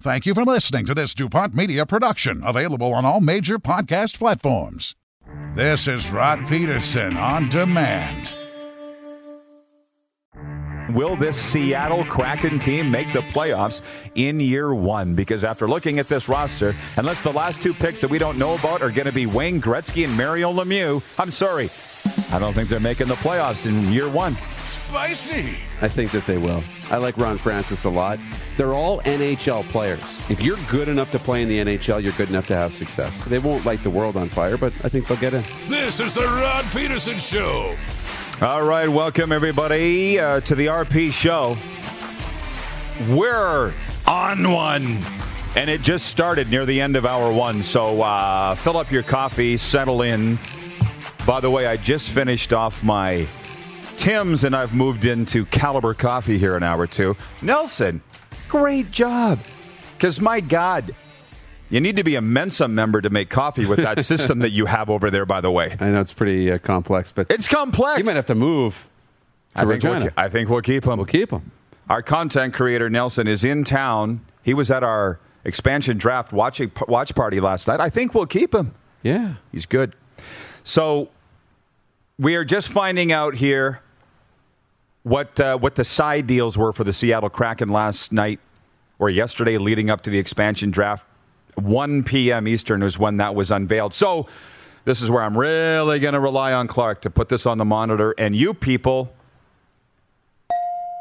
Thank 0.00 0.26
you 0.26 0.34
for 0.34 0.44
listening 0.44 0.86
to 0.86 0.94
this 0.94 1.12
DuPont 1.12 1.56
Media 1.56 1.84
production, 1.84 2.40
available 2.44 2.94
on 2.94 3.04
all 3.04 3.20
major 3.20 3.58
podcast 3.58 4.16
platforms. 4.18 4.94
This 5.54 5.88
is 5.88 6.12
Rod 6.12 6.46
Pedersen 6.46 7.16
on 7.16 7.48
demand. 7.48 8.32
Will 10.94 11.16
this 11.16 11.36
Seattle 11.36 12.04
Kraken 12.04 12.60
team 12.60 12.92
make 12.92 13.12
the 13.12 13.22
playoffs 13.22 13.82
in 14.14 14.38
year 14.38 14.72
one? 14.72 15.16
Because 15.16 15.42
after 15.42 15.66
looking 15.66 15.98
at 15.98 16.08
this 16.08 16.28
roster, 16.28 16.76
unless 16.96 17.20
the 17.20 17.32
last 17.32 17.60
two 17.60 17.74
picks 17.74 18.00
that 18.00 18.08
we 18.08 18.18
don't 18.18 18.38
know 18.38 18.54
about 18.54 18.82
are 18.82 18.92
going 18.92 19.06
to 19.06 19.12
be 19.12 19.26
Wayne 19.26 19.60
Gretzky 19.60 20.04
and 20.06 20.16
Mario 20.16 20.52
Lemieux, 20.52 21.02
I'm 21.18 21.32
sorry. 21.32 21.70
I 22.32 22.38
don't 22.38 22.52
think 22.52 22.68
they're 22.68 22.78
making 22.78 23.08
the 23.08 23.14
playoffs 23.16 23.66
in 23.66 23.92
year 23.92 24.08
one. 24.08 24.36
Spicy! 24.88 25.58
I 25.82 25.88
think 25.88 26.12
that 26.12 26.24
they 26.24 26.38
will. 26.38 26.64
I 26.90 26.96
like 26.96 27.18
Ron 27.18 27.36
Francis 27.36 27.84
a 27.84 27.90
lot. 27.90 28.18
They're 28.56 28.72
all 28.72 29.02
NHL 29.02 29.64
players. 29.64 30.00
If 30.30 30.42
you're 30.42 30.56
good 30.70 30.88
enough 30.88 31.10
to 31.12 31.18
play 31.18 31.42
in 31.42 31.48
the 31.50 31.58
NHL, 31.58 32.02
you're 32.02 32.12
good 32.12 32.30
enough 32.30 32.46
to 32.46 32.56
have 32.56 32.72
success. 32.72 33.22
They 33.24 33.38
won't 33.38 33.66
light 33.66 33.82
the 33.82 33.90
world 33.90 34.16
on 34.16 34.28
fire, 34.28 34.56
but 34.56 34.72
I 34.84 34.88
think 34.88 35.06
they'll 35.06 35.18
get 35.18 35.34
in. 35.34 35.44
This 35.68 36.00
is 36.00 36.14
the 36.14 36.22
Rod 36.22 36.64
Pedersen 36.72 37.18
Show. 37.18 37.76
All 38.40 38.62
right, 38.62 38.88
welcome 38.88 39.30
everybody 39.30 40.18
uh, 40.18 40.40
to 40.40 40.54
the 40.54 40.66
RP 40.66 41.12
show. 41.12 41.58
We're 43.14 43.74
on 44.06 44.50
one, 44.50 44.98
and 45.54 45.68
it 45.68 45.82
just 45.82 46.06
started 46.06 46.50
near 46.50 46.64
the 46.64 46.80
end 46.80 46.96
of 46.96 47.04
hour 47.04 47.30
one. 47.30 47.62
So 47.62 48.00
uh, 48.00 48.54
fill 48.54 48.78
up 48.78 48.90
your 48.90 49.02
coffee, 49.02 49.58
settle 49.58 50.00
in. 50.00 50.38
By 51.26 51.40
the 51.40 51.50
way, 51.50 51.66
I 51.66 51.76
just 51.76 52.08
finished 52.08 52.54
off 52.54 52.82
my 52.82 53.28
Tim's, 53.98 54.44
and 54.44 54.54
I've 54.56 54.72
moved 54.74 55.04
into 55.04 55.44
Caliber 55.46 55.92
Coffee 55.92 56.38
here 56.38 56.56
an 56.56 56.62
hour 56.62 56.82
or 56.82 56.86
two. 56.86 57.16
Nelson, 57.42 58.00
great 58.48 58.90
job. 58.90 59.40
Because 59.96 60.20
my 60.20 60.40
God, 60.40 60.94
you 61.68 61.80
need 61.80 61.96
to 61.96 62.04
be 62.04 62.14
a 62.14 62.20
Mensa 62.20 62.68
member 62.68 63.00
to 63.00 63.10
make 63.10 63.28
coffee 63.28 63.66
with 63.66 63.80
that 63.80 64.00
system 64.04 64.38
that 64.38 64.50
you 64.50 64.66
have 64.66 64.88
over 64.88 65.10
there. 65.10 65.26
By 65.26 65.40
the 65.40 65.50
way, 65.50 65.76
I 65.80 65.90
know 65.90 66.00
it's 66.00 66.12
pretty 66.12 66.50
uh, 66.50 66.58
complex, 66.58 67.10
but 67.12 67.30
it's 67.30 67.48
complex. 67.48 67.98
you 67.98 68.04
might 68.04 68.16
have 68.16 68.26
to 68.26 68.34
move 68.34 68.88
to 69.56 69.62
I 69.62 69.66
think, 69.66 69.82
we'll, 69.82 70.08
ke- 70.08 70.12
I 70.16 70.28
think 70.28 70.48
we'll 70.48 70.62
keep 70.62 70.84
him. 70.84 70.96
We'll 70.96 71.06
keep 71.06 71.30
them. 71.30 71.50
Our 71.90 72.00
content 72.02 72.54
creator 72.54 72.88
Nelson 72.88 73.26
is 73.26 73.44
in 73.44 73.64
town. 73.64 74.24
He 74.42 74.54
was 74.54 74.70
at 74.70 74.84
our 74.84 75.18
expansion 75.44 75.98
draft 75.98 76.32
watching 76.32 76.70
watch 76.86 77.14
party 77.14 77.40
last 77.40 77.66
night. 77.66 77.80
I 77.80 77.90
think 77.90 78.14
we'll 78.14 78.26
keep 78.26 78.54
him. 78.54 78.74
Yeah. 79.02 79.34
He's 79.50 79.66
good. 79.66 79.94
So 80.64 81.08
we 82.18 82.36
are 82.36 82.44
just 82.44 82.68
finding 82.68 83.10
out 83.10 83.34
here 83.34 83.80
what 85.08 85.40
uh, 85.40 85.56
what 85.58 85.74
the 85.74 85.84
side 85.84 86.26
deals 86.26 86.58
were 86.58 86.72
for 86.72 86.84
the 86.84 86.92
Seattle 86.92 87.30
Kraken 87.30 87.68
last 87.68 88.12
night 88.12 88.40
or 88.98 89.08
yesterday, 89.08 89.58
leading 89.58 89.90
up 89.90 90.02
to 90.02 90.10
the 90.10 90.18
expansion 90.18 90.70
draft. 90.70 91.06
1 91.54 92.04
p.m. 92.04 92.46
Eastern 92.46 92.82
was 92.82 92.98
when 92.98 93.16
that 93.16 93.34
was 93.34 93.50
unveiled. 93.50 93.94
So 93.94 94.28
this 94.84 95.02
is 95.02 95.10
where 95.10 95.22
I'm 95.22 95.36
really 95.36 95.98
going 95.98 96.14
to 96.14 96.20
rely 96.20 96.52
on 96.52 96.66
Clark 96.66 97.02
to 97.02 97.10
put 97.10 97.28
this 97.28 97.46
on 97.46 97.58
the 97.58 97.64
monitor, 97.64 98.14
and 98.18 98.34
you 98.36 98.54
people, 98.54 99.12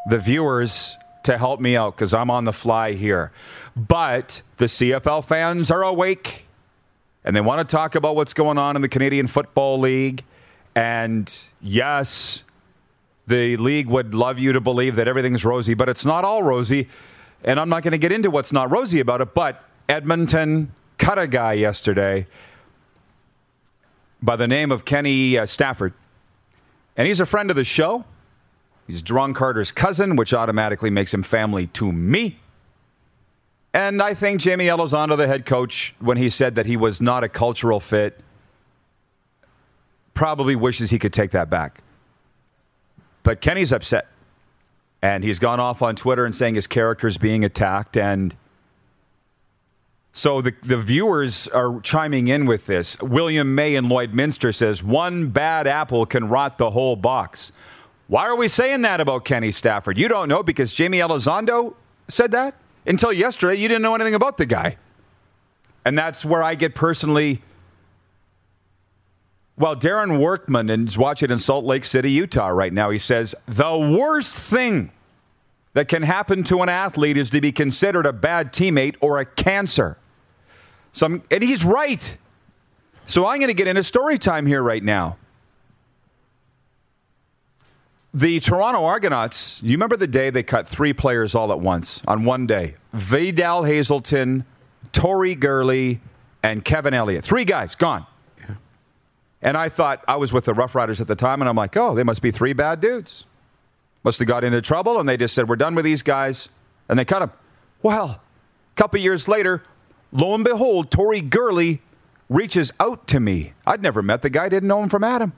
the 0.09 0.19
viewers, 0.19 0.97
to 1.23 1.37
help 1.37 1.59
me 1.59 1.75
out 1.75 1.95
because 1.95 2.13
I'm 2.13 2.31
on 2.31 2.45
the 2.45 2.53
fly 2.53 2.93
here. 2.93 3.31
But 3.75 4.41
the 4.57 4.65
CFL 4.65 5.25
fans 5.25 5.69
are 5.69 5.83
awake 5.83 6.45
and 7.23 7.35
they 7.35 7.41
want 7.41 7.67
to 7.67 7.75
talk 7.75 7.95
about 7.95 8.15
what's 8.15 8.33
going 8.33 8.57
on 8.57 8.77
in 8.77 8.81
the 8.81 8.87
Canadian 8.87 9.27
Football 9.27 9.79
League. 9.79 10.23
And 10.75 11.29
yes, 11.61 12.43
the 13.27 13.57
league 13.57 13.87
would 13.87 14.13
love 14.13 14.39
you 14.39 14.53
to 14.53 14.61
believe 14.61 14.95
that 14.95 15.07
everything's 15.07 15.45
rosy, 15.45 15.73
but 15.73 15.89
it's 15.89 16.05
not 16.05 16.23
all 16.23 16.41
rosy. 16.43 16.87
And 17.43 17.59
I'm 17.59 17.69
not 17.69 17.83
going 17.83 17.91
to 17.91 17.97
get 17.97 18.11
into 18.11 18.31
what's 18.31 18.51
not 18.51 18.71
rosy 18.71 18.99
about 18.99 19.21
it, 19.21 19.33
but 19.33 19.63
Edmonton 19.87 20.71
cut 20.97 21.19
a 21.19 21.27
guy 21.27 21.53
yesterday 21.53 22.25
by 24.21 24.35
the 24.35 24.47
name 24.47 24.71
of 24.71 24.85
Kenny 24.85 25.37
uh, 25.37 25.45
Stafford. 25.45 25.93
And 26.95 27.07
he's 27.07 27.19
a 27.19 27.25
friend 27.25 27.49
of 27.49 27.55
the 27.55 27.63
show. 27.63 28.05
He's 28.87 29.03
Duron 29.03 29.35
Carter's 29.35 29.71
cousin, 29.71 30.15
which 30.15 30.33
automatically 30.33 30.89
makes 30.89 31.13
him 31.13 31.21
family 31.21 31.67
to 31.67 31.91
me. 31.91 32.39
And 33.73 34.01
I 34.01 34.13
think 34.13 34.43
Jaime 34.43 34.65
Elizondo, 34.65 35.15
the 35.17 35.27
head 35.27 35.45
coach, 35.45 35.93
when 35.99 36.17
he 36.17 36.29
said 36.29 36.55
that 36.55 36.65
he 36.65 36.77
was 36.77 36.99
not 37.01 37.23
a 37.23 37.29
cultural 37.29 37.79
fit, 37.79 38.19
probably 40.13 40.55
wishes 40.55 40.89
he 40.89 40.97
could 40.97 41.13
take 41.13 41.31
that 41.31 41.49
back. 41.49 41.83
But 43.27 43.41
Kenny's 43.41 43.73
upset. 43.73 44.07
And 45.01 45.21
he's 45.21 45.37
gone 45.37 45.59
off 45.59 45.81
on 45.81 45.97
Twitter 45.97 46.23
and 46.23 46.33
saying 46.33 46.55
his 46.55 46.65
character 46.65 47.07
is 47.07 47.17
being 47.17 47.43
attacked. 47.43 47.97
And 47.97 48.33
so 50.13 50.39
the, 50.41 50.53
the 50.63 50.77
viewers 50.77 51.49
are 51.49 51.81
chiming 51.81 52.29
in 52.29 52.45
with 52.45 52.67
this. 52.67 52.97
William 53.01 53.53
May 53.53 53.75
and 53.75 53.87
Lloydminster 53.87 54.55
says, 54.55 54.81
one 54.81 55.27
bad 55.27 55.67
apple 55.67 56.05
can 56.05 56.29
rot 56.29 56.57
the 56.57 56.71
whole 56.71 56.95
box. 56.95 57.51
Why 58.07 58.27
are 58.27 58.37
we 58.37 58.47
saying 58.47 58.83
that 58.83 59.01
about 59.01 59.25
Kenny 59.25 59.51
Stafford? 59.51 59.97
You 59.97 60.07
don't 60.07 60.29
know 60.29 60.41
because 60.41 60.77
Jaime 60.77 60.99
Elizondo 60.99 61.73
said 62.07 62.31
that? 62.31 62.55
Until 62.85 63.11
yesterday, 63.11 63.55
you 63.55 63.67
didn't 63.67 63.81
know 63.81 63.93
anything 63.93 64.15
about 64.15 64.37
the 64.37 64.45
guy. 64.45 64.77
And 65.83 65.99
that's 65.99 66.23
where 66.23 66.41
I 66.41 66.55
get 66.55 66.75
personally. 66.75 67.41
Well, 69.59 69.75
Darren 69.75 70.19
Workman 70.19 70.69
is 70.69 70.99
watching 70.99 71.31
in 71.31 71.39
Salt 71.39 71.65
Lake 71.65 71.83
City, 71.83 72.11
Utah 72.11 72.49
right 72.49 72.71
now. 72.71 72.91
He 72.91 72.99
says, 72.99 73.33
the 73.47 73.75
worst 73.75 74.35
thing 74.35 74.91
that 75.73 75.87
can 75.87 76.03
happen 76.03 76.43
to 76.43 76.61
an 76.61 76.69
athlete 76.69 77.17
is 77.17 77.31
to 77.31 77.41
be 77.41 77.51
considered 77.51 78.05
a 78.05 78.13
bad 78.13 78.53
teammate 78.53 78.95
or 79.01 79.17
a 79.17 79.25
cancer. 79.25 79.97
Some, 80.91 81.23
and 81.31 81.43
he's 81.43 81.65
right. 81.65 82.17
So 83.07 83.25
I'm 83.25 83.39
going 83.39 83.49
to 83.49 83.55
get 83.55 83.67
into 83.67 83.81
story 83.81 84.19
time 84.19 84.45
here 84.45 84.61
right 84.61 84.83
now. 84.83 85.17
The 88.13 88.39
Toronto 88.39 88.83
Argonauts, 88.83 89.61
you 89.63 89.71
remember 89.71 89.97
the 89.97 90.07
day 90.07 90.29
they 90.29 90.43
cut 90.43 90.67
three 90.67 90.93
players 90.93 91.35
all 91.35 91.51
at 91.51 91.59
once 91.59 92.01
on 92.07 92.25
one 92.25 92.47
day? 92.47 92.75
Vidal 92.93 93.63
Hazelton, 93.63 94.45
Tori 94.91 95.35
Gurley, 95.35 95.99
and 96.41 96.63
Kevin 96.63 96.93
Elliott. 96.93 97.23
Three 97.23 97.45
guys 97.45 97.75
gone. 97.75 98.05
And 99.41 99.55
I 99.55 99.69
thought 99.69 100.03
I 100.07 100.15
was 100.15 100.33
with 100.33 100.45
the 100.45 100.53
Rough 100.53 100.73
Riders 100.75 100.99
at 100.99 101.07
the 101.07 101.15
time, 101.15 101.41
and 101.41 101.49
I'm 101.49 101.55
like, 101.55 101.77
oh, 101.77 101.93
they 101.95 102.03
must 102.03 102.21
be 102.21 102.31
three 102.31 102.53
bad 102.53 102.81
dudes. 102.81 103.25
Must 104.03 104.19
have 104.19 104.27
got 104.27 104.43
into 104.43 104.61
trouble, 104.61 104.99
and 104.99 105.07
they 105.07 105.17
just 105.17 105.35
said, 105.35 105.47
we're 105.47 105.55
done 105.55 105.75
with 105.75 105.85
these 105.85 106.01
guys, 106.01 106.49
and 106.89 106.97
they 106.97 107.05
cut 107.05 107.19
them. 107.19 107.31
Well, 107.83 108.05
a 108.09 108.75
couple 108.75 108.99
years 108.99 109.27
later, 109.27 109.63
lo 110.11 110.33
and 110.33 110.43
behold, 110.43 110.89
Tori 110.89 111.21
Gurley 111.21 111.81
reaches 112.29 112.71
out 112.79 113.07
to 113.07 113.19
me. 113.19 113.53
I'd 113.65 113.81
never 113.81 114.01
met 114.01 114.21
the 114.21 114.29
guy, 114.29 114.49
didn't 114.49 114.67
know 114.67 114.81
him 114.81 114.89
from 114.89 115.03
Adam. 115.03 115.33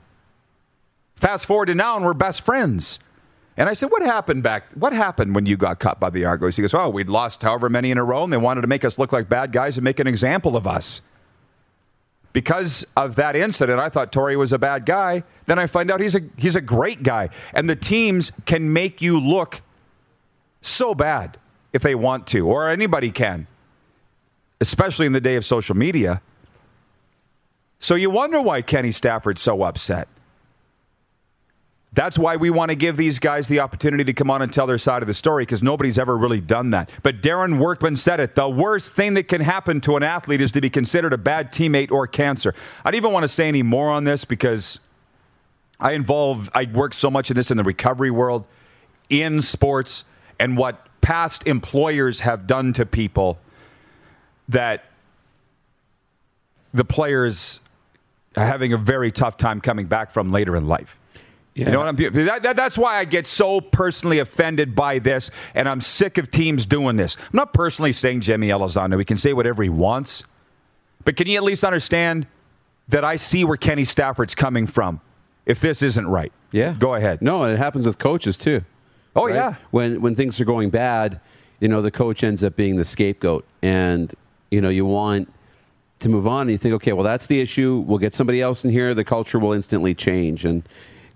Fast 1.16 1.46
forward 1.46 1.66
to 1.66 1.74
now, 1.74 1.96
and 1.96 2.04
we're 2.04 2.14
best 2.14 2.40
friends. 2.42 2.98
And 3.56 3.68
I 3.68 3.74
said, 3.74 3.90
What 3.90 4.02
happened 4.02 4.42
back? 4.42 4.72
What 4.72 4.94
happened 4.94 5.34
when 5.34 5.44
you 5.44 5.58
got 5.58 5.80
caught 5.80 6.00
by 6.00 6.08
the 6.08 6.24
Argos? 6.24 6.56
He 6.56 6.62
goes, 6.62 6.72
Oh, 6.72 6.88
we'd 6.88 7.10
lost 7.10 7.42
however 7.42 7.68
many 7.68 7.90
in 7.90 7.98
a 7.98 8.04
row, 8.04 8.24
and 8.24 8.32
they 8.32 8.38
wanted 8.38 8.62
to 8.62 8.66
make 8.66 8.86
us 8.86 8.98
look 8.98 9.12
like 9.12 9.28
bad 9.28 9.52
guys 9.52 9.76
and 9.76 9.84
make 9.84 10.00
an 10.00 10.06
example 10.06 10.56
of 10.56 10.66
us. 10.66 11.02
Because 12.32 12.86
of 12.96 13.16
that 13.16 13.34
incident, 13.34 13.80
I 13.80 13.88
thought 13.88 14.12
Tori 14.12 14.36
was 14.36 14.52
a 14.52 14.58
bad 14.58 14.86
guy. 14.86 15.24
Then 15.46 15.58
I 15.58 15.66
find 15.66 15.90
out 15.90 16.00
he's 16.00 16.14
a 16.14 16.20
he's 16.36 16.56
a 16.56 16.60
great 16.60 17.02
guy. 17.02 17.28
And 17.54 17.68
the 17.68 17.76
teams 17.76 18.30
can 18.46 18.72
make 18.72 19.02
you 19.02 19.18
look 19.18 19.62
so 20.60 20.94
bad 20.94 21.38
if 21.72 21.82
they 21.82 21.94
want 21.94 22.26
to, 22.28 22.48
or 22.48 22.70
anybody 22.70 23.10
can. 23.10 23.46
Especially 24.60 25.06
in 25.06 25.12
the 25.12 25.20
day 25.20 25.36
of 25.36 25.44
social 25.44 25.74
media. 25.74 26.22
So 27.78 27.94
you 27.94 28.10
wonder 28.10 28.40
why 28.40 28.62
Kenny 28.62 28.90
Stafford's 28.92 29.40
so 29.40 29.62
upset. 29.62 30.06
That's 31.92 32.16
why 32.16 32.36
we 32.36 32.50
want 32.50 32.70
to 32.70 32.76
give 32.76 32.96
these 32.96 33.18
guys 33.18 33.48
the 33.48 33.58
opportunity 33.60 34.04
to 34.04 34.12
come 34.12 34.30
on 34.30 34.42
and 34.42 34.52
tell 34.52 34.66
their 34.66 34.78
side 34.78 35.02
of 35.02 35.08
the 35.08 35.14
story 35.14 35.42
because 35.42 35.60
nobody's 35.60 35.98
ever 35.98 36.16
really 36.16 36.40
done 36.40 36.70
that. 36.70 36.88
But 37.02 37.20
Darren 37.20 37.58
Workman 37.58 37.96
said 37.96 38.20
it. 38.20 38.36
The 38.36 38.48
worst 38.48 38.92
thing 38.92 39.14
that 39.14 39.26
can 39.26 39.40
happen 39.40 39.80
to 39.82 39.96
an 39.96 40.04
athlete 40.04 40.40
is 40.40 40.52
to 40.52 40.60
be 40.60 40.70
considered 40.70 41.12
a 41.12 41.18
bad 41.18 41.52
teammate 41.52 41.90
or 41.90 42.06
cancer. 42.06 42.54
I 42.84 42.92
don't 42.92 42.98
even 42.98 43.12
want 43.12 43.24
to 43.24 43.28
say 43.28 43.48
any 43.48 43.64
more 43.64 43.90
on 43.90 44.04
this 44.04 44.24
because 44.24 44.78
I 45.80 45.92
involve, 45.92 46.48
I 46.54 46.68
work 46.72 46.94
so 46.94 47.10
much 47.10 47.30
in 47.30 47.36
this 47.36 47.50
in 47.50 47.56
the 47.56 47.64
recovery 47.64 48.12
world, 48.12 48.44
in 49.08 49.42
sports, 49.42 50.04
and 50.38 50.56
what 50.56 50.86
past 51.00 51.48
employers 51.48 52.20
have 52.20 52.46
done 52.46 52.72
to 52.74 52.86
people 52.86 53.38
that 54.48 54.84
the 56.72 56.84
players 56.84 57.58
are 58.36 58.46
having 58.46 58.72
a 58.72 58.76
very 58.76 59.10
tough 59.10 59.36
time 59.36 59.60
coming 59.60 59.86
back 59.86 60.12
from 60.12 60.30
later 60.30 60.54
in 60.54 60.68
life. 60.68 60.99
Yeah. 61.54 61.66
You 61.66 61.72
know 61.72 61.78
what 61.80 61.88
I'm 61.88 61.96
that, 61.96 62.42
that, 62.42 62.56
That's 62.56 62.78
why 62.78 62.98
I 62.98 63.04
get 63.04 63.26
so 63.26 63.60
personally 63.60 64.20
offended 64.20 64.74
by 64.74 64.98
this, 64.98 65.30
and 65.54 65.68
I'm 65.68 65.80
sick 65.80 66.16
of 66.16 66.30
teams 66.30 66.64
doing 66.64 66.96
this. 66.96 67.16
I'm 67.16 67.24
not 67.32 67.52
personally 67.52 67.92
saying 67.92 68.20
Jimmy 68.20 68.48
Elizondo. 68.48 68.98
He 68.98 69.04
can 69.04 69.16
say 69.16 69.32
whatever 69.32 69.62
he 69.62 69.68
wants, 69.68 70.24
but 71.04 71.16
can 71.16 71.26
you 71.26 71.36
at 71.36 71.42
least 71.42 71.64
understand 71.64 72.26
that 72.88 73.04
I 73.04 73.16
see 73.16 73.44
where 73.44 73.56
Kenny 73.56 73.84
Stafford's 73.84 74.34
coming 74.34 74.66
from? 74.66 75.00
If 75.44 75.60
this 75.60 75.82
isn't 75.82 76.06
right, 76.06 76.32
yeah, 76.52 76.74
go 76.78 76.94
ahead. 76.94 77.20
No, 77.20 77.42
and 77.42 77.52
it 77.52 77.58
happens 77.58 77.84
with 77.84 77.98
coaches 77.98 78.36
too. 78.36 78.64
Oh 79.16 79.26
right? 79.26 79.34
yeah, 79.34 79.56
when 79.72 80.00
when 80.00 80.14
things 80.14 80.40
are 80.40 80.44
going 80.44 80.70
bad, 80.70 81.20
you 81.58 81.66
know 81.66 81.82
the 81.82 81.90
coach 81.90 82.22
ends 82.22 82.44
up 82.44 82.54
being 82.54 82.76
the 82.76 82.84
scapegoat, 82.84 83.44
and 83.60 84.14
you 84.52 84.60
know 84.60 84.68
you 84.68 84.86
want 84.86 85.28
to 86.00 86.08
move 86.08 86.26
on 86.26 86.42
and 86.42 86.50
you 86.50 86.58
think, 86.58 86.74
okay, 86.74 86.92
well, 86.92 87.04
that's 87.04 87.26
the 87.26 87.40
issue. 87.40 87.84
We'll 87.86 87.98
get 87.98 88.14
somebody 88.14 88.40
else 88.40 88.64
in 88.64 88.70
here. 88.70 88.94
The 88.94 89.04
culture 89.04 89.38
will 89.38 89.52
instantly 89.52 89.94
change. 89.94 90.44
And 90.44 90.66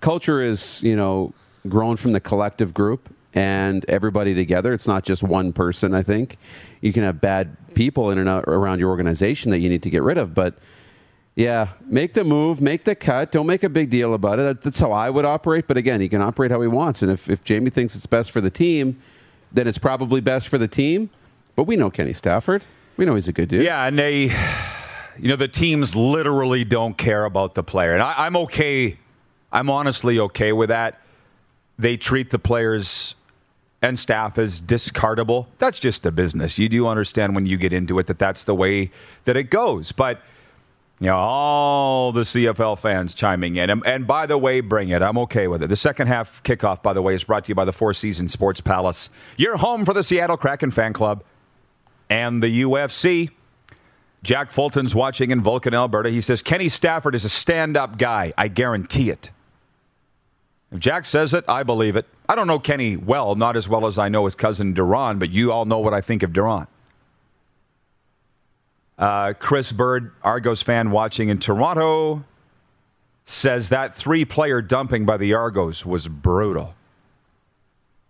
culture 0.04 0.42
is, 0.42 0.82
you 0.82 0.94
know, 0.94 1.32
grown 1.66 1.96
from 1.96 2.12
the 2.12 2.20
collective 2.20 2.74
group 2.74 3.08
and 3.32 3.88
everybody 3.88 4.34
together. 4.34 4.74
It's 4.74 4.86
not 4.86 5.02
just 5.02 5.22
one 5.22 5.50
person, 5.54 5.94
I 5.94 6.02
think. 6.02 6.36
You 6.82 6.92
can 6.92 7.04
have 7.04 7.22
bad 7.22 7.56
people 7.74 8.10
in 8.10 8.18
and 8.18 8.28
out 8.28 8.44
around 8.46 8.80
your 8.80 8.90
organization 8.90 9.50
that 9.50 9.60
you 9.60 9.70
need 9.70 9.82
to 9.82 9.88
get 9.88 10.02
rid 10.02 10.18
of. 10.18 10.34
But 10.34 10.58
yeah, 11.36 11.68
make 11.86 12.12
the 12.12 12.22
move, 12.22 12.60
make 12.60 12.84
the 12.84 12.94
cut. 12.94 13.32
Don't 13.32 13.46
make 13.46 13.62
a 13.62 13.70
big 13.70 13.88
deal 13.88 14.12
about 14.12 14.38
it. 14.38 14.60
That's 14.60 14.78
how 14.78 14.92
I 14.92 15.08
would 15.08 15.24
operate. 15.24 15.66
But 15.66 15.78
again, 15.78 16.02
he 16.02 16.08
can 16.10 16.20
operate 16.20 16.50
how 16.50 16.60
he 16.60 16.68
wants. 16.68 17.00
And 17.00 17.10
if, 17.10 17.30
if 17.30 17.40
Jaime 17.48 17.70
thinks 17.70 17.96
it's 17.96 18.06
best 18.06 18.30
for 18.30 18.42
the 18.42 18.50
team, 18.50 18.98
then 19.52 19.66
it's 19.66 19.78
probably 19.78 20.20
best 20.20 20.48
for 20.48 20.58
the 20.58 20.68
team. 20.68 21.08
But 21.56 21.62
we 21.62 21.76
know 21.76 21.88
Kenny 21.88 22.12
Stafford. 22.12 22.66
We 22.98 23.06
know 23.06 23.14
he's 23.14 23.28
a 23.28 23.32
good 23.32 23.48
dude. 23.48 23.64
Yeah, 23.64 23.86
and 23.86 23.98
they, 23.98 24.24
you 25.18 25.28
know, 25.28 25.36
the 25.36 25.48
teams 25.48 25.96
literally 25.96 26.62
don't 26.62 26.98
care 26.98 27.24
about 27.24 27.54
the 27.54 27.62
player. 27.62 27.94
And 27.94 28.02
I, 28.02 28.26
I'm 28.26 28.36
okay 28.36 28.98
I'm 29.54 29.70
honestly 29.70 30.18
okay 30.18 30.52
with 30.52 30.68
that. 30.68 31.00
They 31.78 31.96
treat 31.96 32.30
the 32.30 32.38
players 32.38 33.14
and 33.80 33.98
staff 33.98 34.36
as 34.36 34.60
discardable. 34.60 35.46
That's 35.58 35.78
just 35.78 36.04
a 36.04 36.10
business. 36.10 36.58
You 36.58 36.68
do 36.68 36.86
understand 36.88 37.34
when 37.34 37.46
you 37.46 37.56
get 37.56 37.72
into 37.72 37.98
it 37.98 38.08
that 38.08 38.18
that's 38.18 38.44
the 38.44 38.54
way 38.54 38.90
that 39.24 39.36
it 39.36 39.44
goes. 39.44 39.92
But 39.92 40.20
you 41.00 41.06
know, 41.06 41.16
all 41.16 42.12
the 42.12 42.22
CFL 42.22 42.78
fans 42.78 43.14
chiming 43.14 43.56
in. 43.56 43.68
And, 43.68 43.84
and, 43.84 44.06
by 44.06 44.26
the 44.26 44.38
way, 44.38 44.60
bring 44.60 44.90
it. 44.90 45.02
I'm 45.02 45.18
okay 45.18 45.48
with 45.48 45.62
it. 45.62 45.66
The 45.66 45.76
second 45.76 46.06
half 46.06 46.42
kickoff, 46.44 46.82
by 46.82 46.92
the 46.92 47.02
way, 47.02 47.14
is 47.14 47.24
brought 47.24 47.44
to 47.46 47.48
you 47.48 47.54
by 47.54 47.64
the 47.64 47.72
Four 47.72 47.94
Seasons 47.94 48.32
Sports 48.32 48.60
Palace. 48.60 49.10
Your 49.36 49.56
home 49.56 49.84
for 49.84 49.92
the 49.92 50.04
Seattle 50.04 50.36
Kraken 50.36 50.70
fan 50.70 50.92
club 50.92 51.24
and 52.08 52.42
the 52.42 52.62
UFC. 52.62 53.30
Jack 54.22 54.52
Fulton's 54.52 54.94
watching 54.94 55.30
in 55.30 55.42
Vulcan, 55.42 55.74
Alberta. 55.74 56.10
He 56.10 56.20
says 56.20 56.42
Kenny 56.42 56.68
Stafford 56.68 57.14
is 57.14 57.24
a 57.24 57.28
stand 57.28 57.76
up 57.76 57.98
guy. 57.98 58.32
I 58.38 58.48
guarantee 58.48 59.10
it. 59.10 59.30
If 60.74 60.80
Jack 60.80 61.06
says 61.06 61.34
it, 61.34 61.44
I 61.46 61.62
believe 61.62 61.94
it. 61.94 62.04
I 62.28 62.34
don't 62.34 62.48
know 62.48 62.58
Kenny 62.58 62.96
well, 62.96 63.36
not 63.36 63.56
as 63.56 63.68
well 63.68 63.86
as 63.86 63.96
I 63.96 64.08
know 64.08 64.24
his 64.24 64.34
cousin 64.34 64.74
Duron, 64.74 65.20
but 65.20 65.30
you 65.30 65.52
all 65.52 65.66
know 65.66 65.78
what 65.78 65.94
I 65.94 66.00
think 66.00 66.24
of 66.24 66.32
Duron. 66.32 66.66
Uh, 68.98 69.34
Chris 69.38 69.70
Bird, 69.70 70.10
Argos 70.22 70.62
fan 70.62 70.90
watching 70.90 71.28
in 71.28 71.38
Toronto, 71.38 72.24
says 73.24 73.68
that 73.68 73.94
three 73.94 74.24
player 74.24 74.60
dumping 74.60 75.06
by 75.06 75.16
the 75.16 75.32
Argos 75.32 75.86
was 75.86 76.08
brutal. 76.08 76.74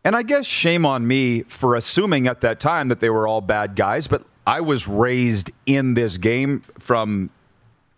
And 0.02 0.16
I 0.16 0.22
guess 0.22 0.46
shame 0.46 0.86
on 0.86 1.06
me 1.06 1.42
for 1.42 1.74
assuming 1.74 2.26
at 2.26 2.40
that 2.40 2.60
time 2.60 2.88
that 2.88 3.00
they 3.00 3.10
were 3.10 3.28
all 3.28 3.42
bad 3.42 3.76
guys, 3.76 4.06
but 4.06 4.24
I 4.46 4.62
was 4.62 4.88
raised 4.88 5.50
in 5.66 5.92
this 5.92 6.16
game 6.16 6.62
from 6.78 7.28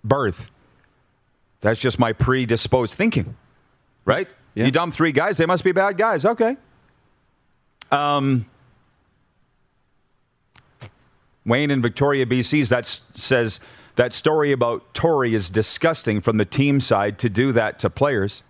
birth. 0.02 0.50
That's 1.60 1.78
just 1.78 2.00
my 2.00 2.12
predisposed 2.12 2.94
thinking, 2.94 3.36
right? 4.04 4.28
Yeah. 4.56 4.64
You 4.64 4.70
dump 4.70 4.94
three 4.94 5.12
guys, 5.12 5.36
they 5.36 5.44
must 5.44 5.62
be 5.62 5.72
bad 5.72 5.98
guys. 5.98 6.24
Okay. 6.24 6.56
Um, 7.92 8.46
Wayne 11.44 11.70
in 11.70 11.82
Victoria, 11.82 12.24
BC, 12.24 12.66
that 12.70 12.86
says 13.14 13.60
that 13.96 14.14
story 14.14 14.52
about 14.52 14.94
Tori 14.94 15.34
is 15.34 15.50
disgusting 15.50 16.22
from 16.22 16.38
the 16.38 16.46
team 16.46 16.80
side 16.80 17.18
to 17.18 17.28
do 17.28 17.52
that 17.52 17.78
to 17.80 17.90
players. 17.90 18.42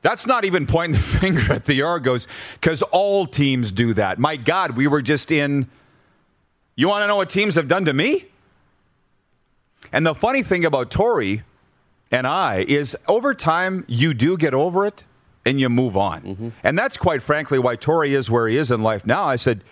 That's 0.00 0.26
not 0.26 0.46
even 0.46 0.66
pointing 0.66 0.92
the 0.92 0.98
finger 1.20 1.52
at 1.52 1.66
the 1.66 1.82
Argos 1.82 2.26
because 2.54 2.80
all 2.82 3.26
teams 3.26 3.70
do 3.70 3.92
that. 3.94 4.18
My 4.18 4.36
God, 4.36 4.74
we 4.74 4.86
were 4.86 5.02
just 5.02 5.30
in. 5.30 5.68
You 6.76 6.88
want 6.88 7.02
to 7.02 7.06
know 7.06 7.16
what 7.16 7.28
teams 7.28 7.56
have 7.56 7.68
done 7.68 7.84
to 7.84 7.92
me? 7.92 8.24
And 9.92 10.06
the 10.06 10.14
funny 10.14 10.42
thing 10.42 10.64
about 10.64 10.90
Tori 10.90 11.42
and 12.14 12.28
I 12.28 12.64
is 12.68 12.96
over 13.08 13.34
time 13.34 13.84
you 13.88 14.14
do 14.14 14.36
get 14.36 14.54
over 14.54 14.86
it 14.86 15.02
and 15.44 15.60
you 15.60 15.68
move 15.68 15.96
on. 15.96 16.22
Mm-hmm. 16.22 16.48
And 16.62 16.78
that's 16.78 16.96
quite 16.96 17.22
frankly 17.22 17.58
why 17.58 17.74
Tori 17.74 18.14
is 18.14 18.30
where 18.30 18.46
he 18.46 18.56
is 18.56 18.70
in 18.70 18.82
life 18.82 19.04
now. 19.04 19.24
I 19.24 19.34
said, 19.34 19.64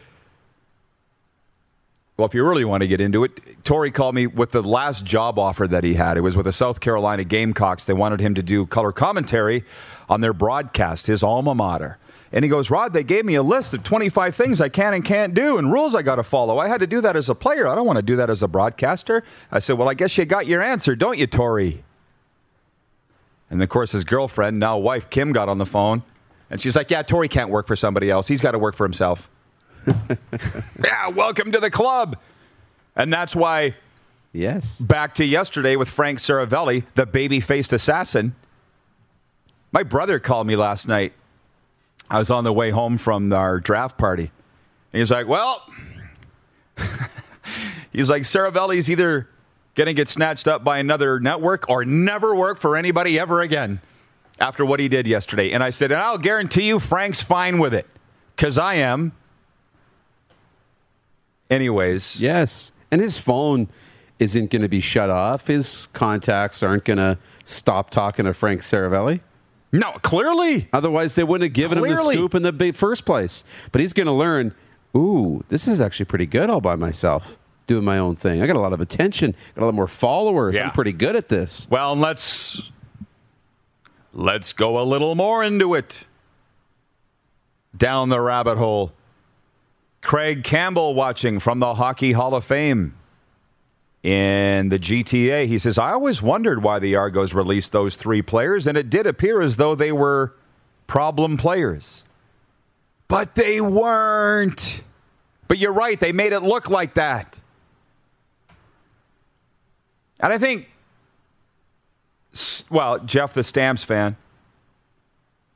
well, 2.17 2.27
if 2.27 2.35
you 2.35 2.45
really 2.45 2.65
want 2.65 2.83
to 2.83 2.89
get 2.89 3.01
into 3.01 3.23
it, 3.23 3.65
Tori 3.65 3.93
called 3.93 4.17
me 4.17 4.27
with 4.27 4.51
the 4.51 4.63
last 4.63 5.07
job 5.07 5.39
offer 5.39 5.69
that 5.69 5.85
he 5.85 5.95
had. 5.95 6.17
It 6.17 6.23
was 6.23 6.37
with 6.37 6.47
the 6.47 6.53
South 6.53 6.81
Carolina 6.81 7.23
Gamecocks. 7.23 7.85
They 7.85 7.93
wanted 7.93 8.19
him 8.19 8.35
to 8.35 8.43
do 8.43 8.67
color 8.67 8.91
commentary 8.91 9.65
on 10.09 10.21
their 10.21 10.33
broadcast, 10.33 11.07
his 11.07 11.23
alma 11.23 11.55
mater. 11.55 11.99
And 12.33 12.45
he 12.45 12.49
goes, 12.49 12.71
Rod, 12.71 12.93
they 12.93 13.05
gave 13.05 13.25
me 13.25 13.37
a 13.37 13.43
list 13.43 13.73
of 13.73 13.85
25 13.85 14.35
things 14.35 14.61
I 14.61 14.69
can 14.69 14.95
and 14.95 15.05
can't 15.05 15.33
do 15.33 15.59
and 15.59 15.71
rules 15.71 15.95
I 15.95 16.03
got 16.03 16.17
to 16.17 16.25
follow. 16.25 16.59
I 16.59 16.67
had 16.67 16.81
to 16.81 16.89
do 16.89 17.01
that 17.03 17.17
as 17.17 17.29
a 17.29 17.37
player. 17.37 17.69
I 17.69 17.77
don't 17.77 17.87
want 17.87 17.99
to 17.99 18.03
do 18.03 18.17
that 18.17 18.31
as 18.31 18.43
a 18.43 18.49
broadcaster. 18.49 19.23
I 19.53 19.61
said, 19.61 19.79
Well, 19.79 19.89
I 19.89 19.95
guess 19.95 20.19
you 20.19 20.25
got 20.25 20.49
your 20.49 20.61
answer, 20.61 20.97
don't 20.97 21.19
you, 21.19 21.29
Tori? 21.29 21.85
And 23.52 23.62
of 23.62 23.68
course, 23.68 23.92
his 23.92 24.02
girlfriend, 24.02 24.59
now 24.59 24.78
wife, 24.78 25.11
Kim, 25.11 25.30
got 25.30 25.50
on 25.50 25.59
the 25.59 25.66
phone. 25.66 26.02
And 26.49 26.59
she's 26.59 26.75
like, 26.75 26.90
Yeah, 26.90 27.02
Tori 27.02 27.28
can't 27.28 27.50
work 27.50 27.66
for 27.66 27.76
somebody 27.76 28.11
else. 28.11 28.26
He's 28.26 28.40
got 28.40 28.52
to 28.52 28.59
work 28.59 28.75
for 28.75 28.85
himself. 28.85 29.28
yeah, 29.87 31.09
welcome 31.09 31.52
to 31.52 31.61
the 31.61 31.71
club. 31.71 32.16
And 32.97 33.12
that's 33.12 33.37
why, 33.37 33.76
yes, 34.32 34.80
back 34.80 35.14
to 35.16 35.25
yesterday 35.25 35.76
with 35.76 35.90
Frank 35.90 36.18
Seravalli, 36.18 36.85
the 36.94 37.04
baby 37.04 37.40
faced 37.40 37.75
assassin. 37.75 38.35
My 39.71 39.82
brother 39.82 40.18
called 40.18 40.47
me 40.47 40.56
last 40.56 40.88
night. 40.88 41.12
I 42.09 42.18
was 42.18 42.30
on 42.30 42.44
the 42.44 42.52
way 42.54 42.71
home 42.71 42.97
from 42.97 43.30
our 43.35 43.61
draft 43.61 43.99
party. 43.99 44.30
And 44.94 44.99
he's 44.99 45.11
like, 45.11 45.28
Well, 45.28 45.62
he's 47.92 48.09
like, 48.09 48.23
Seravalli's 48.23 48.88
either 48.88 49.28
going 49.75 49.87
to 49.87 49.95
get 49.95 50.09
snatched 50.09 50.49
up 50.49 50.64
by 50.64 50.79
another 50.79 51.21
network 51.21 51.69
or 51.69 51.85
never 51.85 52.35
work 52.35 52.59
for 52.59 52.76
anybody 52.76 53.19
ever 53.19 53.41
again 53.41 53.81
after 54.41 54.64
what 54.64 54.81
he 54.81 54.88
did 54.88 55.07
yesterday. 55.07 55.52
And 55.52 55.62
I 55.62 55.71
said, 55.71 55.93
and 55.93 56.00
I'll 56.00 56.19
guarantee 56.19 56.67
you 56.67 56.79
Frank's 56.79 57.23
fine 57.23 57.59
with 57.59 57.75
it 57.75 57.87
because 58.37 58.59
I 58.59 58.75
am. 58.75 59.12
Anyways. 61.50 62.21
Yes. 62.21 62.73
And 62.91 63.00
his 63.00 63.19
phone 63.19 63.69
isn't 64.19 64.50
going 64.50 64.62
to 64.62 64.69
be 64.69 64.81
shut 64.81 65.11
off. 65.11 65.47
His 65.47 65.88
contacts 65.93 66.62
aren't 66.62 66.85
going 66.85 66.99
to 66.99 67.19
stop 67.45 67.91
talking 67.91 68.25
to 68.26 68.35
Frank 68.35 68.61
Seravalli. 68.61 69.21
No, 69.73 69.93
clearly. 70.02 70.69
Otherwise, 70.73 71.14
they 71.14 71.25
wouldn't 71.25 71.49
have 71.49 71.55
given 71.55 71.79
clearly. 71.79 71.93
him 72.00 72.07
the 72.07 72.12
scoop 72.12 72.35
in 72.35 72.43
the 72.43 72.73
first 72.73 73.07
place. 73.07 73.43
But 73.71 73.81
he's 73.81 73.95
going 73.95 74.07
to 74.07 74.12
learn 74.12 74.55
Ooh, 74.97 75.43
this 75.49 75.67
is 75.67 75.81
actually 75.81 76.07
pretty 76.07 76.26
good 76.26 76.50
all 76.50 76.61
by 76.61 76.76
myself, 76.76 77.38
doing 77.66 77.85
my 77.85 77.99
own 77.99 78.14
thing. 78.16 78.42
I 78.42 78.47
got 78.47 78.57
a 78.57 78.61
lot 78.61 78.73
of 78.73 78.81
attention, 78.81 79.35
got 79.54 79.62
a 79.62 79.66
lot 79.66 79.75
more 79.75 79.88
followers. 79.88 80.57
Yeah. 80.57 80.64
I'm 80.66 80.73
pretty 80.73 80.92
good 80.92 81.16
at 81.16 81.28
this. 81.28 81.66
Well, 81.71 81.97
let's 81.97 82.71
let's 84.12 84.52
go 84.52 84.81
a 84.81 84.85
little 84.85 85.14
more 85.14 85.42
into 85.42 85.75
it. 85.75 86.07
Down 87.76 88.11
the 88.11 88.21
rabbit 88.21 88.59
hole. 88.59 88.92
Craig 90.02 90.45
Campbell 90.45 90.95
watching 90.95 91.38
from 91.38 91.61
the 91.61 91.75
Hockey 91.75 92.12
Hall 92.12 92.35
of 92.35 92.45
Fame 92.45 92.95
in 94.02 94.69
the 94.69 94.78
GTA. 94.78 95.47
He 95.47 95.59
says, 95.59 95.78
I 95.78 95.92
always 95.92 96.21
wondered 96.21 96.62
why 96.62 96.78
the 96.78 96.97
Argos 96.97 97.33
released 97.33 97.73
those 97.73 97.95
three 97.97 98.21
players, 98.21 98.66
and 98.66 98.76
it 98.76 98.90
did 98.90 99.07
appear 99.07 99.40
as 99.40 99.57
though 99.57 99.75
they 99.75 99.92
were 99.92 100.35
problem 100.87 101.37
players. 101.37 102.04
But 103.09 103.35
they 103.37 103.61
weren't. 103.61 104.83
But 105.49 105.59
you're 105.59 105.73
right, 105.73 105.99
they 105.99 106.12
made 106.12 106.33
it 106.33 106.42
look 106.42 106.69
like 106.69 106.95
that. 106.95 107.38
And 110.23 110.33
I 110.33 110.38
think, 110.38 110.69
well, 112.71 113.00
Jeff, 113.00 113.35
the 113.35 113.43
Stamps 113.43 113.83
fan, 113.83 114.17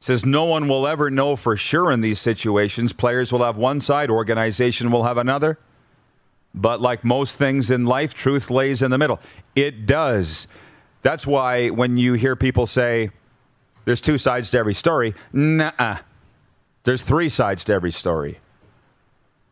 says 0.01 0.27
no 0.27 0.45
one 0.45 0.69
will 0.69 0.87
ever 0.87 1.11
know 1.11 1.37
for 1.37 1.57
sure 1.57 1.91
in 1.91 2.01
these 2.01 2.21
situations. 2.21 2.93
Players 2.93 3.33
will 3.33 3.45
have 3.45 3.57
one 3.57 3.81
side, 3.81 4.11
organization 4.11 4.91
will 4.91 5.05
have 5.05 5.19
another. 5.19 5.59
But 6.55 6.81
like 6.81 7.05
most 7.05 7.37
things 7.37 7.71
in 7.71 7.87
life, 7.87 8.15
truth 8.15 8.51
lays 8.51 8.83
in 8.83 8.91
the 8.91 8.99
middle. 8.99 9.21
It 9.55 9.87
does. 9.87 10.49
That's 11.03 11.27
why 11.27 11.69
when 11.69 11.97
you 11.97 12.15
hear 12.15 12.35
people 12.35 12.67
say 12.67 13.11
there's 13.85 14.01
two 14.01 14.19
sides 14.19 14.51
to 14.51 14.59
every 14.59 14.75
story, 14.75 15.15
nah, 15.33 15.99
there's 16.83 17.03
three 17.03 17.29
sides 17.29 17.65
to 17.65 17.73
every 17.73 17.93
story. 17.93 18.39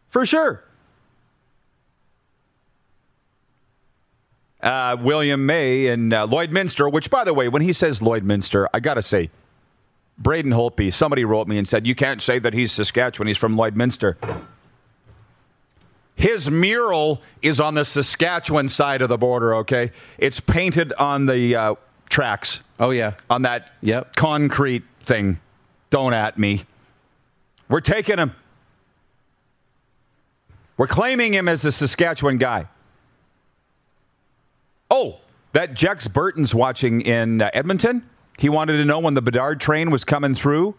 For 0.09 0.27
sure. 0.27 0.64
Uh, 4.65 4.97
William 4.99 5.45
May 5.45 5.89
and 5.89 6.13
uh, 6.15 6.27
Lloydminster, 6.27 6.91
which, 6.91 7.11
by 7.11 7.23
the 7.23 7.35
way, 7.35 7.49
when 7.49 7.61
he 7.63 7.73
says 7.75 8.01
Lloydminster, 8.01 8.67
I 8.73 8.81
got 8.81 8.95
to 8.95 9.03
say, 9.03 9.29
Braden 10.17 10.53
Holtby, 10.53 10.91
somebody 10.93 11.25
wrote 11.25 11.47
me 11.47 11.59
and 11.59 11.69
said, 11.69 11.87
You 11.87 11.95
can't 11.95 12.23
say 12.23 12.39
that 12.39 12.55
he's 12.55 12.73
Saskatchewan, 12.73 13.27
he's 13.29 13.37
from 13.37 13.57
Lloydminster. 13.57 14.17
His 16.17 16.51
mural 16.51 17.21
is 17.43 17.61
on 17.61 17.75
the 17.75 17.85
Saskatchewan 17.85 18.69
side 18.69 19.03
of 19.03 19.09
the 19.09 19.19
border, 19.19 19.55
okay? 19.57 19.91
It's 20.17 20.41
painted 20.41 20.93
on 20.95 21.27
the 21.27 21.57
uh, 21.57 21.75
tracks, 22.09 22.63
Oh, 22.81 22.91
yeah. 22.91 23.15
on 23.29 23.43
that 23.43 23.73
Yep. 23.83 24.07
s- 24.07 24.13
concrete 24.17 24.85
thing. 25.01 25.41
Don't 25.91 26.15
at 26.15 26.39
me. 26.39 26.63
We're 27.69 27.81
taking 27.81 28.17
him. 28.19 28.33
We're 30.77 30.87
claiming 30.87 31.35
him 31.35 31.49
as 31.49 31.65
a 31.65 31.73
Saskatchewan 31.73 32.39
guy. 32.39 32.67
Oh, 34.95 35.19
that 35.55 35.75
Jex 35.75 36.07
Burton's 36.07 36.55
watching 36.55 37.01
in 37.01 37.43
uh, 37.43 37.51
Edmonton. 37.53 38.09
He 38.39 38.49
wanted 38.49 38.77
to 38.77 38.85
know 38.85 39.01
when 39.01 39.15
the 39.15 39.23
Bedard 39.23 39.61
train 39.61 39.91
was 39.91 40.05
coming 40.05 40.35
through. 40.35 40.77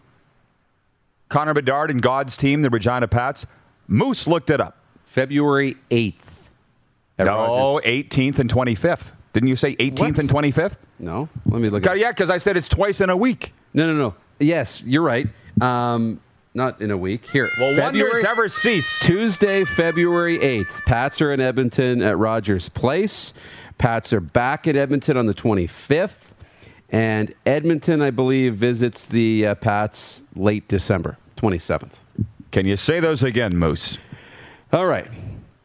Connor 1.28 1.52
Bedard 1.52 1.90
and 1.90 2.00
God's 2.00 2.36
team, 2.36 2.62
the 2.62 2.70
Regina 2.70 3.08
Pats. 3.08 3.46
Moose 3.88 4.26
looked 4.26 4.48
it 4.48 4.60
up. 4.60 4.78
February 5.04 5.76
8th. 5.90 6.48
at 7.18 7.26
No, 7.26 7.34
Rogers. 7.76 7.84
18th 7.90 8.38
and 8.38 8.52
25th. 8.52 9.12
Didn't 9.34 9.48
you 9.50 9.56
say 9.56 9.76
18th 9.76 9.98
What? 10.00 10.18
and 10.18 10.28
25th? 10.30 10.76
No? 10.98 11.28
Let 11.44 11.60
me 11.60 11.68
look 11.68 11.86
at 11.86 11.98
Yeah, 11.98 12.10
because 12.10 12.30
I 12.30 12.38
said 12.38 12.56
it's 12.56 12.68
twice 12.68 13.00
in 13.02 13.10
a 13.10 13.16
week. 13.16 13.52
No, 13.74 13.86
no, 13.86 13.94
no. 13.98 14.14
Yes, 14.38 14.82
you're 14.82 15.02
right. 15.02 15.26
Um, 15.60 16.20
not 16.54 16.80
in 16.80 16.90
a 16.90 16.96
week. 16.96 17.26
Here. 17.26 17.50
Well, 17.58 17.74
February, 17.76 18.10
wonders 18.10 18.24
ever 18.24 18.48
cease. 18.48 19.00
Tuesday, 19.00 19.64
February 19.64 20.38
8th. 20.38 20.84
Pats 20.86 21.20
are 21.20 21.32
in 21.32 21.40
Edmonton 21.40 22.00
at 22.02 22.16
Rogers 22.16 22.68
Place. 22.70 23.34
Pats 23.78 24.12
are 24.12 24.20
back 24.20 24.66
at 24.66 24.76
Edmonton 24.76 25.16
on 25.16 25.26
the 25.26 25.34
25th. 25.34 26.32
And 26.90 27.34
Edmonton, 27.44 28.00
I 28.00 28.10
believe, 28.10 28.54
visits 28.54 29.06
the 29.06 29.46
uh, 29.46 29.54
Pats 29.56 30.22
late 30.34 30.68
December, 30.68 31.18
27th. 31.36 31.98
Can 32.52 32.66
you 32.66 32.76
say 32.76 33.00
those 33.00 33.22
again, 33.22 33.56
Moose? 33.56 33.98
All 34.72 34.86
right. 34.86 35.10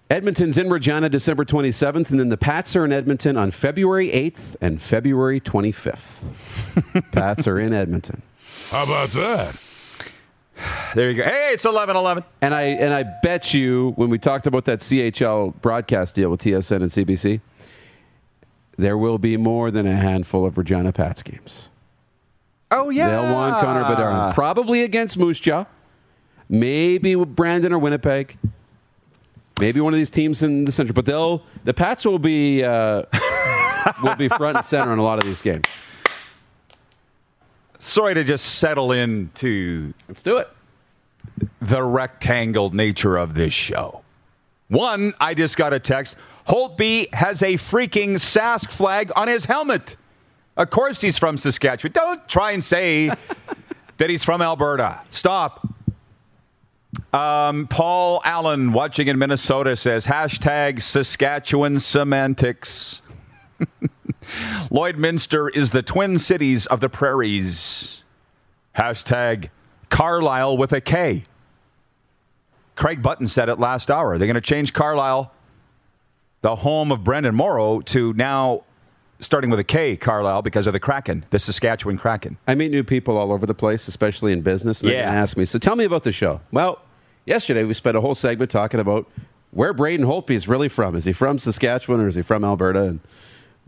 Edmonton's 0.09 0.57
in 0.57 0.69
Regina 0.69 1.07
December 1.07 1.45
27th, 1.45 2.11
and 2.11 2.19
then 2.19 2.29
the 2.29 2.37
Pats 2.37 2.75
are 2.75 2.83
in 2.83 2.91
Edmonton 2.91 3.37
on 3.37 3.49
February 3.51 4.09
8th 4.09 4.57
and 4.59 4.81
February 4.81 5.39
25th. 5.39 7.11
Pats 7.11 7.47
are 7.47 7.57
in 7.57 7.71
Edmonton. 7.71 8.21
How 8.71 8.83
about 8.83 9.09
that? 9.09 9.61
There 10.95 11.09
you 11.09 11.15
go. 11.15 11.23
Hey, 11.23 11.51
it's 11.53 11.65
11 11.65 11.95
11. 11.95 12.23
And 12.41 12.53
I 12.53 12.61
and 12.63 12.93
I 12.93 13.03
bet 13.23 13.53
you 13.53 13.93
when 13.95 14.09
we 14.09 14.19
talked 14.19 14.47
about 14.47 14.65
that 14.65 14.79
CHL 14.79 15.59
broadcast 15.61 16.15
deal 16.15 16.29
with 16.29 16.41
TSN 16.41 16.81
and 16.81 16.91
CBC, 16.91 17.39
there 18.77 18.97
will 18.97 19.17
be 19.17 19.37
more 19.37 19.71
than 19.71 19.85
a 19.85 19.95
handful 19.95 20.45
of 20.45 20.57
Regina 20.57 20.91
Pats 20.91 21.21
games. 21.23 21.69
Oh, 22.71 22.89
yeah. 22.89 23.09
They'll 23.09 23.33
want 23.33 23.59
Connor 23.59 23.83
Bedard, 23.83 24.33
probably 24.33 24.83
against 24.83 25.17
Moose 25.17 25.39
Jaw, 25.39 25.65
maybe 26.49 27.15
with 27.15 27.35
Brandon 27.35 27.73
or 27.73 27.79
Winnipeg, 27.79 28.37
maybe 29.59 29.81
one 29.81 29.93
of 29.93 29.97
these 29.97 30.09
teams 30.09 30.41
in 30.41 30.65
the 30.65 30.71
central. 30.71 30.93
But 30.93 31.05
they'll 31.05 31.43
the 31.65 31.73
Pats 31.73 32.05
will 32.05 32.19
be 32.19 32.63
uh, 32.63 33.03
will 34.03 34.15
be 34.15 34.29
front 34.29 34.57
and 34.57 34.65
center 34.65 34.93
in 34.93 34.99
a 34.99 35.03
lot 35.03 35.19
of 35.19 35.25
these 35.25 35.41
games. 35.41 35.65
Sorry 37.77 38.13
to 38.13 38.23
just 38.23 38.45
settle 38.59 38.91
into 38.91 39.93
Let's 40.07 40.21
do 40.23 40.37
it. 40.37 40.47
the 41.61 41.83
rectangle 41.83 42.69
nature 42.73 43.17
of 43.17 43.33
this 43.33 43.53
show. 43.53 44.03
One, 44.67 45.13
I 45.19 45.33
just 45.33 45.57
got 45.57 45.73
a 45.73 45.79
text. 45.79 46.15
Holtby 46.51 47.13
has 47.13 47.41
a 47.41 47.53
freaking 47.53 48.15
Sask 48.15 48.69
flag 48.69 49.09
on 49.15 49.29
his 49.29 49.45
helmet. 49.45 49.95
Of 50.57 50.69
course 50.69 50.99
he's 50.99 51.17
from 51.17 51.37
Saskatchewan. 51.37 51.93
Don't 51.93 52.27
try 52.27 52.51
and 52.51 52.61
say 52.61 53.07
that 53.97 54.09
he's 54.09 54.25
from 54.25 54.41
Alberta. 54.41 55.01
Stop. 55.11 55.65
Um, 57.13 57.67
Paul 57.67 58.21
Allen, 58.25 58.73
watching 58.73 59.07
in 59.07 59.17
Minnesota, 59.17 59.77
says 59.77 60.07
hashtag 60.07 60.81
Saskatchewan 60.81 61.79
semantics. 61.79 63.01
Lloydminster 64.69 65.49
is 65.55 65.71
the 65.71 65.81
Twin 65.81 66.19
Cities 66.19 66.65
of 66.65 66.81
the 66.81 66.89
Prairies. 66.89 68.03
Hashtag 68.77 69.49
Carlisle 69.87 70.57
with 70.57 70.73
a 70.73 70.81
K. 70.81 71.23
Craig 72.75 73.01
Button 73.01 73.29
said 73.29 73.47
it 73.47 73.57
last 73.57 73.89
hour. 73.89 74.17
They're 74.17 74.27
going 74.27 74.35
to 74.35 74.41
change 74.41 74.73
Carlisle, 74.73 75.31
the 76.41 76.55
home 76.57 76.91
of 76.91 76.99
Brenden 77.01 77.33
Morrow, 77.33 77.81
to 77.81 78.13
now 78.13 78.63
starting 79.19 79.49
with 79.51 79.59
a 79.59 79.63
K, 79.63 79.95
Carlisle, 79.95 80.41
because 80.41 80.65
of 80.65 80.73
the 80.73 80.79
Kraken, 80.79 81.25
the 81.29 81.37
Saskatchewan 81.37 81.97
Kraken. 81.97 82.37
I 82.47 82.55
meet 82.55 82.71
new 82.71 82.83
people 82.83 83.17
all 83.17 83.31
over 83.31 83.45
the 83.45 83.53
place, 83.53 83.87
especially 83.87 84.33
in 84.33 84.41
business. 84.41 84.81
And 84.81 84.89
they're 84.89 84.97
Yeah. 85.01 85.11
to 85.11 85.17
ask 85.17 85.37
me, 85.37 85.45
so 85.45 85.59
tell 85.59 85.75
me 85.75 85.83
about 85.83 86.01
the 86.03 86.11
show. 86.11 86.41
Well, 86.51 86.79
yesterday 87.27 87.63
we 87.63 87.75
spent 87.75 87.95
a 87.95 88.01
whole 88.01 88.15
segment 88.15 88.49
talking 88.49 88.79
about 88.79 89.07
where 89.51 89.73
Braden 89.73 90.05
Holtby 90.07 90.31
is 90.31 90.47
really 90.47 90.69
from. 90.69 90.95
Is 90.95 91.05
he 91.05 91.13
from 91.13 91.37
Saskatchewan 91.37 92.01
or 92.01 92.07
is 92.07 92.15
he 92.15 92.23
from 92.23 92.43
Alberta? 92.43 92.81
And 92.83 92.99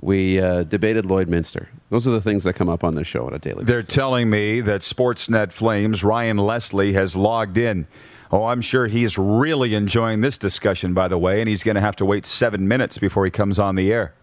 we 0.01 0.41
uh, 0.41 0.63
debated 0.63 1.05
Lloydminster. 1.05 1.67
Those 1.91 2.07
are 2.07 2.11
the 2.11 2.21
things 2.21 2.43
that 2.45 2.53
come 2.53 2.67
up 2.69 2.83
on 2.83 2.95
this 2.95 3.05
show 3.05 3.27
on 3.27 3.33
a 3.35 3.39
daily 3.39 3.63
They're 3.63 3.81
basis. 3.81 3.93
telling 3.93 4.31
me 4.31 4.59
that 4.61 4.81
Sportsnet 4.81 5.51
Flames, 5.53 6.03
Ryan 6.03 6.37
Leslie, 6.37 6.93
has 6.93 7.15
logged 7.15 7.59
in. 7.59 7.85
Oh, 8.33 8.45
I'm 8.45 8.61
sure 8.61 8.87
he's 8.87 9.15
really 9.15 9.75
enjoying 9.75 10.21
this 10.21 10.39
discussion, 10.39 10.95
by 10.95 11.07
the 11.07 11.19
way, 11.19 11.39
and 11.39 11.47
he's 11.47 11.63
going 11.63 11.75
to 11.75 11.81
have 11.81 11.95
to 11.97 12.05
wait 12.05 12.25
seven 12.25 12.67
minutes 12.67 12.97
before 12.97 13.25
he 13.25 13.31
comes 13.31 13.59
on 13.59 13.75
the 13.75 13.93
air. 13.93 14.15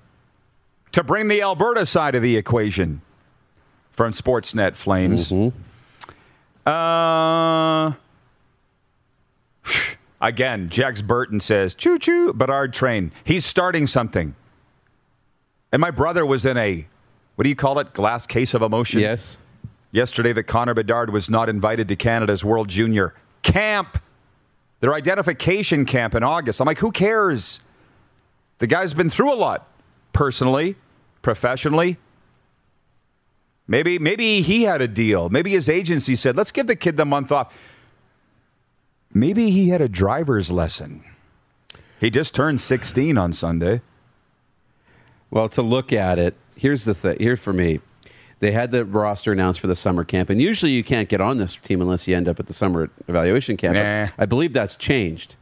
To 0.90 1.04
bring 1.04 1.28
the 1.28 1.40
Alberta 1.42 1.86
side 1.86 2.16
of 2.16 2.22
the 2.22 2.36
equation 2.36 3.02
from 3.92 4.10
Sportsnet 4.10 4.74
Flames. 4.74 5.30
Uh, 6.66 7.92
again, 10.20 10.68
Jax 10.70 11.02
Burton 11.02 11.38
says, 11.38 11.72
choo 11.72 11.96
choo, 11.96 12.32
Bedard 12.32 12.72
train. 12.72 13.12
He's 13.22 13.44
starting 13.46 13.86
something. 13.86 14.34
And 15.70 15.78
my 15.78 15.92
brother 15.92 16.26
was 16.26 16.44
in 16.44 16.56
a, 16.56 16.84
what 17.36 17.44
do 17.44 17.48
you 17.48 17.54
call 17.54 17.78
it? 17.78 17.92
Glass 17.92 18.26
case 18.26 18.54
of 18.54 18.62
emotion? 18.62 18.98
yes. 18.98 19.38
yesterday 19.92 20.32
that 20.32 20.48
Connor 20.48 20.74
Bedard 20.74 21.10
was 21.10 21.30
not 21.30 21.48
invited 21.48 21.86
to 21.86 21.94
Canada's 21.94 22.44
World 22.44 22.66
Junior 22.66 23.14
camp, 23.42 23.99
their 24.80 24.94
identification 24.94 25.85
camp 25.85 26.14
in 26.14 26.23
August. 26.23 26.61
I'm 26.61 26.66
like, 26.66 26.78
who 26.78 26.92
cares? 26.92 27.61
The 28.59 28.66
guy's 28.66 28.94
been 28.94 29.11
through 29.11 29.32
a 29.32 29.37
lot, 29.37 29.66
personally, 30.12 30.76
professionally. 31.23 31.97
Maybe, 33.66 33.99
maybe 33.99 34.42
he 34.42 34.64
had 34.64 34.82
a 34.82 34.88
deal. 34.88 35.28
Maybe 35.28 35.50
his 35.50 35.68
agency 35.68 36.16
said, 36.16 36.37
let's 36.37 36.50
give 36.50 36.66
the 36.66 36.76
kid 36.76 36.97
the 36.97 37.06
month 37.06 37.30
off. 37.30 37.54
Maybe 39.12 39.50
he 39.50 39.68
had 39.68 39.80
a 39.80 39.88
driver's 39.88 40.50
lesson. 40.50 41.04
He 42.00 42.11
just 42.11 42.35
turned 42.35 42.61
16 42.61 43.18
on 43.18 43.32
Sunday. 43.32 43.82
Well, 45.30 45.49
to 45.50 45.62
look 45.62 45.92
at 45.92 46.18
it, 46.18 46.35
here's 46.56 46.85
the 46.85 46.94
thing. 46.94 47.18
Here 47.20 47.37
for 47.37 47.52
me, 47.52 47.80
they 48.40 48.52
had 48.52 48.70
the 48.70 48.85
roster 48.85 49.32
announced 49.32 49.61
for 49.61 49.66
the 49.66 49.76
summer 49.76 50.02
camp, 50.04 50.30
and 50.30 50.40
usually 50.40 50.73
you 50.73 50.82
can't 50.82 51.09
get 51.09 51.20
on 51.20 51.37
this 51.37 51.56
team 51.56 51.80
unless 51.80 52.09
you 52.09 52.16
end 52.16 52.28
up 52.28 52.40
at 52.40 52.47
the 52.47 52.52
summer 52.52 52.90
evaluation 53.06 53.56
camp. 53.56 53.75
Nah. 53.75 54.09
I 54.18 54.26
believe 54.26 54.52
that's 54.52 54.76
changed. 54.76 55.37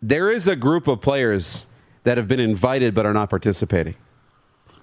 there 0.00 0.30
is 0.30 0.46
a 0.46 0.56
group 0.56 0.86
of 0.86 1.00
players 1.00 1.66
that 2.04 2.16
have 2.16 2.28
been 2.28 2.40
invited 2.40 2.94
but 2.94 3.04
are 3.04 3.12
not 3.12 3.28
participating. 3.28 3.96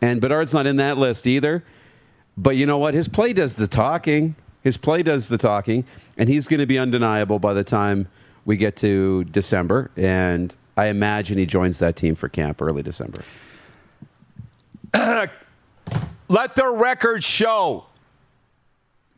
And 0.02 0.20
Bedard's 0.20 0.54
not 0.54 0.68
in 0.68 0.76
that 0.78 0.98
list 0.98 1.26
either. 1.26 1.64
But 2.36 2.58
you 2.58 2.66
know 2.66 2.78
what? 2.78 2.94
His 2.94 3.08
play 3.08 3.32
does 3.32 3.56
the 3.56 3.68
talking. 3.68 4.36
His 4.62 4.76
play 4.76 5.04
does 5.04 5.30
the 5.30 5.38
talking, 5.38 5.86
and 6.18 6.30
he's 6.30 6.48
going 6.48 6.60
to 6.60 6.66
be 6.66 6.78
undeniable 6.80 7.38
by 7.40 7.54
the 7.54 7.64
time 7.64 8.08
we 8.46 8.58
get 8.58 8.76
to 8.78 9.24
December. 9.26 9.92
And 9.96 10.56
I 10.76 10.88
imagine 10.88 11.38
he 11.38 11.46
joins 11.46 11.80
that 11.80 11.96
team 11.96 12.16
for 12.16 12.28
camp 12.28 12.62
early 12.62 12.82
December. 12.82 13.24
Let 16.34 16.56
the 16.56 16.68
record 16.68 17.24
show 17.24 17.86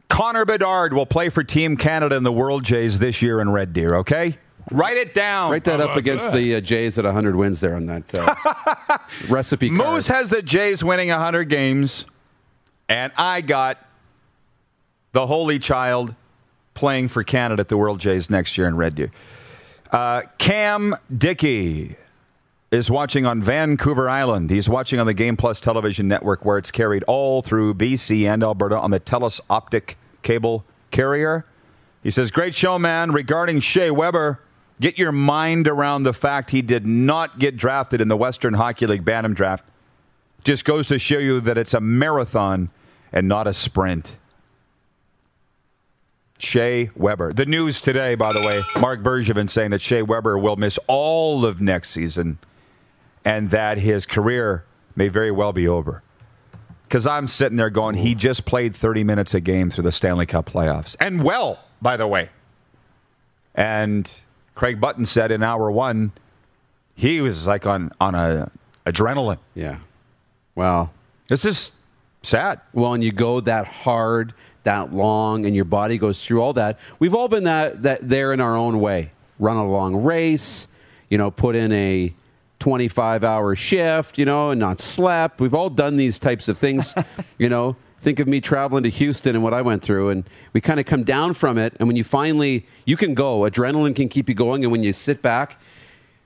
Connor 0.09 0.43
Bedard 0.43 0.91
will 0.91 1.05
play 1.05 1.29
for 1.29 1.45
Team 1.45 1.77
Canada 1.77 2.17
in 2.17 2.23
the 2.23 2.31
World 2.31 2.65
Jays 2.65 2.99
this 2.99 3.21
year 3.21 3.39
in 3.39 3.49
Red 3.49 3.71
Deer, 3.71 3.95
okay? 3.99 4.37
Write 4.69 4.97
it 4.97 5.13
down. 5.13 5.49
Write 5.49 5.63
that 5.63 5.79
How 5.79 5.87
up 5.87 5.95
against 5.95 6.33
that? 6.33 6.37
the 6.37 6.55
uh, 6.55 6.59
Jays 6.59 6.99
at 6.99 7.05
100 7.05 7.37
wins 7.37 7.61
there 7.61 7.77
on 7.77 7.85
that 7.85 8.13
uh, 8.13 8.97
recipe 9.29 9.69
card. 9.69 9.93
Moose 9.93 10.07
has 10.07 10.29
the 10.29 10.41
Jays 10.41 10.83
winning 10.83 11.07
100 11.07 11.45
games, 11.45 12.05
and 12.89 13.13
I 13.17 13.39
got 13.39 13.77
the 15.13 15.25
Holy 15.25 15.57
Child 15.57 16.15
playing 16.73 17.07
for 17.07 17.23
Canada 17.23 17.61
at 17.61 17.69
the 17.69 17.77
World 17.77 18.01
Jays 18.01 18.29
next 18.29 18.57
year 18.57 18.67
in 18.67 18.75
Red 18.75 18.95
Deer. 18.95 19.11
Uh, 19.89 20.23
Cam 20.37 20.93
Dickey 21.17 21.95
is 22.71 22.89
watching 22.89 23.25
on 23.25 23.41
Vancouver 23.41 24.09
Island. 24.09 24.49
He's 24.49 24.67
watching 24.67 24.99
on 24.99 25.05
the 25.05 25.13
Game 25.13 25.37
Plus 25.37 25.59
television 25.59 26.07
network 26.07 26.45
where 26.45 26.57
it's 26.57 26.71
carried 26.71 27.03
all 27.03 27.41
through 27.41 27.75
BC 27.75 28.27
and 28.27 28.43
Alberta 28.43 28.77
on 28.77 28.91
the 28.91 28.99
TELUS 28.99 29.39
Optik 29.49 29.95
cable 30.23 30.65
carrier. 30.91 31.45
He 32.03 32.11
says, 32.11 32.31
Great 32.31 32.55
show, 32.55 32.77
man. 32.77 33.11
Regarding 33.11 33.59
Shea 33.59 33.91
Weber, 33.91 34.41
get 34.79 34.97
your 34.97 35.11
mind 35.11 35.67
around 35.67 36.03
the 36.03 36.13
fact 36.13 36.51
he 36.51 36.61
did 36.61 36.85
not 36.85 37.39
get 37.39 37.55
drafted 37.57 38.01
in 38.01 38.07
the 38.07 38.17
Western 38.17 38.55
Hockey 38.55 38.87
League 38.87 39.05
Bantam 39.05 39.33
draft. 39.33 39.63
Just 40.43 40.65
goes 40.65 40.87
to 40.87 40.99
show 40.99 41.17
you 41.17 41.39
that 41.41 41.57
it's 41.57 41.73
a 41.73 41.79
marathon 41.79 42.69
and 43.11 43.27
not 43.27 43.47
a 43.47 43.53
sprint. 43.53 44.17
Shea 46.37 46.89
Weber. 46.95 47.31
The 47.31 47.45
news 47.45 47.79
today, 47.79 48.15
by 48.15 48.33
the 48.33 48.41
way, 48.41 48.61
Marc 48.79 48.99
Bergevin 48.99 49.49
saying 49.49 49.71
that 49.71 49.81
Shea 49.81 50.01
Weber 50.01 50.37
will 50.37 50.57
miss 50.57 50.77
all 50.87 51.45
of 51.45 51.61
next 51.61 51.91
season 51.91 52.37
and 53.25 53.49
that 53.49 53.79
his 53.79 54.05
career 54.05 54.63
may 54.95 55.07
very 55.07 55.31
well 55.31 55.51
be 55.51 55.67
over. 55.67 56.03
Because 56.83 57.07
I'm 57.07 57.27
sitting 57.27 57.57
there 57.57 57.71
going, 57.71 57.95
he 57.95 58.13
just 58.13 58.45
played 58.45 58.75
30 58.75 59.03
minutes 59.03 59.33
a 59.33 59.41
game 59.41 59.71
through 59.71 59.85
the 59.85 59.91
Stanley 59.91 60.27
Cup 60.27 60.45
playoffs. 60.45 60.95
And 60.99 61.23
well, 61.23 61.59
by 61.81 61.97
the 61.97 62.07
way. 62.07 62.29
And 63.55 64.09
Craig 64.53 64.79
Button 64.79 65.05
said 65.05 65.31
in 65.31 65.41
hour 65.41 65.71
one, 65.71 66.11
he 66.93 67.21
was 67.21 67.47
like 67.47 67.65
on, 67.65 67.91
on 67.99 68.13
a 68.13 68.51
adrenaline. 68.85 69.39
Yeah. 69.55 69.79
Wow. 70.53 70.91
This 71.27 71.43
is 71.43 71.71
sad. 72.21 72.61
Well, 72.73 72.93
and 72.93 73.03
you 73.03 73.11
go 73.11 73.41
that 73.41 73.65
hard, 73.65 74.33
that 74.63 74.93
long, 74.93 75.45
and 75.45 75.55
your 75.55 75.65
body 75.65 75.97
goes 75.97 76.23
through 76.23 76.41
all 76.41 76.53
that. 76.53 76.79
We've 76.99 77.15
all 77.15 77.27
been 77.27 77.45
that, 77.45 77.81
that 77.81 78.07
there 78.07 78.31
in 78.31 78.39
our 78.39 78.55
own 78.55 78.79
way. 78.79 79.11
Run 79.39 79.57
a 79.57 79.67
long 79.67 80.03
race, 80.03 80.67
you 81.09 81.17
know, 81.17 81.31
put 81.31 81.55
in 81.55 81.71
a 81.71 82.13
25 82.59 83.23
hour 83.23 83.55
shift, 83.55 84.17
you 84.17 84.25
know, 84.25 84.51
and 84.51 84.59
not 84.59 84.79
slept. 84.79 85.39
We've 85.39 85.53
all 85.53 85.69
done 85.69 85.97
these 85.97 86.19
types 86.19 86.47
of 86.47 86.57
things, 86.57 86.95
you 87.37 87.49
know. 87.49 87.75
Think 87.97 88.19
of 88.19 88.27
me 88.27 88.39
traveling 88.39 88.83
to 88.83 88.89
Houston 88.89 89.33
and 89.35 89.43
what 89.43 89.53
I 89.53 89.61
went 89.63 89.81
through, 89.81 90.09
and 90.09 90.29
we 90.53 90.61
kind 90.61 90.79
of 90.79 90.85
come 90.85 91.03
down 91.03 91.33
from 91.33 91.57
it. 91.57 91.73
And 91.79 91.87
when 91.87 91.95
you 91.95 92.03
finally, 92.03 92.65
you 92.85 92.97
can 92.97 93.15
go, 93.15 93.39
adrenaline 93.41 93.95
can 93.95 94.09
keep 94.09 94.29
you 94.29 94.35
going. 94.35 94.63
And 94.63 94.71
when 94.71 94.83
you 94.83 94.93
sit 94.93 95.21
back 95.23 95.59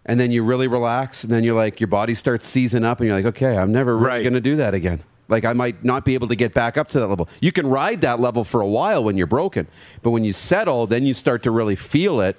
and 0.06 0.20
then 0.20 0.30
you 0.32 0.44
really 0.44 0.68
relax, 0.68 1.24
and 1.24 1.32
then 1.32 1.44
you're 1.44 1.56
like, 1.56 1.80
your 1.80 1.88
body 1.88 2.16
starts 2.16 2.46
seizing 2.46 2.84
up, 2.84 3.00
and 3.00 3.08
you're 3.08 3.16
like, 3.16 3.26
okay, 3.26 3.58
I'm 3.58 3.72
never 3.72 3.96
really 3.96 4.08
Right. 4.08 4.24
going 4.24 4.34
to 4.34 4.42
do 4.42 4.56
that 4.58 4.74
again. 4.74 5.04
Like 5.30 5.46
I 5.46 5.54
might 5.54 5.84
not 5.84 6.04
be 6.06 6.16
able 6.16 6.28
to 6.30 6.36
get 6.36 6.54
back 6.54 6.76
up 6.78 6.88
to 6.90 7.00
that 7.00 7.08
level. 7.08 7.30
You 7.40 7.52
can 7.52 7.68
ride 7.68 8.02
that 8.02 8.20
level 8.20 8.44
for 8.44 8.62
a 8.62 8.68
while 8.68 9.04
when 9.04 9.16
you're 9.16 9.28
broken, 9.28 9.68
but 10.02 10.10
when 10.10 10.24
you 10.24 10.34
settle, 10.34 10.86
then 10.88 11.06
you 11.06 11.14
start 11.14 11.44
to 11.44 11.52
really 11.52 11.76
feel 11.76 12.20
it. 12.20 12.36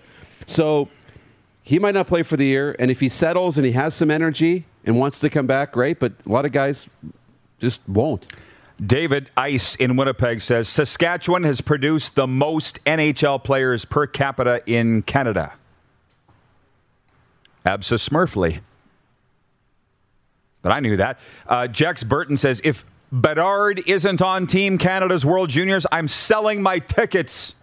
So 0.47 0.89
he 1.71 1.79
might 1.79 1.95
not 1.95 2.09
play 2.09 2.25
for 2.25 2.37
the 2.37 2.47
year, 2.47 2.75
and 2.81 2.91
if 2.91 2.99
he 2.99 3.09
settles 3.09 3.57
and 3.57 3.65
he 3.65 3.71
has 3.73 3.95
some 3.95 4.11
energy 4.11 4.65
and 4.85 4.99
wants 4.99 5.21
to 5.21 5.31
come 5.31 5.47
back, 5.47 5.71
great. 5.71 6.01
But 6.01 6.15
a 6.27 6.29
lot 6.29 6.45
of 6.45 6.51
guys 6.51 6.89
just 7.61 7.81
won't. 7.89 8.27
David 8.85 9.31
Ice 9.37 9.77
in 9.77 9.95
Winnipeg 9.95 10.41
says 10.41 10.69
Saskatchewan 10.69 11.45
has 11.45 11.61
produced 11.61 12.17
the 12.17 12.27
most 12.27 12.85
NHL 12.87 13.45
players 13.45 13.85
per 13.85 14.09
capita 14.09 14.65
in 14.67 15.03
Canada. 15.03 15.53
Absa 17.65 18.01
Smurfly. 18.01 18.63
But 20.63 20.73
I 20.73 20.81
knew 20.81 20.97
that. 20.97 21.21
Uh, 21.47 21.69
Jex 21.69 22.03
Burton 22.03 22.37
says 22.37 22.61
if 22.65 22.85
Bedard 23.13 23.81
isn't 23.87 24.21
on 24.21 24.49
Team 24.49 24.77
Canada's 24.77 25.25
World 25.25 25.51
Juniors, 25.51 25.87
I'm 25.93 26.09
selling 26.09 26.63
my 26.63 26.81
tickets. 26.81 27.55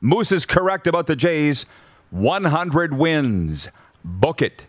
Moose 0.00 0.32
is 0.32 0.44
correct 0.44 0.88
about 0.88 1.06
the 1.06 1.14
Jays. 1.14 1.66
100 2.14 2.94
wins. 2.94 3.68
Book 4.04 4.40
it. 4.40 4.66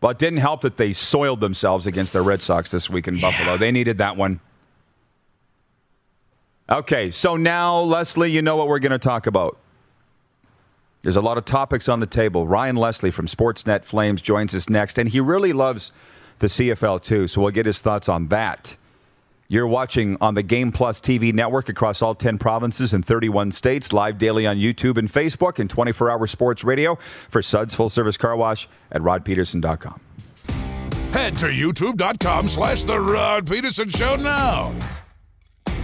Well, 0.00 0.10
it 0.10 0.18
didn't 0.18 0.40
help 0.40 0.60
that 0.60 0.76
they 0.76 0.92
soiled 0.92 1.40
themselves 1.40 1.86
against 1.86 2.12
the 2.12 2.20
Red 2.20 2.42
Sox 2.42 2.70
this 2.70 2.90
week 2.90 3.08
in 3.08 3.18
Buffalo. 3.18 3.56
They 3.56 3.72
needed 3.72 3.98
that 3.98 4.18
one. 4.18 4.40
Okay, 6.68 7.10
so 7.10 7.36
now, 7.36 7.80
Leslie, 7.80 8.30
you 8.30 8.42
know 8.42 8.56
what 8.56 8.68
we're 8.68 8.78
going 8.80 8.92
to 8.92 8.98
talk 8.98 9.26
about. 9.26 9.56
There's 11.02 11.16
a 11.16 11.22
lot 11.22 11.38
of 11.38 11.46
topics 11.46 11.88
on 11.88 12.00
the 12.00 12.06
table. 12.06 12.46
Ryan 12.46 12.76
Leslie 12.76 13.10
from 13.10 13.26
Sportsnet 13.26 13.84
Flames 13.84 14.20
joins 14.20 14.54
us 14.54 14.68
next, 14.68 14.98
and 14.98 15.08
he 15.08 15.20
really 15.20 15.54
loves 15.54 15.90
the 16.38 16.48
CFL 16.48 17.02
too, 17.02 17.26
so 17.26 17.40
we'll 17.40 17.50
get 17.50 17.64
his 17.64 17.80
thoughts 17.80 18.08
on 18.08 18.28
that. 18.28 18.76
You're 19.54 19.68
watching 19.68 20.16
on 20.20 20.34
the 20.34 20.42
Game 20.42 20.72
Plus 20.72 21.00
TV 21.00 21.32
network 21.32 21.68
across 21.68 22.02
all 22.02 22.16
10 22.16 22.38
provinces 22.38 22.92
and 22.92 23.04
31 23.04 23.52
states, 23.52 23.92
live 23.92 24.18
daily 24.18 24.48
on 24.48 24.56
YouTube 24.56 24.96
and 24.98 25.08
Facebook, 25.08 25.60
and 25.60 25.70
24 25.70 26.10
hour 26.10 26.26
sports 26.26 26.64
radio 26.64 26.96
for 26.96 27.40
Suds 27.40 27.72
Full 27.72 27.88
Service 27.88 28.16
Car 28.16 28.34
Wash 28.34 28.68
at 28.90 29.00
rodpeterson.com. 29.00 30.00
Head 31.12 31.38
to 31.38 31.46
youtube.com 31.46 32.48
slash 32.48 32.82
The 32.82 32.98
Rod 32.98 33.46
Pedersen 33.46 33.90
Show 33.90 34.16
now. 34.16 34.74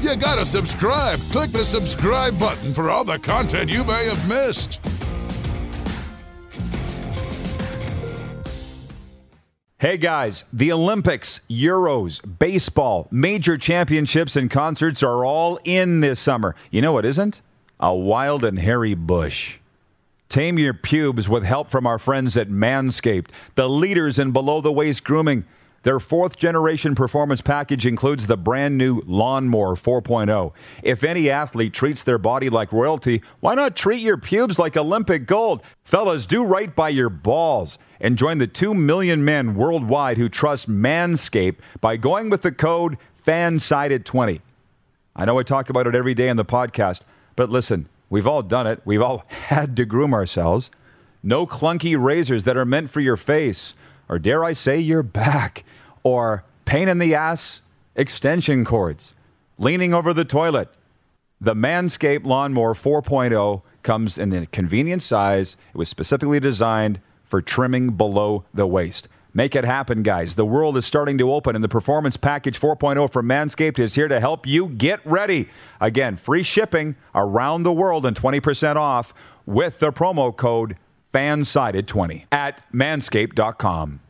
You 0.00 0.16
gotta 0.16 0.44
subscribe. 0.44 1.20
Click 1.30 1.52
the 1.52 1.64
subscribe 1.64 2.40
button 2.40 2.74
for 2.74 2.90
all 2.90 3.04
the 3.04 3.20
content 3.20 3.70
you 3.70 3.85
may 3.85 4.06
have 4.06 4.28
missed. 4.28 4.80
Hey 9.80 9.96
guys, 9.96 10.44
the 10.52 10.72
Olympics, 10.72 11.40
Euros, 11.48 12.20
baseball, 12.38 13.08
major 13.10 13.56
championships, 13.56 14.36
and 14.36 14.50
concerts 14.50 15.02
are 15.02 15.24
all 15.24 15.58
in 15.64 16.00
this 16.00 16.20
summer. 16.20 16.54
You 16.70 16.82
know 16.82 16.92
what 16.92 17.06
isn't? 17.06 17.40
A 17.80 17.94
wild 17.94 18.44
and 18.44 18.58
hairy 18.58 18.92
bush. 18.92 19.56
Tame 20.28 20.58
your 20.58 20.74
pubes 20.74 21.30
with 21.30 21.44
help 21.44 21.70
from 21.70 21.86
our 21.86 21.98
friends 21.98 22.36
at 22.36 22.50
Manscaped, 22.50 23.30
the 23.54 23.70
leaders 23.70 24.18
in 24.18 24.32
below 24.32 24.60
the 24.60 24.70
waist 24.70 25.02
grooming. 25.02 25.46
Their 25.82 25.98
fourth 25.98 26.36
generation 26.36 26.94
performance 26.94 27.40
package 27.40 27.86
includes 27.86 28.26
the 28.26 28.36
brand 28.36 28.76
new 28.76 29.00
Lawnmower 29.06 29.76
4.0. 29.76 30.52
If 30.82 31.02
any 31.02 31.30
athlete 31.30 31.72
treats 31.72 32.04
their 32.04 32.18
body 32.18 32.50
like 32.50 32.70
royalty, 32.70 33.22
why 33.40 33.54
not 33.54 33.76
treat 33.76 34.02
your 34.02 34.18
pubes 34.18 34.58
like 34.58 34.76
Olympic 34.76 35.24
gold? 35.24 35.62
Fellas, 35.84 36.26
do 36.26 36.44
right 36.44 36.76
by 36.76 36.90
your 36.90 37.08
balls 37.08 37.78
and 38.00 38.16
join 38.16 38.38
the 38.38 38.46
2 38.46 38.74
million 38.74 39.24
men 39.24 39.54
worldwide 39.54 40.16
who 40.16 40.28
trust 40.28 40.68
Manscaped 40.68 41.58
by 41.80 41.96
going 41.96 42.30
with 42.30 42.42
the 42.42 42.52
code 42.52 42.96
FANSIDED20. 43.24 44.40
I 45.14 45.24
know 45.24 45.38
I 45.38 45.42
talk 45.42 45.68
about 45.68 45.86
it 45.86 45.94
every 45.94 46.14
day 46.14 46.28
on 46.28 46.36
the 46.36 46.44
podcast, 46.44 47.02
but 47.36 47.50
listen, 47.50 47.88
we've 48.08 48.26
all 48.26 48.42
done 48.42 48.66
it. 48.66 48.80
We've 48.84 49.02
all 49.02 49.24
had 49.28 49.76
to 49.76 49.84
groom 49.84 50.14
ourselves. 50.14 50.70
No 51.22 51.46
clunky 51.46 52.02
razors 52.02 52.44
that 52.44 52.56
are 52.56 52.64
meant 52.64 52.90
for 52.90 53.00
your 53.00 53.16
face, 53.16 53.74
or 54.08 54.18
dare 54.18 54.42
I 54.42 54.54
say, 54.54 54.78
your 54.78 55.02
back, 55.02 55.64
or 56.02 56.44
pain 56.64 56.88
in 56.88 56.98
the 56.98 57.14
ass 57.14 57.60
extension 57.94 58.64
cords, 58.64 59.14
leaning 59.58 59.92
over 59.92 60.14
the 60.14 60.24
toilet. 60.24 60.70
The 61.42 61.54
Manscaped 61.54 62.24
Lawnmower 62.24 62.74
4.0 62.74 63.62
comes 63.82 64.18
in 64.18 64.32
a 64.32 64.46
convenient 64.46 65.02
size. 65.02 65.56
It 65.74 65.76
was 65.76 65.88
specifically 65.88 66.40
designed 66.40 67.00
for 67.30 67.40
trimming 67.40 67.90
below 67.90 68.44
the 68.52 68.66
waist. 68.66 69.08
Make 69.32 69.54
it 69.54 69.64
happen, 69.64 70.02
guys. 70.02 70.34
The 70.34 70.44
world 70.44 70.76
is 70.76 70.84
starting 70.84 71.16
to 71.18 71.32
open, 71.32 71.54
and 71.54 71.62
the 71.62 71.68
Performance 71.68 72.16
Package 72.16 72.58
4.0 72.60 73.10
from 73.12 73.26
Manscaped 73.26 73.78
is 73.78 73.94
here 73.94 74.08
to 74.08 74.18
help 74.18 74.46
you 74.46 74.68
get 74.68 75.00
ready. 75.06 75.48
Again, 75.80 76.16
free 76.16 76.42
shipping 76.42 76.96
around 77.14 77.62
the 77.62 77.72
world 77.72 78.04
and 78.04 78.16
20% 78.16 78.76
off 78.76 79.14
with 79.46 79.78
the 79.78 79.92
promo 79.92 80.36
code 80.36 80.76
FANSIDED20 81.14 82.24
at 82.32 82.64
manscaped.com. 82.72 84.00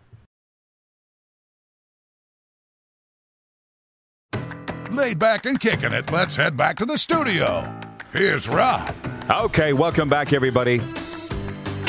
Laid 4.90 5.18
back 5.18 5.46
and 5.46 5.60
kicking 5.60 5.92
it, 5.92 6.10
let's 6.10 6.34
head 6.34 6.56
back 6.56 6.76
to 6.76 6.84
the 6.84 6.98
studio. 6.98 7.72
Here's 8.12 8.48
Rod. 8.48 8.94
Okay, 9.30 9.72
welcome 9.72 10.08
back, 10.08 10.32
everybody. 10.32 10.80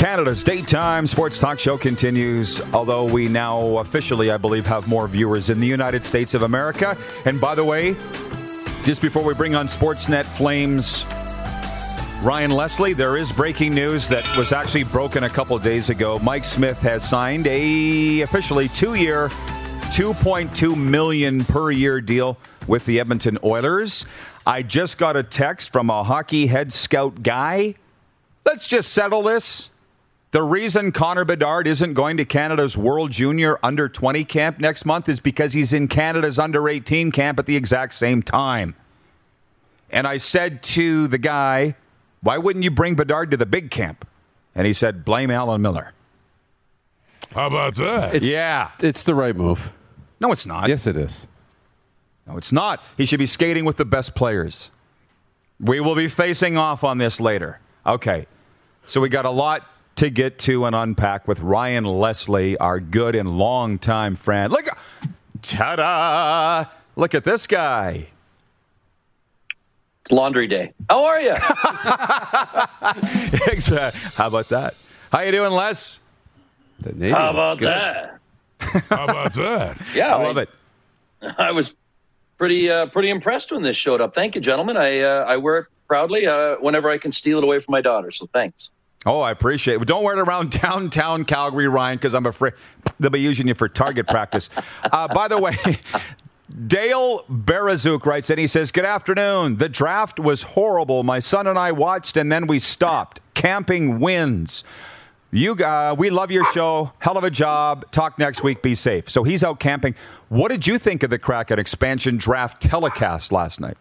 Canada's 0.01 0.41
daytime 0.41 1.05
sports 1.05 1.37
talk 1.37 1.59
show 1.59 1.77
continues, 1.77 2.59
although 2.73 3.03
we 3.03 3.27
now 3.27 3.77
officially, 3.77 4.31
I 4.31 4.37
believe, 4.37 4.65
have 4.65 4.87
more 4.87 5.07
viewers 5.07 5.51
in 5.51 5.59
the 5.59 5.67
United 5.67 6.03
States 6.03 6.33
of 6.33 6.41
America. 6.41 6.97
And 7.25 7.39
by 7.39 7.53
the 7.53 7.63
way, 7.63 7.95
just 8.81 8.99
before 8.99 9.23
we 9.23 9.35
bring 9.35 9.53
on 9.53 9.67
Sportsnet 9.67 10.25
Flames 10.25 11.05
Ryan 12.23 12.49
Leslie, 12.49 12.93
there 12.93 13.15
is 13.15 13.31
breaking 13.31 13.75
news 13.75 14.07
that 14.07 14.27
was 14.35 14.51
actually 14.51 14.85
broken 14.85 15.25
a 15.25 15.29
couple 15.29 15.59
days 15.59 15.91
ago. 15.91 16.17
Mike 16.17 16.45
Smith 16.45 16.81
has 16.81 17.07
signed 17.07 17.45
a 17.45 18.21
officially 18.21 18.69
two-year, 18.69 19.27
2.2 19.29 20.75
million 20.75 21.45
per 21.45 21.69
year 21.69 22.01
deal 22.01 22.39
with 22.67 22.83
the 22.87 22.99
Edmonton 22.99 23.37
Oilers. 23.43 24.07
I 24.47 24.63
just 24.63 24.97
got 24.97 25.15
a 25.15 25.21
text 25.21 25.69
from 25.69 25.91
a 25.91 26.03
hockey 26.03 26.47
head 26.47 26.73
scout 26.73 27.21
guy. 27.21 27.75
Let's 28.43 28.65
just 28.65 28.93
settle 28.93 29.21
this. 29.21 29.69
The 30.31 30.41
reason 30.41 30.93
Connor 30.93 31.25
Bedard 31.25 31.67
isn't 31.67 31.93
going 31.93 32.15
to 32.15 32.23
Canada's 32.23 32.77
World 32.77 33.11
Junior 33.11 33.59
Under 33.61 33.89
20 33.89 34.23
camp 34.23 34.59
next 34.59 34.85
month 34.85 35.09
is 35.09 35.19
because 35.19 35.51
he's 35.51 35.73
in 35.73 35.89
Canada's 35.89 36.39
Under 36.39 36.69
18 36.69 37.11
camp 37.11 37.37
at 37.37 37.45
the 37.45 37.57
exact 37.57 37.93
same 37.93 38.23
time. 38.23 38.75
And 39.89 40.07
I 40.07 40.15
said 40.15 40.63
to 40.63 41.09
the 41.09 41.17
guy, 41.17 41.75
why 42.21 42.37
wouldn't 42.37 42.63
you 42.63 42.71
bring 42.71 42.95
Bedard 42.95 43.29
to 43.31 43.37
the 43.37 43.45
big 43.45 43.71
camp? 43.71 44.07
And 44.55 44.65
he 44.65 44.71
said, 44.71 45.03
blame 45.03 45.29
Alan 45.29 45.61
Miller. 45.61 45.91
How 47.33 47.47
about 47.47 47.75
that? 47.75 48.15
It's, 48.15 48.27
yeah. 48.27 48.71
It's 48.79 49.03
the 49.03 49.15
right 49.15 49.35
move. 49.35 49.73
No, 50.21 50.31
it's 50.31 50.45
not. 50.45 50.69
Yes, 50.69 50.87
it 50.87 50.95
is. 50.95 51.27
No, 52.25 52.37
it's 52.37 52.53
not. 52.53 52.81
He 52.95 53.05
should 53.05 53.19
be 53.19 53.25
skating 53.25 53.65
with 53.65 53.75
the 53.75 53.85
best 53.85 54.15
players. 54.15 54.71
We 55.59 55.81
will 55.81 55.95
be 55.95 56.07
facing 56.07 56.55
off 56.55 56.85
on 56.85 56.99
this 56.99 57.19
later. 57.19 57.59
Okay. 57.85 58.27
So 58.85 59.01
we 59.01 59.09
got 59.09 59.25
a 59.25 59.29
lot 59.29 59.65
to 59.95 60.09
get 60.09 60.39
to 60.39 60.65
and 60.65 60.75
unpack 60.75 61.27
with 61.27 61.39
Ryan 61.41 61.85
Leslie, 61.85 62.57
our 62.57 62.79
good 62.79 63.15
and 63.15 63.37
long-time 63.37 64.15
friend. 64.15 64.51
Look, 64.51 64.65
ta-da! 65.41 66.65
Look 66.95 67.13
at 67.15 67.23
this 67.23 67.47
guy. 67.47 68.07
It's 70.01 70.11
laundry 70.11 70.47
day. 70.47 70.73
How 70.89 71.05
are 71.05 71.21
you? 71.21 71.35
How 74.15 74.27
about 74.27 74.49
that? 74.49 74.73
How 75.11 75.21
you 75.21 75.31
doing, 75.31 75.51
Les? 75.51 75.99
The 76.79 76.93
name 76.93 77.13
How 77.13 77.29
is 77.29 77.35
about 77.35 77.57
good. 77.59 77.67
that? 77.67 78.19
How 78.89 79.03
about 79.03 79.33
that? 79.33 79.79
Yeah, 79.95 80.15
I 80.15 80.23
love 80.23 80.37
it. 80.37 80.49
I 81.37 81.51
was 81.51 81.75
pretty 82.37 82.69
uh, 82.71 82.87
pretty 82.87 83.09
impressed 83.09 83.51
when 83.51 83.61
this 83.61 83.77
showed 83.77 84.01
up. 84.01 84.15
Thank 84.15 84.33
you, 84.35 84.41
gentlemen. 84.41 84.77
I 84.77 85.01
uh, 85.01 85.25
I 85.25 85.37
wear 85.37 85.57
it 85.59 85.65
proudly 85.87 86.25
uh, 86.25 86.55
whenever 86.55 86.89
I 86.89 86.97
can 86.97 87.11
steal 87.11 87.37
it 87.37 87.43
away 87.43 87.59
from 87.59 87.71
my 87.73 87.81
daughter. 87.81 88.09
So 88.11 88.27
thanks. 88.33 88.71
Oh, 89.05 89.21
I 89.21 89.31
appreciate 89.31 89.75
it. 89.75 89.79
But 89.79 89.87
don't 89.87 90.03
wear 90.03 90.17
it 90.17 90.21
around 90.21 90.51
downtown 90.61 91.25
Calgary, 91.25 91.67
Ryan, 91.67 91.97
because 91.97 92.13
I'm 92.13 92.25
afraid 92.25 92.53
they'll 92.99 93.09
be 93.09 93.19
using 93.19 93.47
you 93.47 93.53
for 93.53 93.67
target 93.67 94.07
practice. 94.07 94.49
Uh, 94.91 95.07
by 95.07 95.27
the 95.27 95.39
way, 95.39 95.55
Dale 96.67 97.23
Berazuk 97.29 98.05
writes 98.05 98.29
in. 98.29 98.37
He 98.37 98.47
says, 98.47 98.71
Good 98.71 98.85
afternoon. 98.85 99.57
The 99.57 99.69
draft 99.69 100.19
was 100.19 100.43
horrible. 100.43 101.03
My 101.03 101.19
son 101.19 101.47
and 101.47 101.57
I 101.57 101.71
watched 101.71 102.17
and 102.17 102.31
then 102.31 102.47
we 102.47 102.59
stopped. 102.59 103.21
Camping 103.33 103.99
wins. 103.99 104.63
You, 105.31 105.53
uh, 105.55 105.95
we 105.97 106.09
love 106.09 106.29
your 106.29 106.43
show. 106.51 106.91
Hell 106.99 107.17
of 107.17 107.23
a 107.23 107.29
job. 107.29 107.89
Talk 107.91 108.19
next 108.19 108.43
week. 108.43 108.61
Be 108.61 108.75
safe. 108.75 109.09
So 109.09 109.23
he's 109.23 109.43
out 109.43 109.59
camping. 109.61 109.95
What 110.27 110.51
did 110.51 110.67
you 110.67 110.77
think 110.77 111.03
of 111.03 111.09
the 111.09 111.17
Kraken 111.17 111.57
expansion 111.57 112.17
draft 112.17 112.61
telecast 112.61 113.31
last 113.31 113.61
night? 113.61 113.77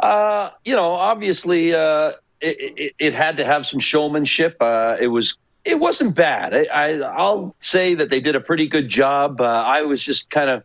Uh, 0.00 0.50
you 0.64 0.74
know, 0.74 0.92
obviously, 0.92 1.72
uh, 1.72 2.12
it, 2.40 2.74
it, 2.76 2.94
it 2.98 3.14
had 3.14 3.36
to 3.38 3.44
have 3.44 3.66
some 3.66 3.80
showmanship. 3.80 4.56
Uh, 4.60 4.96
it 5.00 5.08
was 5.08 5.38
it 5.64 5.78
wasn't 5.78 6.14
bad. 6.14 6.54
I, 6.54 6.64
I 6.64 6.98
I'll 7.00 7.54
say 7.58 7.94
that 7.94 8.10
they 8.10 8.20
did 8.20 8.36
a 8.36 8.40
pretty 8.40 8.68
good 8.68 8.88
job. 8.88 9.40
Uh, 9.40 9.44
I 9.44 9.82
was 9.82 10.02
just 10.02 10.30
kind 10.30 10.50
of 10.50 10.62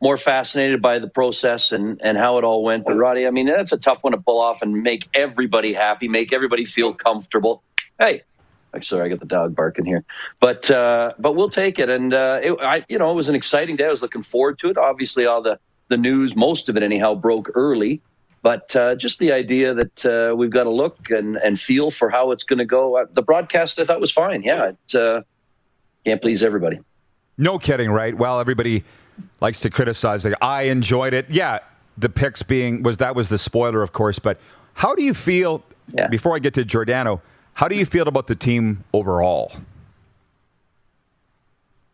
more 0.00 0.16
fascinated 0.16 0.82
by 0.82 0.98
the 0.98 1.08
process 1.08 1.72
and 1.72 2.00
and 2.02 2.18
how 2.18 2.38
it 2.38 2.44
all 2.44 2.62
went. 2.62 2.84
But 2.84 2.96
Roddy, 2.96 3.26
I 3.26 3.30
mean, 3.30 3.46
that's 3.46 3.72
a 3.72 3.78
tough 3.78 4.02
one 4.02 4.12
to 4.12 4.20
pull 4.20 4.40
off 4.40 4.62
and 4.62 4.82
make 4.82 5.08
everybody 5.14 5.72
happy, 5.72 6.08
make 6.08 6.32
everybody 6.32 6.64
feel 6.64 6.94
comfortable. 6.94 7.62
Hey. 7.98 8.22
I'm 8.74 8.82
sorry, 8.82 9.06
I 9.06 9.08
got 9.08 9.20
the 9.20 9.26
dog 9.26 9.54
barking 9.54 9.84
here, 9.84 10.02
but 10.40 10.68
uh, 10.68 11.12
but 11.16 11.36
we'll 11.36 11.48
take 11.48 11.78
it. 11.78 11.88
And 11.88 12.12
uh, 12.12 12.40
it, 12.42 12.58
I, 12.60 12.84
you 12.88 12.98
know, 12.98 13.12
it 13.12 13.14
was 13.14 13.28
an 13.28 13.36
exciting 13.36 13.76
day. 13.76 13.84
I 13.84 13.88
was 13.88 14.02
looking 14.02 14.24
forward 14.24 14.58
to 14.58 14.68
it. 14.68 14.76
Obviously, 14.76 15.26
all 15.26 15.42
the 15.42 15.60
the 15.86 15.96
news, 15.96 16.34
most 16.34 16.68
of 16.68 16.76
it 16.76 16.82
anyhow, 16.82 17.14
broke 17.14 17.52
early. 17.54 18.00
But 18.44 18.76
uh, 18.76 18.94
just 18.94 19.20
the 19.20 19.32
idea 19.32 19.72
that 19.72 20.04
uh, 20.04 20.36
we've 20.36 20.50
got 20.50 20.64
to 20.64 20.70
look 20.70 21.08
and, 21.08 21.38
and 21.38 21.58
feel 21.58 21.90
for 21.90 22.10
how 22.10 22.30
it's 22.30 22.44
going 22.44 22.58
to 22.58 22.66
go. 22.66 22.98
Uh, 22.98 23.06
the 23.10 23.22
broadcast 23.22 23.78
I 23.78 23.86
thought 23.86 24.02
was 24.02 24.12
fine. 24.12 24.42
Yeah, 24.42 24.72
it 24.72 24.94
uh, 24.94 25.22
can't 26.04 26.20
please 26.20 26.42
everybody. 26.42 26.78
No 27.38 27.58
kidding, 27.58 27.90
right? 27.90 28.14
Well, 28.14 28.40
everybody 28.40 28.84
likes 29.40 29.60
to 29.60 29.70
criticize. 29.70 30.26
Like, 30.26 30.34
I 30.42 30.64
enjoyed 30.64 31.14
it. 31.14 31.30
Yeah, 31.30 31.60
the 31.96 32.10
picks 32.10 32.42
being 32.42 32.82
was 32.82 32.98
that 32.98 33.16
was 33.16 33.30
the 33.30 33.38
spoiler, 33.38 33.82
of 33.82 33.94
course. 33.94 34.18
But 34.18 34.38
how 34.74 34.94
do 34.94 35.02
you 35.02 35.14
feel? 35.14 35.64
Yeah. 35.88 36.08
Before 36.08 36.36
I 36.36 36.38
get 36.38 36.52
to 36.54 36.66
Giordano, 36.66 37.22
how 37.54 37.68
do 37.68 37.76
you 37.76 37.86
feel 37.86 38.08
about 38.08 38.26
the 38.26 38.36
team 38.36 38.84
overall? 38.92 39.52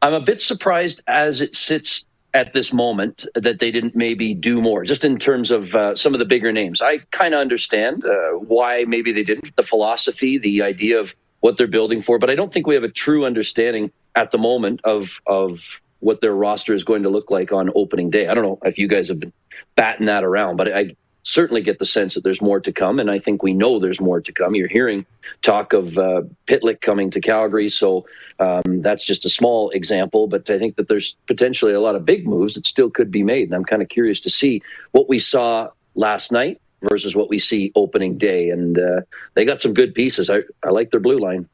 I'm 0.03 0.15
a 0.15 0.21
bit 0.21 0.43
surprised 0.43 1.01
as 1.07 1.43
it 1.43 1.55
sits 1.55 2.07
at 2.33 2.53
this 2.53 2.73
moment 2.73 3.27
that 3.35 3.59
they 3.59 3.71
didn't 3.71 3.97
maybe 3.97 4.35
do 4.35 4.61
more, 4.61 4.85
just 4.85 5.05
in 5.05 5.19
terms 5.19 5.51
of 5.51 5.75
uh, 5.75 5.95
some 5.95 6.15
of 6.15 6.19
the 6.19 6.25
bigger 6.25 6.53
names. 6.53 6.81
I 6.81 6.99
kind 7.11 7.35
of 7.35 7.41
understand 7.41 8.05
uh, 8.05 8.33
why 8.33 8.85
maybe 8.87 9.13
they 9.13 9.25
didn't, 9.25 9.57
the 9.57 9.63
philosophy, 9.63 10.39
the 10.39 10.63
idea 10.63 11.01
of 11.01 11.15
what 11.41 11.57
they're 11.57 11.67
building 11.67 12.03
for, 12.03 12.19
but 12.19 12.31
I 12.31 12.35
don't 12.35 12.53
think 12.53 12.67
we 12.67 12.75
have 12.75 12.85
a 12.85 12.91
true 12.91 13.25
understanding 13.25 13.91
at 14.15 14.31
the 14.31 14.39
moment 14.39 14.81
of 14.85 15.21
of 15.27 15.81
what 16.01 16.21
their 16.21 16.35
roster 16.35 16.75
is 16.75 16.85
going 16.85 17.03
to 17.03 17.11
look 17.11 17.31
like 17.31 17.53
on 17.53 17.71
opening 17.75 18.11
day. 18.11 18.27
I 18.27 18.35
don't 18.35 18.45
know 18.45 18.59
if 18.65 18.79
you 18.79 18.89
guys 18.89 19.09
have 19.09 19.21
been 19.21 19.33
batting 19.75 20.07
that 20.07 20.25
around, 20.25 20.57
but 20.57 20.73
I 20.73 20.97
certainly 21.23 21.63
get 21.63 21.79
the 21.79 21.87
sense 21.87 22.15
that 22.15 22.25
there's 22.25 22.41
more 22.41 22.61
to 22.61 22.73
come, 22.73 22.99
and 22.99 23.11
I 23.11 23.19
think 23.19 23.43
we 23.43 23.53
know 23.53 23.79
there's 23.79 24.01
more 24.01 24.21
to 24.21 24.33
come. 24.33 24.55
You're 24.55 24.69
hearing 24.69 25.07
talk 25.43 25.73
of 25.73 25.99
uh, 25.99 26.23
Pitlick 26.47 26.81
coming 26.81 27.11
to 27.11 27.21
Calgary, 27.21 27.69
so 27.69 28.07
um, 28.39 28.83
that's 28.83 29.05
just 29.05 29.25
a 29.25 29.29
small 29.29 29.71
example, 29.71 30.27
but 30.27 30.49
I 30.49 30.59
think 30.59 30.77
that 30.77 30.89
there's 30.89 31.17
potentially 31.27 31.75
a 31.75 31.81
lot 31.81 31.95
of 31.95 32.05
big 32.05 32.27
moves 32.27 32.55
that 32.55 32.67
still 32.67 32.91
could 32.91 33.11
be 33.11 33.23
made, 33.23 33.45
and 33.45 33.55
I'm 33.55 33.65
kind 33.65 33.83
of 33.83 33.89
curious 33.89 34.23
to 34.23 34.31
see 34.31 34.63
what 34.93 35.09
we 35.09 35.19
saw 35.19 35.71
last 35.95 36.33
night 36.33 36.61
versus 36.83 37.15
what 37.15 37.29
we 37.29 37.39
see 37.39 37.73
opening 37.75 38.17
day, 38.17 38.51
and 38.51 38.79
uh, 38.79 39.01
they 39.35 39.45
got 39.45 39.61
some 39.61 39.75
good 39.75 39.95
pieces. 39.95 40.31
I, 40.31 40.41
I 40.65 40.71
like 40.71 40.91
their 40.91 41.01
blue 41.01 41.19
line. 41.19 41.49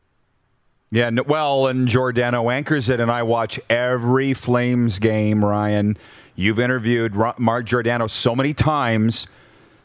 Yeah, 0.93 1.11
well, 1.27 1.67
and 1.67 1.89
Giordano 1.89 2.49
anchors 2.49 2.89
it, 2.89 3.01
and 3.01 3.11
I 3.11 3.25
watch 3.25 3.59
every 3.69 4.35
Flames 4.35 5.01
game. 5.01 5.45
Ryan, 5.45 5.99
you've 6.37 6.61
interviewed 6.61 7.15
Mark 7.39 7.67
Giordano 7.67 8.07
so 8.07 8.37
many 8.37 8.55
times. 8.55 9.27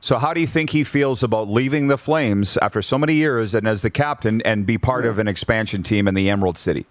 So, 0.04 0.18
how 0.18 0.34
do 0.34 0.42
you 0.42 0.48
think 0.48 0.72
he 0.72 0.84
feels 0.84 1.22
about 1.22 1.48
leaving 1.48 1.88
the 1.88 1.98
Flames 1.98 2.58
after 2.58 2.82
so 2.82 2.98
many 2.98 3.14
years 3.14 3.54
and 3.54 3.68
as 3.68 3.84
the 3.84 3.92
captain 3.92 4.42
and 4.42 4.66
be 4.66 4.80
part 4.80 5.06
of 5.06 5.20
an 5.20 5.28
expansion 5.28 5.84
team 5.84 6.08
in 6.08 6.16
the 6.16 6.28
Emerald 6.28 6.58
City? 6.58 6.88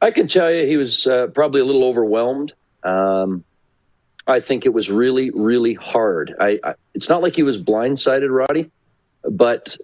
I 0.00 0.10
can 0.10 0.26
tell 0.26 0.52
you 0.52 0.66
he 0.66 0.76
was 0.76 1.06
uh, 1.06 1.28
probably 1.28 1.60
a 1.60 1.64
little 1.64 1.84
overwhelmed. 1.84 2.54
Um, 2.82 3.44
I 4.26 4.40
think 4.40 4.66
it 4.66 4.70
was 4.70 4.90
really, 4.90 5.30
really 5.30 5.74
hard. 5.74 6.34
I, 6.40 6.58
I, 6.64 6.74
it's 6.92 7.08
not 7.08 7.22
like 7.22 7.36
he 7.36 7.44
was 7.44 7.56
blindsided, 7.56 8.28
Roddy, 8.28 8.68
but 9.22 9.76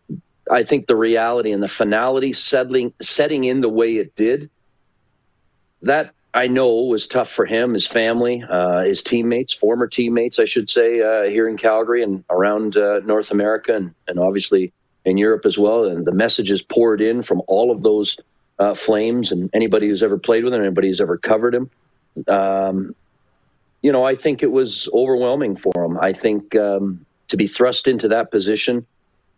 I 0.50 0.64
think 0.64 0.88
the 0.88 0.96
reality 0.96 1.52
and 1.52 1.62
the 1.62 1.68
finality 1.68 2.32
settling, 2.32 2.92
setting 3.00 3.44
in 3.44 3.60
the 3.60 3.68
way 3.68 3.96
it 3.96 4.16
did, 4.16 4.50
that 5.82 6.14
I 6.34 6.46
know 6.46 6.82
was 6.84 7.08
tough 7.08 7.30
for 7.30 7.46
him, 7.46 7.72
his 7.72 7.86
family, 7.86 8.44
uh, 8.48 8.84
his 8.84 9.02
teammates, 9.02 9.54
former 9.54 9.86
teammates, 9.86 10.38
I 10.38 10.44
should 10.44 10.68
say, 10.68 11.00
uh, 11.00 11.28
here 11.28 11.48
in 11.48 11.56
Calgary 11.56 12.02
and 12.02 12.22
around 12.28 12.76
uh, 12.76 13.00
North 13.00 13.30
America 13.30 13.74
and, 13.74 13.94
and 14.06 14.18
obviously 14.18 14.72
in 15.04 15.16
Europe 15.16 15.46
as 15.46 15.58
well. 15.58 15.84
And 15.84 16.04
the 16.04 16.12
messages 16.12 16.62
poured 16.62 17.00
in 17.00 17.22
from 17.22 17.42
all 17.46 17.70
of 17.70 17.82
those 17.82 18.18
uh, 18.58 18.74
Flames 18.74 19.32
and 19.32 19.50
anybody 19.54 19.88
who's 19.88 20.02
ever 20.02 20.18
played 20.18 20.44
with 20.44 20.52
him, 20.52 20.60
anybody 20.60 20.88
who's 20.88 21.00
ever 21.00 21.16
covered 21.16 21.54
him. 21.54 21.70
Um, 22.26 22.94
you 23.80 23.92
know, 23.92 24.04
I 24.04 24.14
think 24.14 24.42
it 24.42 24.50
was 24.50 24.88
overwhelming 24.92 25.56
for 25.56 25.84
him. 25.84 25.98
I 25.98 26.12
think 26.12 26.54
um, 26.56 27.06
to 27.28 27.36
be 27.36 27.46
thrust 27.46 27.88
into 27.88 28.08
that 28.08 28.30
position 28.30 28.86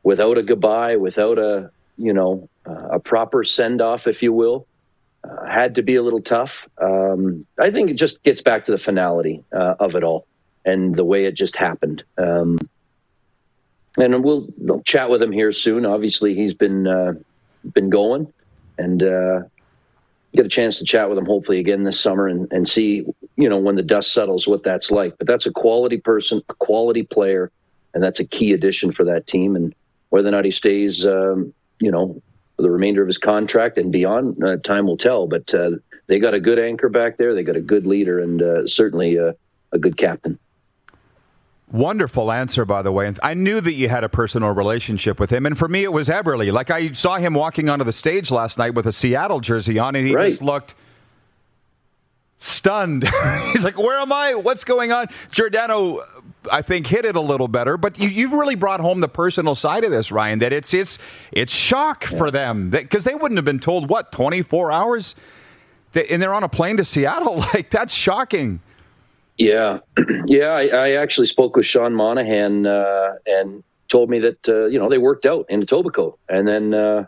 without 0.03 0.39
a 0.39 0.43
goodbye, 0.43 0.97
without 0.97 1.39
a 1.39 1.71
you 1.99 2.15
know 2.15 2.49
uh, 2.67 2.89
a 2.93 2.99
proper 2.99 3.45
send 3.45 3.83
off, 3.83 4.07
if 4.07 4.23
you 4.23 4.33
will, 4.33 4.67
uh, 5.23 5.45
had 5.45 5.77
to 5.77 5.83
be 5.83 5.97
a 5.97 6.03
little 6.03 6.23
tough. 6.23 6.67
Um, 6.81 7.47
I 7.59 7.71
think 7.71 7.91
it 7.91 7.95
just 7.95 8.23
gets 8.23 8.43
back 8.43 8.67
to 8.67 8.73
the 8.73 8.79
finality 8.79 9.45
uh, 9.53 9.75
of 9.79 9.95
it 9.95 10.05
all 10.05 10.27
and 10.65 10.95
the 10.95 11.05
way 11.05 11.25
it 11.25 11.35
just 11.35 11.57
happened. 11.57 12.05
Um, 12.19 12.59
and 13.99 14.23
we'll, 14.23 14.49
we'll 14.57 14.83
chat 14.83 15.11
with 15.11 15.23
him 15.23 15.33
here 15.33 15.53
soon. 15.53 15.85
Obviously, 15.85 16.35
he's 16.35 16.55
been 16.55 16.87
uh, 16.87 17.15
been 17.75 17.91
going, 17.91 18.33
and 18.79 19.03
uh, 19.03 19.41
get 20.35 20.47
a 20.47 20.49
chance 20.49 20.79
to 20.79 20.85
chat 20.85 21.09
with 21.09 21.19
him 21.19 21.27
hopefully 21.27 21.59
again 21.59 21.83
this 21.83 21.99
summer 21.99 22.29
and, 22.29 22.53
and 22.53 22.69
see 22.69 23.05
you 23.37 23.49
know 23.49 23.59
when 23.59 23.75
the 23.75 23.83
dust 23.83 24.13
settles 24.13 24.47
what 24.47 24.63
that's 24.63 24.91
like. 24.91 25.19
But 25.19 25.27
that's 25.27 25.47
a 25.47 25.53
quality 25.53 25.99
person, 25.99 26.43
a 26.49 26.55
quality 26.55 27.03
player, 27.03 27.51
and 27.95 28.03
that's 28.03 28.21
a 28.21 28.27
key 28.27 28.53
addition 28.53 28.93
for 28.93 29.05
that 29.05 29.27
team. 29.27 29.57
And 29.57 29.75
whether 30.11 30.29
or 30.29 30.33
not 30.33 30.45
he 30.45 30.53
stays 30.53 31.07
um, 31.07 31.53
you 31.81 31.91
know, 31.91 32.23
the 32.63 32.71
remainder 32.71 33.03
of 33.03 33.09
his 33.09 33.19
contract 33.19 33.79
and 33.79 33.93
beyond, 33.93 34.43
uh, 34.43 34.57
time 34.57 34.87
will 34.87 34.97
tell. 34.97 35.27
But 35.27 35.53
uh, 35.55 35.73
they 36.07 36.19
got 36.19 36.35
a 36.35 36.41
good 36.41 36.59
anchor 36.59 36.89
back 36.89 37.17
there. 37.17 37.35
They 37.35 37.43
got 37.43 37.57
a 37.57 37.61
good 37.61 37.87
leader 37.87 38.19
and 38.19 38.43
uh, 38.43 38.67
certainly 38.67 39.17
a, 39.17 39.35
a 39.73 39.79
good 39.79 39.97
captain. 39.97 40.39
Wonderful 41.73 42.33
answer, 42.33 42.65
by 42.65 42.83
the 42.83 42.91
way. 42.91 43.07
And 43.07 43.21
I 43.23 43.35
knew 43.35 43.61
that 43.61 43.75
you 43.75 43.89
had 43.89 44.03
a 44.03 44.09
personal 44.09 44.51
relationship 44.51 45.21
with 45.21 45.31
him, 45.31 45.47
and 45.47 45.57
for 45.57 45.69
me, 45.69 45.85
it 45.85 45.93
was 45.93 46.09
Eberle. 46.09 46.53
Like 46.53 46.69
I 46.69 46.91
saw 46.93 47.17
him 47.17 47.35
walking 47.35 47.69
onto 47.69 47.85
the 47.85 47.93
stage 47.93 48.33
last 48.33 48.59
night 48.59 48.75
with 48.75 48.87
a 48.87 48.93
Seattle 48.93 49.39
jersey 49.39 49.79
on, 49.79 49.95
and 49.95 50.05
he 50.05 50.17
right. 50.17 50.31
just 50.31 50.43
looked 50.43 50.75
stunned. 52.39 53.09
He's 53.53 53.65
like, 53.65 53.79
"Where 53.79 54.01
am 54.01 54.13
I? 54.13 54.35
What's 54.35 54.65
going 54.65 54.91
on?" 54.91 55.07
Giordano, 55.31 56.01
I 56.51 56.63
think, 56.63 56.87
hit 56.87 57.05
it 57.05 57.17
a 57.17 57.21
little 57.21 57.49
better, 57.49 57.77
but 57.77 57.99
you, 57.99 58.29
have 58.29 58.39
really 58.39 58.55
brought 58.55 58.81
home 58.81 59.01
the 59.01 59.09
personal 59.09 59.55
side 59.55 59.85
of 59.85 59.91
this, 59.91 60.11
Ryan. 60.11 60.39
That 60.39 60.53
it's 60.53 60.73
it's 60.73 60.99
it's 61.33 61.53
shock 61.53 62.07
yeah. 62.11 62.19
for 62.19 62.31
them 62.31 62.71
because 62.71 63.05
they 63.05 63.15
wouldn't 63.15 63.37
have 63.37 63.45
been 63.45 63.59
told 63.61 63.91
what 63.91 64.13
twenty 64.13 64.43
four 64.43 64.73
hours, 64.73 65.15
and 65.95 66.23
they're 66.23 66.35
on 66.35 66.45
a 66.45 66.49
plane 66.49 66.77
to 66.79 66.85
Seattle. 66.85 67.45
Like 67.55 67.71
that's 67.71 67.95
shocking. 67.95 68.61
Yeah, 69.37 69.79
yeah. 70.27 70.49
I, 70.49 70.67
I, 70.67 70.91
actually 70.93 71.27
spoke 71.27 71.57
with 71.57 71.65
Sean 71.65 71.95
Monahan 71.95 72.67
uh, 72.67 73.15
and 73.27 73.65
told 73.89 74.11
me 74.11 74.21
that 74.21 74.49
uh, 74.49 74.67
you 74.67 74.79
know 74.79 74.89
they 74.89 74.99
worked 74.99 75.27
out 75.27 75.47
in 75.49 75.63
Etobicoke, 75.63 76.17
and 76.29 76.47
then 76.47 76.75
uh, 76.75 77.07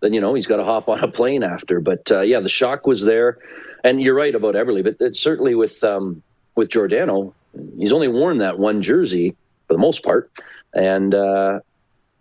then 0.00 0.12
you 0.12 0.20
know 0.20 0.34
he's 0.34 0.46
got 0.46 0.56
to 0.56 0.64
hop 0.64 0.88
on 0.88 1.00
a 1.00 1.08
plane 1.08 1.42
after. 1.42 1.80
But 1.80 2.10
uh, 2.10 2.20
yeah, 2.22 2.40
the 2.40 2.48
shock 2.48 2.86
was 2.86 3.04
there, 3.04 3.38
and 3.84 4.00
you're 4.00 4.14
right 4.14 4.34
about 4.34 4.54
Eberle. 4.54 4.82
but 4.82 4.96
it's 5.00 5.20
certainly 5.20 5.54
with 5.54 5.82
um, 5.84 6.22
with 6.54 6.68
Giordano, 6.68 7.34
he's 7.76 7.92
only 7.92 8.08
worn 8.08 8.38
that 8.38 8.58
one 8.58 8.82
jersey 8.82 9.36
for 9.66 9.74
the 9.74 9.78
most 9.78 10.02
part, 10.02 10.30
and 10.74 11.14
uh, 11.14 11.60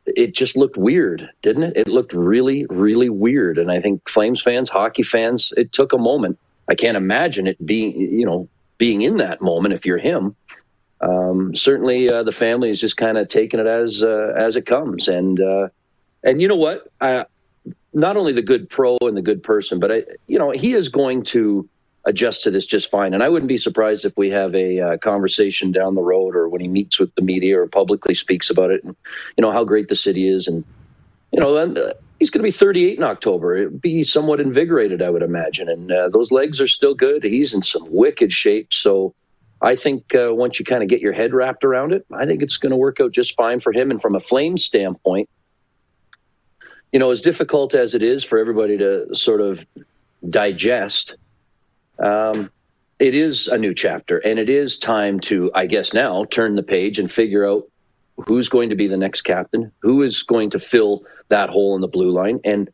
it 0.05 0.35
just 0.35 0.57
looked 0.57 0.77
weird, 0.77 1.29
didn't 1.41 1.63
it? 1.63 1.73
It 1.75 1.87
looked 1.87 2.13
really, 2.13 2.65
really 2.69 3.09
weird, 3.09 3.57
and 3.57 3.71
I 3.71 3.81
think 3.81 4.07
Flames 4.09 4.41
fans, 4.41 4.69
hockey 4.69 5.03
fans, 5.03 5.53
it 5.57 5.71
took 5.71 5.93
a 5.93 5.97
moment. 5.97 6.37
I 6.67 6.75
can't 6.75 6.97
imagine 6.97 7.47
it 7.47 7.63
being, 7.65 7.99
you 7.99 8.25
know, 8.25 8.47
being 8.77 9.01
in 9.01 9.17
that 9.17 9.41
moment 9.41 9.73
if 9.73 9.85
you're 9.85 9.97
him. 9.97 10.35
Um, 11.01 11.55
certainly, 11.55 12.09
uh, 12.09 12.23
the 12.23 12.31
family 12.31 12.69
is 12.69 12.79
just 12.79 12.97
kind 12.97 13.17
of 13.17 13.27
taking 13.27 13.59
it 13.59 13.65
as 13.65 14.03
uh, 14.03 14.33
as 14.37 14.55
it 14.55 14.65
comes, 14.65 15.07
and 15.07 15.39
uh, 15.39 15.69
and 16.23 16.41
you 16.41 16.47
know 16.47 16.55
what? 16.55 16.87
I, 16.99 17.25
not 17.93 18.17
only 18.17 18.33
the 18.33 18.41
good 18.41 18.69
pro 18.69 18.97
and 19.01 19.17
the 19.17 19.21
good 19.21 19.43
person, 19.43 19.79
but 19.79 19.91
I, 19.91 20.03
you 20.27 20.39
know, 20.39 20.51
he 20.51 20.73
is 20.73 20.89
going 20.89 21.23
to 21.23 21.67
adjust 22.05 22.43
to 22.43 22.51
this 22.51 22.65
just 22.65 22.89
fine. 22.89 23.13
And 23.13 23.21
I 23.21 23.29
wouldn't 23.29 23.49
be 23.49 23.57
surprised 23.57 24.05
if 24.05 24.15
we 24.17 24.29
have 24.29 24.55
a 24.55 24.79
uh, 24.79 24.97
conversation 24.97 25.71
down 25.71 25.95
the 25.95 26.01
road, 26.01 26.35
or 26.35 26.49
when 26.49 26.61
he 26.61 26.67
meets 26.67 26.99
with 26.99 27.13
the 27.15 27.21
media 27.21 27.59
or 27.59 27.67
publicly 27.67 28.15
speaks 28.15 28.49
about 28.49 28.71
it, 28.71 28.83
and 28.83 28.95
you 29.37 29.41
know 29.41 29.51
how 29.51 29.63
great 29.63 29.87
the 29.87 29.95
city 29.95 30.27
is, 30.27 30.47
and 30.47 30.63
you 31.31 31.39
know, 31.39 31.55
uh, 31.55 31.93
he's 32.19 32.29
going 32.29 32.39
to 32.41 32.47
be 32.47 32.51
38 32.51 32.97
in 32.97 33.03
October. 33.03 33.55
It'd 33.55 33.81
be 33.81 34.03
somewhat 34.03 34.39
invigorated, 34.39 35.01
I 35.01 35.09
would 35.09 35.23
imagine. 35.23 35.69
And 35.69 35.91
uh, 35.91 36.09
those 36.09 36.31
legs 36.31 36.59
are 36.59 36.67
still 36.67 36.93
good. 36.93 37.23
He's 37.23 37.53
in 37.53 37.63
some 37.63 37.87
wicked 37.89 38.33
shape. 38.33 38.73
So 38.73 39.15
I 39.61 39.75
think 39.75 40.13
uh, 40.13 40.33
once 40.33 40.59
you 40.59 40.65
kind 40.65 40.83
of 40.83 40.89
get 40.89 40.99
your 40.99 41.13
head 41.13 41.33
wrapped 41.33 41.63
around 41.63 41.93
it, 41.93 42.05
I 42.13 42.25
think 42.25 42.41
it's 42.41 42.57
going 42.57 42.71
to 42.71 42.77
work 42.77 42.99
out 42.99 43.11
just 43.11 43.35
fine 43.35 43.59
for 43.59 43.71
him. 43.71 43.91
And 43.91 44.01
from 44.01 44.15
a 44.15 44.19
flame 44.19 44.57
standpoint, 44.57 45.29
you 46.91 46.99
know, 46.99 47.11
as 47.11 47.21
difficult 47.21 47.73
as 47.73 47.95
it 47.95 48.03
is 48.03 48.23
for 48.25 48.37
everybody 48.37 48.77
to 48.77 49.15
sort 49.15 49.39
of 49.39 49.65
digest, 50.29 51.15
um, 51.99 52.51
it 52.99 53.15
is 53.15 53.47
a 53.47 53.57
new 53.57 53.73
chapter. 53.73 54.19
And 54.19 54.37
it 54.37 54.49
is 54.49 54.79
time 54.79 55.19
to, 55.21 55.51
I 55.55 55.65
guess, 55.65 55.93
now 55.93 56.25
turn 56.25 56.55
the 56.55 56.63
page 56.63 56.99
and 56.99 57.11
figure 57.11 57.47
out 57.47 57.67
who's 58.27 58.49
going 58.49 58.69
to 58.69 58.75
be 58.75 58.87
the 58.87 58.97
next 58.97 59.21
captain, 59.21 59.71
who 59.81 60.01
is 60.03 60.23
going 60.23 60.51
to 60.51 60.59
fill 60.59 61.05
that 61.29 61.49
hole 61.49 61.75
in 61.75 61.81
the 61.81 61.87
blue 61.87 62.11
line, 62.11 62.39
and 62.43 62.69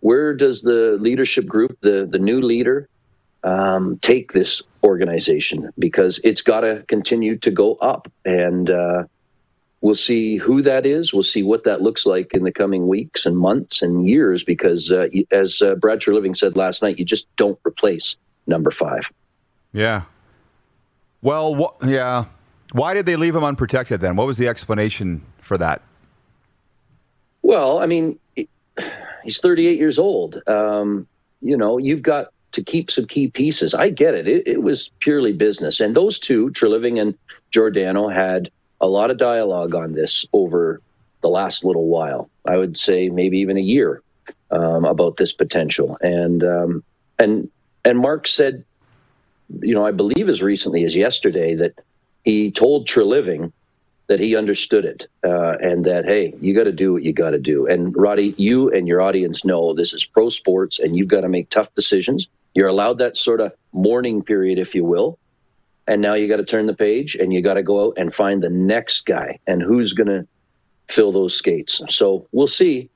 where 0.00 0.34
does 0.34 0.62
the 0.62 0.96
leadership 1.00 1.46
group, 1.46 1.78
the 1.80 2.06
the 2.10 2.18
new 2.18 2.40
leader, 2.40 2.88
um, 3.44 3.98
take 3.98 4.32
this 4.32 4.62
organization? 4.82 5.70
Because 5.78 6.20
it's 6.24 6.42
got 6.42 6.60
to 6.60 6.84
continue 6.86 7.38
to 7.38 7.50
go 7.50 7.74
up, 7.74 8.08
and 8.24 8.70
uh, 8.70 9.04
we'll 9.80 9.94
see 9.94 10.36
who 10.36 10.62
that 10.62 10.86
is. 10.86 11.12
We'll 11.12 11.22
see 11.22 11.42
what 11.42 11.64
that 11.64 11.82
looks 11.82 12.06
like 12.06 12.32
in 12.32 12.44
the 12.44 12.52
coming 12.52 12.88
weeks 12.88 13.26
and 13.26 13.36
months 13.36 13.82
and 13.82 14.06
years. 14.06 14.42
Because 14.44 14.90
uh, 14.90 15.08
as 15.30 15.62
uh, 15.62 15.74
Brad 15.74 16.00
Treliving 16.00 16.36
said 16.36 16.56
last 16.56 16.82
night, 16.82 16.98
you 16.98 17.04
just 17.04 17.34
don't 17.36 17.58
replace 17.66 18.16
number 18.46 18.70
five. 18.70 19.02
Yeah. 19.72 20.02
Well, 21.22 21.54
wh- 21.54 21.88
yeah. 21.88 22.26
Why 22.72 22.94
did 22.94 23.06
they 23.06 23.16
leave 23.16 23.34
him 23.34 23.44
unprotected 23.44 24.00
then? 24.00 24.16
What 24.16 24.26
was 24.26 24.38
the 24.38 24.48
explanation 24.48 25.22
for 25.40 25.58
that? 25.58 25.82
Well, 27.42 27.78
I 27.78 27.86
mean, 27.86 28.18
he's 29.24 29.40
38 29.40 29.78
years 29.78 29.98
old. 29.98 30.40
Um, 30.46 31.06
you 31.40 31.56
know, 31.56 31.78
you've 31.78 32.02
got 32.02 32.28
to 32.52 32.62
keep 32.62 32.90
some 32.90 33.06
key 33.06 33.28
pieces. 33.28 33.74
I 33.74 33.90
get 33.90 34.14
it. 34.14 34.28
it. 34.28 34.46
It, 34.46 34.62
was 34.62 34.90
purely 35.00 35.32
business. 35.32 35.80
And 35.80 35.94
those 35.94 36.18
two, 36.18 36.50
Treliving 36.50 37.00
and 37.00 37.16
Giordano, 37.50 38.08
had 38.08 38.50
a 38.80 38.88
lot 38.88 39.10
of 39.10 39.18
dialogue 39.18 39.74
on 39.74 39.92
this 39.92 40.26
over 40.32 40.80
the 41.22 41.28
last 41.28 41.64
little 41.64 41.86
while. 41.86 42.30
I 42.44 42.56
would 42.56 42.78
say 42.78 43.08
maybe 43.08 43.38
even 43.38 43.56
a 43.56 43.62
year 43.62 44.02
um, 44.50 44.84
about 44.84 45.16
this 45.16 45.32
potential. 45.32 45.96
And 46.00 46.42
um, 46.42 46.84
and 47.18 47.50
and 47.84 47.98
Mark 47.98 48.26
said, 48.26 48.64
you 49.60 49.74
know, 49.74 49.84
I 49.84 49.90
believe 49.90 50.28
as 50.28 50.42
recently 50.42 50.84
as 50.84 50.94
yesterday 50.94 51.56
that 51.56 51.80
he 52.24 52.50
told 52.50 52.86
Treliving 52.86 53.52
that 54.06 54.20
he 54.20 54.34
understood 54.34 54.84
it 54.84 55.06
uh, 55.24 55.56
and 55.60 55.84
that 55.84 56.04
hey, 56.04 56.34
you 56.40 56.54
got 56.54 56.64
to 56.64 56.72
do 56.72 56.92
what 56.92 57.04
you 57.04 57.12
got 57.12 57.30
to 57.30 57.38
do. 57.38 57.66
And 57.66 57.94
Roddy, 57.96 58.34
you 58.36 58.70
and 58.70 58.88
your 58.88 59.00
audience 59.00 59.44
know 59.44 59.72
this 59.72 59.94
is 59.94 60.04
pro 60.04 60.30
sports, 60.30 60.80
and 60.80 60.96
you've 60.96 61.08
got 61.08 61.20
to 61.20 61.28
make 61.28 61.48
tough 61.48 61.72
decisions. 61.74 62.28
You're 62.54 62.68
allowed 62.68 62.98
that 62.98 63.16
sort 63.16 63.40
of 63.40 63.52
mourning 63.72 64.22
period, 64.22 64.58
if 64.58 64.74
you 64.74 64.84
will, 64.84 65.18
and 65.86 66.02
now 66.02 66.14
you 66.14 66.28
got 66.28 66.36
to 66.36 66.44
turn 66.44 66.66
the 66.66 66.74
page 66.74 67.14
and 67.14 67.32
you 67.32 67.40
got 67.40 67.54
to 67.54 67.62
go 67.62 67.86
out 67.86 67.94
and 67.98 68.12
find 68.12 68.42
the 68.42 68.50
next 68.50 69.06
guy 69.06 69.38
and 69.46 69.62
who's 69.62 69.92
going 69.92 70.08
to 70.08 70.26
fill 70.88 71.12
those 71.12 71.34
skates. 71.34 71.80
So 71.88 72.26
we'll 72.32 72.48
see. 72.48 72.90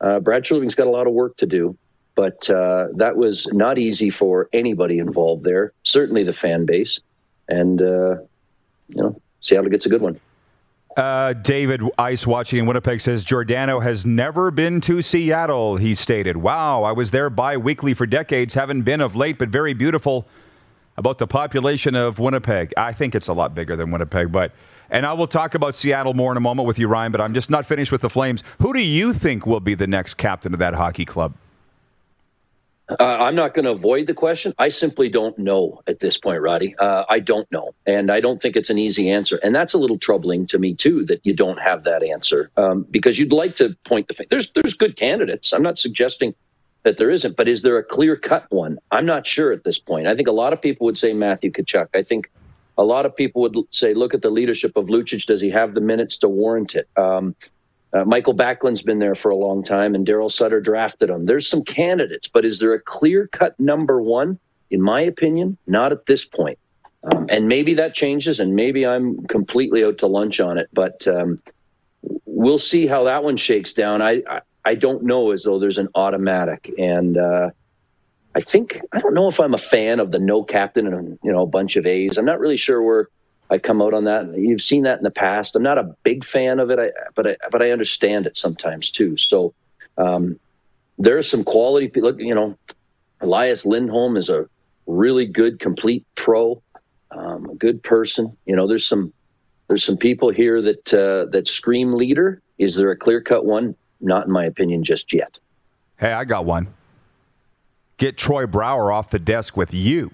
Uh, 0.00 0.20
Brad 0.20 0.44
Treliving's 0.44 0.74
got 0.74 0.86
a 0.86 0.90
lot 0.90 1.06
of 1.06 1.12
work 1.12 1.36
to 1.38 1.46
do, 1.46 1.76
but 2.20 2.50
uh, 2.50 2.88
that 2.96 3.16
was 3.16 3.46
not 3.50 3.78
easy 3.78 4.10
for 4.10 4.50
anybody 4.52 4.98
involved 4.98 5.42
there. 5.42 5.72
Certainly 5.84 6.24
the 6.24 6.34
fan 6.34 6.66
base, 6.66 7.00
and 7.48 7.80
uh, 7.80 8.16
you 8.88 8.96
know, 8.96 9.18
Seattle 9.40 9.70
gets 9.70 9.86
a 9.86 9.88
good 9.88 10.02
one. 10.02 10.20
Uh, 10.98 11.32
David 11.32 11.80
Ice 11.98 12.26
watching 12.26 12.58
in 12.58 12.66
Winnipeg 12.66 13.00
says 13.00 13.24
Giordano 13.24 13.80
has 13.80 14.04
never 14.04 14.50
been 14.50 14.82
to 14.82 15.00
Seattle. 15.00 15.78
He 15.78 15.94
stated, 15.94 16.36
"Wow, 16.36 16.82
I 16.82 16.92
was 16.92 17.10
there 17.10 17.30
bi-weekly 17.30 17.94
for 17.94 18.04
decades. 18.04 18.52
Haven't 18.52 18.82
been 18.82 19.00
of 19.00 19.16
late, 19.16 19.38
but 19.38 19.48
very 19.48 19.72
beautiful." 19.72 20.26
About 20.98 21.16
the 21.16 21.26
population 21.26 21.94
of 21.94 22.18
Winnipeg, 22.18 22.74
I 22.76 22.92
think 22.92 23.14
it's 23.14 23.28
a 23.28 23.32
lot 23.32 23.54
bigger 23.54 23.76
than 23.76 23.90
Winnipeg, 23.90 24.30
but 24.30 24.52
and 24.90 25.06
I 25.06 25.14
will 25.14 25.28
talk 25.28 25.54
about 25.54 25.74
Seattle 25.74 26.12
more 26.12 26.32
in 26.32 26.36
a 26.36 26.40
moment 26.40 26.68
with 26.68 26.78
you, 26.78 26.86
Ryan. 26.86 27.12
But 27.12 27.22
I'm 27.22 27.32
just 27.32 27.48
not 27.48 27.64
finished 27.64 27.90
with 27.90 28.02
the 28.02 28.10
Flames. 28.10 28.42
Who 28.60 28.74
do 28.74 28.80
you 28.82 29.14
think 29.14 29.46
will 29.46 29.60
be 29.60 29.74
the 29.74 29.86
next 29.86 30.14
captain 30.18 30.52
of 30.52 30.58
that 30.58 30.74
hockey 30.74 31.06
club? 31.06 31.32
Uh, 32.98 33.04
I'm 33.04 33.34
not 33.34 33.54
going 33.54 33.66
to 33.66 33.72
avoid 33.72 34.06
the 34.06 34.14
question. 34.14 34.52
I 34.58 34.68
simply 34.68 35.08
don't 35.08 35.38
know 35.38 35.82
at 35.86 36.00
this 36.00 36.18
point, 36.18 36.40
Roddy. 36.40 36.74
Uh, 36.76 37.04
I 37.08 37.20
don't 37.20 37.50
know. 37.52 37.74
And 37.86 38.10
I 38.10 38.20
don't 38.20 38.42
think 38.42 38.56
it's 38.56 38.70
an 38.70 38.78
easy 38.78 39.10
answer. 39.10 39.38
And 39.42 39.54
that's 39.54 39.74
a 39.74 39.78
little 39.78 39.98
troubling 39.98 40.46
to 40.48 40.58
me, 40.58 40.74
too, 40.74 41.04
that 41.06 41.20
you 41.24 41.34
don't 41.34 41.60
have 41.60 41.84
that 41.84 42.02
answer 42.02 42.50
um, 42.56 42.86
because 42.90 43.18
you'd 43.18 43.32
like 43.32 43.56
to 43.56 43.76
point 43.84 44.08
the 44.08 44.14
finger. 44.14 44.28
There's, 44.30 44.52
there's 44.52 44.74
good 44.74 44.96
candidates. 44.96 45.52
I'm 45.52 45.62
not 45.62 45.78
suggesting 45.78 46.34
that 46.82 46.96
there 46.96 47.10
isn't, 47.10 47.36
but 47.36 47.46
is 47.46 47.62
there 47.62 47.78
a 47.78 47.84
clear 47.84 48.16
cut 48.16 48.46
one? 48.50 48.78
I'm 48.90 49.06
not 49.06 49.26
sure 49.26 49.52
at 49.52 49.64
this 49.64 49.78
point. 49.78 50.06
I 50.06 50.16
think 50.16 50.28
a 50.28 50.32
lot 50.32 50.52
of 50.52 50.60
people 50.60 50.86
would 50.86 50.98
say 50.98 51.12
Matthew 51.12 51.52
Tkachuk. 51.52 51.88
I 51.94 52.02
think 52.02 52.30
a 52.78 52.84
lot 52.84 53.04
of 53.04 53.14
people 53.14 53.42
would 53.42 53.56
say, 53.70 53.92
look 53.94 54.14
at 54.14 54.22
the 54.22 54.30
leadership 54.30 54.76
of 54.76 54.86
Lucic. 54.86 55.26
Does 55.26 55.40
he 55.40 55.50
have 55.50 55.74
the 55.74 55.82
minutes 55.82 56.18
to 56.18 56.28
warrant 56.28 56.74
it? 56.74 56.88
Um, 56.96 57.36
uh, 57.92 58.04
Mikael 58.04 58.34
Backlund's 58.34 58.82
been 58.82 58.98
there 59.00 59.14
for 59.16 59.30
a 59.30 59.36
long 59.36 59.64
time, 59.64 59.94
and 59.94 60.06
Daryl 60.06 60.30
Sutter 60.30 60.60
drafted 60.60 61.10
him. 61.10 61.24
There's 61.24 61.48
some 61.48 61.64
candidates, 61.64 62.28
but 62.28 62.44
is 62.44 62.60
there 62.60 62.74
a 62.74 62.80
clear 62.80 63.26
cut 63.28 63.58
number 63.58 64.00
one? 64.00 64.38
In 64.70 64.80
my 64.82 65.02
opinion, 65.02 65.58
not 65.66 65.92
at 65.92 66.06
this 66.06 66.24
point. 66.24 66.58
Um, 67.02 67.26
and 67.30 67.48
maybe 67.48 67.74
that 67.74 67.94
changes, 67.94 68.40
and 68.40 68.54
maybe 68.54 68.86
I'm 68.86 69.26
completely 69.26 69.84
out 69.84 69.98
to 69.98 70.06
lunch 70.06 70.40
on 70.40 70.58
it. 70.58 70.68
But 70.72 71.08
um, 71.08 71.38
we'll 72.26 72.58
see 72.58 72.86
how 72.86 73.04
that 73.04 73.24
one 73.24 73.36
shakes 73.36 73.74
down. 73.74 74.02
I, 74.02 74.22
I, 74.28 74.40
I 74.64 74.74
don't 74.76 75.04
know 75.04 75.32
as 75.32 75.44
though 75.44 75.58
there's 75.58 75.78
an 75.78 75.88
automatic, 75.94 76.72
and 76.78 77.18
uh, 77.18 77.50
I 78.34 78.40
think 78.40 78.80
I 78.92 79.00
don't 79.00 79.14
know 79.14 79.28
if 79.28 79.40
I'm 79.40 79.54
a 79.54 79.58
fan 79.58 80.00
of 80.00 80.10
the 80.12 80.18
no 80.20 80.44
captain 80.44 80.86
and 80.92 81.18
you 81.24 81.32
know 81.32 81.42
a 81.42 81.46
bunch 81.48 81.76
of 81.76 81.86
A's. 81.86 82.18
I'm 82.18 82.26
not 82.26 82.40
really 82.40 82.58
sure 82.58 82.82
where 82.82 83.08
I 83.50 83.58
come 83.58 83.82
out 83.82 83.94
on 83.94 84.04
that. 84.04 84.38
You've 84.38 84.62
seen 84.62 84.84
that 84.84 84.98
in 84.98 85.04
the 85.04 85.10
past. 85.10 85.56
I'm 85.56 85.62
not 85.62 85.78
a 85.78 85.94
big 86.04 86.24
fan 86.24 86.60
of 86.60 86.70
it, 86.70 86.78
I, 86.78 86.90
but 87.14 87.26
I, 87.26 87.36
but 87.50 87.62
I 87.62 87.72
understand 87.72 88.26
it 88.26 88.36
sometimes 88.36 88.90
too. 88.90 89.16
So 89.16 89.54
um, 89.98 90.38
there 90.98 91.18
are 91.18 91.22
some 91.22 91.44
quality 91.44 91.88
people. 91.88 92.20
You 92.20 92.34
know, 92.34 92.56
Elias 93.20 93.66
Lindholm 93.66 94.16
is 94.16 94.30
a 94.30 94.48
really 94.86 95.26
good, 95.26 95.58
complete 95.58 96.06
pro, 96.14 96.62
um, 97.10 97.50
a 97.50 97.54
good 97.56 97.82
person. 97.82 98.36
You 98.46 98.56
know, 98.56 98.68
there's 98.68 98.86
some 98.86 99.12
there's 99.66 99.84
some 99.84 99.96
people 99.96 100.30
here 100.30 100.62
that 100.62 100.94
uh, 100.94 101.30
that 101.32 101.48
scream 101.48 101.94
leader. 101.94 102.40
Is 102.58 102.76
there 102.76 102.90
a 102.90 102.96
clear 102.96 103.20
cut 103.20 103.44
one? 103.44 103.74
not 104.00 104.26
in 104.26 104.32
my 104.32 104.44
opinion 104.44 104.84
just 104.84 105.12
yet. 105.12 105.38
Hey, 105.98 106.12
I 106.12 106.24
got 106.24 106.44
one. 106.44 106.68
Get 107.98 108.16
Troy 108.16 108.46
Brouwer 108.46 108.90
off 108.90 109.10
the 109.10 109.18
desk 109.18 109.56
with 109.56 109.74
you. 109.74 110.10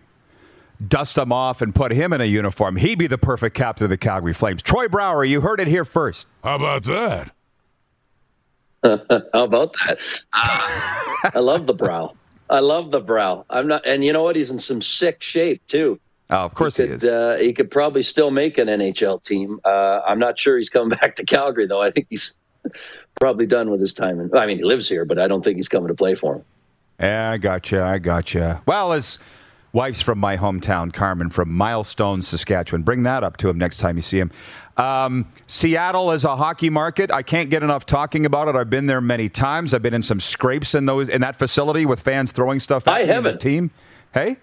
Dust 0.86 1.16
him 1.16 1.32
off 1.32 1.62
and 1.62 1.74
put 1.74 1.92
him 1.92 2.12
in 2.12 2.20
a 2.20 2.24
uniform. 2.24 2.76
He'd 2.76 2.98
be 2.98 3.06
the 3.06 3.18
perfect 3.18 3.56
captain 3.56 3.84
of 3.84 3.90
the 3.90 3.96
Calgary 3.96 4.34
Flames. 4.34 4.62
Troy 4.62 4.88
Brouwer, 4.88 5.24
you 5.24 5.40
heard 5.40 5.60
it 5.60 5.68
here 5.68 5.84
first. 5.84 6.28
How 6.44 6.56
about 6.56 6.84
that? 6.84 7.32
How 8.82 9.44
about 9.44 9.72
that? 9.86 10.24
Ah, 10.32 11.30
I 11.34 11.38
love 11.38 11.66
the 11.66 11.74
brow. 11.74 12.14
I 12.48 12.60
love 12.60 12.90
the 12.90 13.00
brow. 13.00 13.44
I'm 13.50 13.66
not, 13.66 13.86
and 13.86 14.04
you 14.04 14.12
know 14.12 14.22
what? 14.22 14.36
He's 14.36 14.50
in 14.50 14.58
some 14.58 14.82
sick 14.82 15.22
shape 15.22 15.62
too. 15.66 15.98
Oh, 16.30 16.36
of 16.38 16.54
course 16.54 16.76
he, 16.76 16.84
he 16.84 16.88
could, 16.88 16.96
is. 16.96 17.08
Uh, 17.08 17.38
he 17.40 17.52
could 17.52 17.70
probably 17.70 18.02
still 18.02 18.30
make 18.30 18.58
an 18.58 18.68
NHL 18.68 19.22
team. 19.22 19.60
Uh, 19.64 20.00
I'm 20.06 20.18
not 20.18 20.38
sure 20.38 20.58
he's 20.58 20.68
coming 20.68 20.88
back 21.00 21.16
to 21.16 21.24
Calgary 21.24 21.66
though. 21.66 21.80
I 21.80 21.90
think 21.90 22.06
he's 22.10 22.36
probably 23.20 23.46
done 23.46 23.70
with 23.70 23.80
his 23.80 23.94
time. 23.94 24.20
In, 24.20 24.36
I 24.36 24.46
mean, 24.46 24.58
he 24.58 24.64
lives 24.64 24.88
here, 24.88 25.04
but 25.04 25.18
I 25.18 25.26
don't 25.26 25.42
think 25.42 25.56
he's 25.56 25.68
coming 25.68 25.88
to 25.88 25.94
play 25.94 26.14
for 26.14 26.36
him. 26.36 26.44
Yeah, 27.00 27.30
I 27.32 27.38
gotcha. 27.38 27.82
I 27.82 27.98
gotcha. 27.98 28.62
Well, 28.66 28.92
as 28.92 29.18
wife's 29.76 30.00
from 30.00 30.18
my 30.18 30.38
hometown, 30.38 30.90
Carmen 30.90 31.28
from 31.28 31.52
Milestone, 31.52 32.22
Saskatchewan. 32.22 32.82
Bring 32.82 33.02
that 33.02 33.22
up 33.22 33.36
to 33.36 33.50
him 33.50 33.58
next 33.58 33.76
time 33.76 33.96
you 33.96 34.02
see 34.02 34.18
him. 34.18 34.30
Um, 34.78 35.30
Seattle 35.46 36.10
is 36.12 36.24
a 36.24 36.34
hockey 36.34 36.70
market. 36.70 37.10
I 37.10 37.22
can't 37.22 37.50
get 37.50 37.62
enough 37.62 37.84
talking 37.84 38.24
about 38.24 38.48
it. 38.48 38.56
I've 38.56 38.70
been 38.70 38.86
there 38.86 39.02
many 39.02 39.28
times. 39.28 39.74
I've 39.74 39.82
been 39.82 39.94
in 39.94 40.02
some 40.02 40.18
scrapes 40.18 40.74
in 40.74 40.86
those 40.86 41.10
in 41.10 41.20
that 41.20 41.36
facility 41.36 41.84
with 41.84 42.00
fans 42.00 42.32
throwing 42.32 42.58
stuff 42.58 42.88
at 42.88 42.94
I 42.94 43.04
haven't. 43.04 43.34
the 43.34 43.38
team. 43.38 43.70
Hey, 44.14 44.38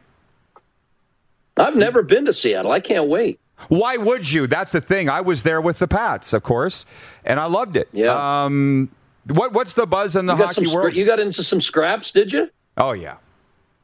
I've 1.57 1.75
never 1.75 2.03
been 2.03 2.25
to 2.25 2.33
Seattle. 2.33 2.71
I 2.71 2.79
can't 2.79 3.07
wait. 3.09 3.39
why 3.69 3.97
would 3.97 4.31
you? 4.31 4.45
That's 4.47 4.71
the 4.71 4.81
thing. 4.81 5.09
I 5.09 5.21
was 5.21 5.41
there 5.43 5.61
with 5.61 5.79
the 5.79 5.87
Pats, 5.87 6.33
of 6.33 6.43
course, 6.43 6.85
and 7.25 7.39
I 7.39 7.45
loved 7.45 7.75
it. 7.75 7.89
Yeah. 7.91 8.43
Um, 8.45 8.89
what 9.27 9.53
what's 9.53 9.73
the 9.73 9.87
buzz 9.87 10.15
in 10.15 10.27
the 10.27 10.35
hockey 10.35 10.65
scra- 10.65 10.73
world? 10.75 10.95
you 10.95 11.05
got 11.05 11.19
into 11.19 11.41
some 11.41 11.59
scraps, 11.59 12.11
did 12.11 12.31
you? 12.31 12.49
oh 12.77 12.91
yeah. 12.91 13.15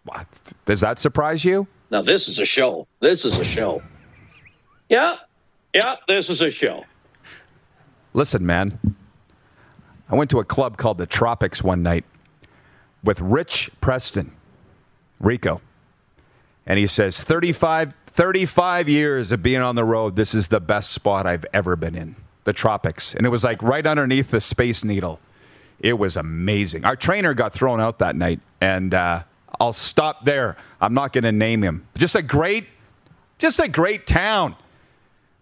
What? 0.10 0.28
Does 0.66 0.82
that 0.82 0.98
surprise 0.98 1.46
you? 1.46 1.68
Now 1.92 2.02
this 2.02 2.28
is 2.28 2.40
a 2.40 2.46
show. 2.46 2.88
This 3.00 3.26
is 3.26 3.38
a 3.38 3.44
show. 3.46 3.84
Yeah, 4.90 5.18
yeah, 5.72 5.98
this 6.08 6.32
is 6.32 6.42
a 6.42 6.50
show. 6.50 6.86
Listen, 8.14 8.44
man. 8.44 8.80
I 10.10 10.16
went 10.16 10.32
to 10.32 10.40
a 10.40 10.44
club 10.44 10.78
called 10.78 10.98
the 10.98 11.06
Tropics 11.06 11.64
one 11.64 11.84
night 11.84 12.06
with 13.04 13.22
Rich 13.22 13.70
Preston, 13.82 14.32
Rico. 15.20 15.62
And 16.66 16.80
he 16.80 16.88
says, 16.88 17.24
35, 17.24 17.94
35 18.08 18.90
years 18.90 19.32
of 19.32 19.44
being 19.44 19.62
on 19.62 19.76
the 19.76 19.84
road, 19.84 20.16
this 20.16 20.34
is 20.34 20.48
the 20.48 20.60
best 20.60 20.90
spot 20.90 21.28
I've 21.28 21.46
ever 21.54 21.76
been 21.76 21.94
in. 21.94 22.16
The 22.46 22.54
Tropics. 22.54 23.14
And 23.14 23.28
it 23.28 23.30
was 23.30 23.44
like 23.44 23.62
right 23.62 23.86
underneath 23.86 24.32
the 24.32 24.42
Space 24.42 24.84
Needle. 24.84 25.20
It 25.80 26.00
was 26.00 26.18
amazing. 26.18 26.86
Our 26.86 26.96
trainer 26.96 27.36
got 27.36 27.54
thrown 27.54 27.80
out 27.80 28.00
that 28.00 28.16
night, 28.16 28.40
and 28.60 28.94
uh, 28.94 29.24
I'll 29.60 29.74
stop 29.74 30.26
there. 30.26 30.56
I'm 30.80 30.94
not 30.94 31.12
going 31.14 31.26
to 31.26 31.32
name 31.32 31.62
him. 31.62 31.86
Just 31.98 32.16
a 32.16 32.22
great, 32.22 32.66
just 33.38 33.60
a 33.60 33.68
great 33.68 34.08
town. 34.08 34.56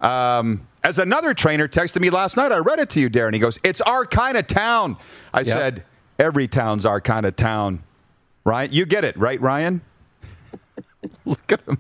Um, 0.02 0.68
as 0.84 1.00
another 1.00 1.34
trainer 1.34 1.68
texted 1.68 2.02
me 2.02 2.10
last 2.10 2.38
night, 2.38 2.52
I 2.52 2.58
read 2.58 2.80
it 2.80 2.90
to 2.92 3.00
you, 3.00 3.10
Darren. 3.10 3.34
He 3.34 3.40
goes, 3.40 3.60
"It's 3.64 3.82
our 3.82 4.06
kind 4.06 4.38
of 4.38 4.48
town." 4.48 4.98
I 5.34 5.44
said, 5.44 5.84
"Every 6.18 6.48
town's 6.48 6.86
our 6.86 7.02
kind 7.02 7.26
of 7.26 7.36
town." 7.36 7.84
Right? 8.44 8.72
You 8.72 8.86
get 8.86 9.04
it, 9.04 9.18
right, 9.18 9.42
Ryan? 9.42 9.82
Look 11.26 11.52
at 11.52 11.62
him. 11.68 11.80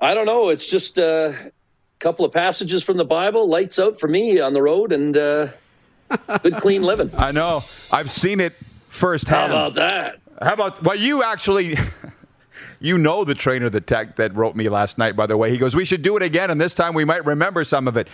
I 0.00 0.12
don't 0.12 0.26
know. 0.26 0.50
It's 0.50 0.68
just 0.68 0.98
uh, 0.98 1.32
a 1.32 1.50
couple 1.98 2.26
of 2.26 2.32
passages 2.32 2.82
from 2.82 2.98
the 2.98 3.04
Bible. 3.04 3.48
Lights 3.48 3.78
out 3.78 3.98
for 3.98 4.06
me 4.06 4.38
on 4.38 4.52
the 4.52 4.60
road, 4.60 4.92
and 4.92 5.16
uh, 5.16 5.48
good 6.42 6.56
clean 6.56 6.82
living. 6.82 7.10
I 7.16 7.32
know. 7.32 7.64
I've 7.90 8.10
seen 8.10 8.40
it 8.40 8.52
firsthand. 8.88 9.52
How 9.52 9.66
about 9.66 9.74
that? 9.74 10.20
How 10.42 10.54
about 10.54 10.82
well, 10.82 10.96
you 10.96 11.22
actually 11.22 11.76
you 12.80 12.98
know 12.98 13.24
the 13.24 13.34
trainer 13.34 13.70
that 13.70 13.86
tech 13.86 14.16
that 14.16 14.34
wrote 14.34 14.56
me 14.56 14.68
last 14.68 14.98
night, 14.98 15.16
by 15.16 15.26
the 15.26 15.36
way. 15.36 15.50
He 15.50 15.58
goes, 15.58 15.74
We 15.76 15.84
should 15.84 16.02
do 16.02 16.16
it 16.16 16.22
again, 16.22 16.50
and 16.50 16.60
this 16.60 16.72
time 16.72 16.94
we 16.94 17.04
might 17.04 17.24
remember 17.24 17.64
some 17.64 17.88
of 17.88 17.96
it. 17.96 18.08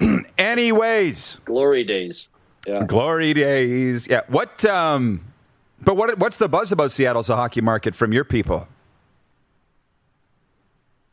Anyways, 0.38 1.40
Glory 1.44 1.84
days. 1.84 2.30
Yeah. 2.66 2.84
glory 2.84 3.32
days. 3.32 4.06
Yeah. 4.08 4.20
What 4.28 4.64
um 4.66 5.22
but 5.80 5.96
what 5.96 6.18
what's 6.18 6.36
the 6.36 6.48
buzz 6.48 6.72
about 6.72 6.90
Seattle's 6.90 7.28
hockey 7.28 7.60
market 7.60 7.94
from 7.94 8.12
your 8.12 8.24
people? 8.24 8.68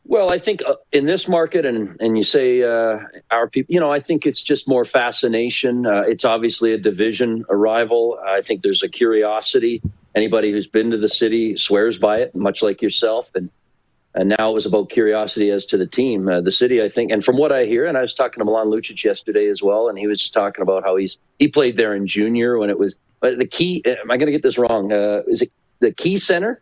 Well, 0.10 0.32
I 0.32 0.40
think 0.40 0.62
uh, 0.66 0.76
in 0.94 1.06
this 1.06 1.28
market, 1.28 1.66
and 1.66 1.98
and 2.00 2.18
you 2.18 2.24
say 2.24 2.64
uh, 2.64 3.00
our 3.30 3.50
people, 3.50 3.74
you 3.74 3.82
know, 3.82 3.92
I 3.92 4.00
think 4.00 4.26
it's 4.26 4.42
just 4.42 4.68
more 4.68 4.86
fascination. 4.86 5.86
Uh, 5.86 6.04
it's 6.08 6.24
obviously 6.24 6.72
a 6.72 6.78
division, 6.78 7.44
a 7.50 7.56
rival. 7.56 8.18
I 8.26 8.42
think 8.42 8.62
there's 8.62 8.84
a 8.84 8.90
curiosity. 8.90 9.82
Anybody 10.16 10.52
who's 10.52 10.68
been 10.68 10.92
to 10.92 10.98
the 10.98 11.10
city 11.10 11.58
swears 11.58 11.98
by 12.00 12.20
it, 12.20 12.34
much 12.34 12.64
like 12.64 12.82
yourself. 12.82 13.30
And 13.36 13.50
and 14.16 14.34
now 14.40 14.50
it 14.50 14.54
was 14.54 14.66
about 14.66 14.90
curiosity 14.90 15.52
as 15.52 15.66
to 15.68 15.78
the 15.78 15.86
team, 15.86 16.30
uh, 16.30 16.40
the 16.40 16.52
city. 16.52 16.82
I 16.82 16.88
think, 16.88 17.12
and 17.12 17.24
from 17.24 17.38
what 17.38 17.52
I 17.52 17.66
hear, 17.66 17.86
and 17.86 17.98
I 17.98 18.02
was 18.02 18.14
talking 18.14 18.40
to 18.40 18.46
Milan 18.46 18.68
Lucic 18.68 19.04
yesterday 19.04 19.50
as 19.50 19.62
well, 19.62 19.90
and 19.90 20.00
he 20.00 20.08
was 20.08 20.22
just 20.22 20.34
talking 20.34 20.62
about 20.62 20.84
how 20.84 20.96
he's 20.96 21.18
he 21.38 21.50
played 21.50 21.76
there 21.76 21.94
in 21.94 22.08
junior 22.08 22.58
when 22.58 22.70
it 22.70 22.80
was. 22.80 22.96
But 23.20 23.40
the 23.40 23.48
key, 23.48 23.84
am 23.86 24.10
I 24.10 24.16
going 24.16 24.28
to 24.28 24.32
get 24.32 24.44
this 24.44 24.58
wrong? 24.58 24.94
Uh, 24.94 25.24
is 25.28 25.42
it 25.42 25.52
the 25.80 25.92
Key 25.92 26.16
Center? 26.16 26.62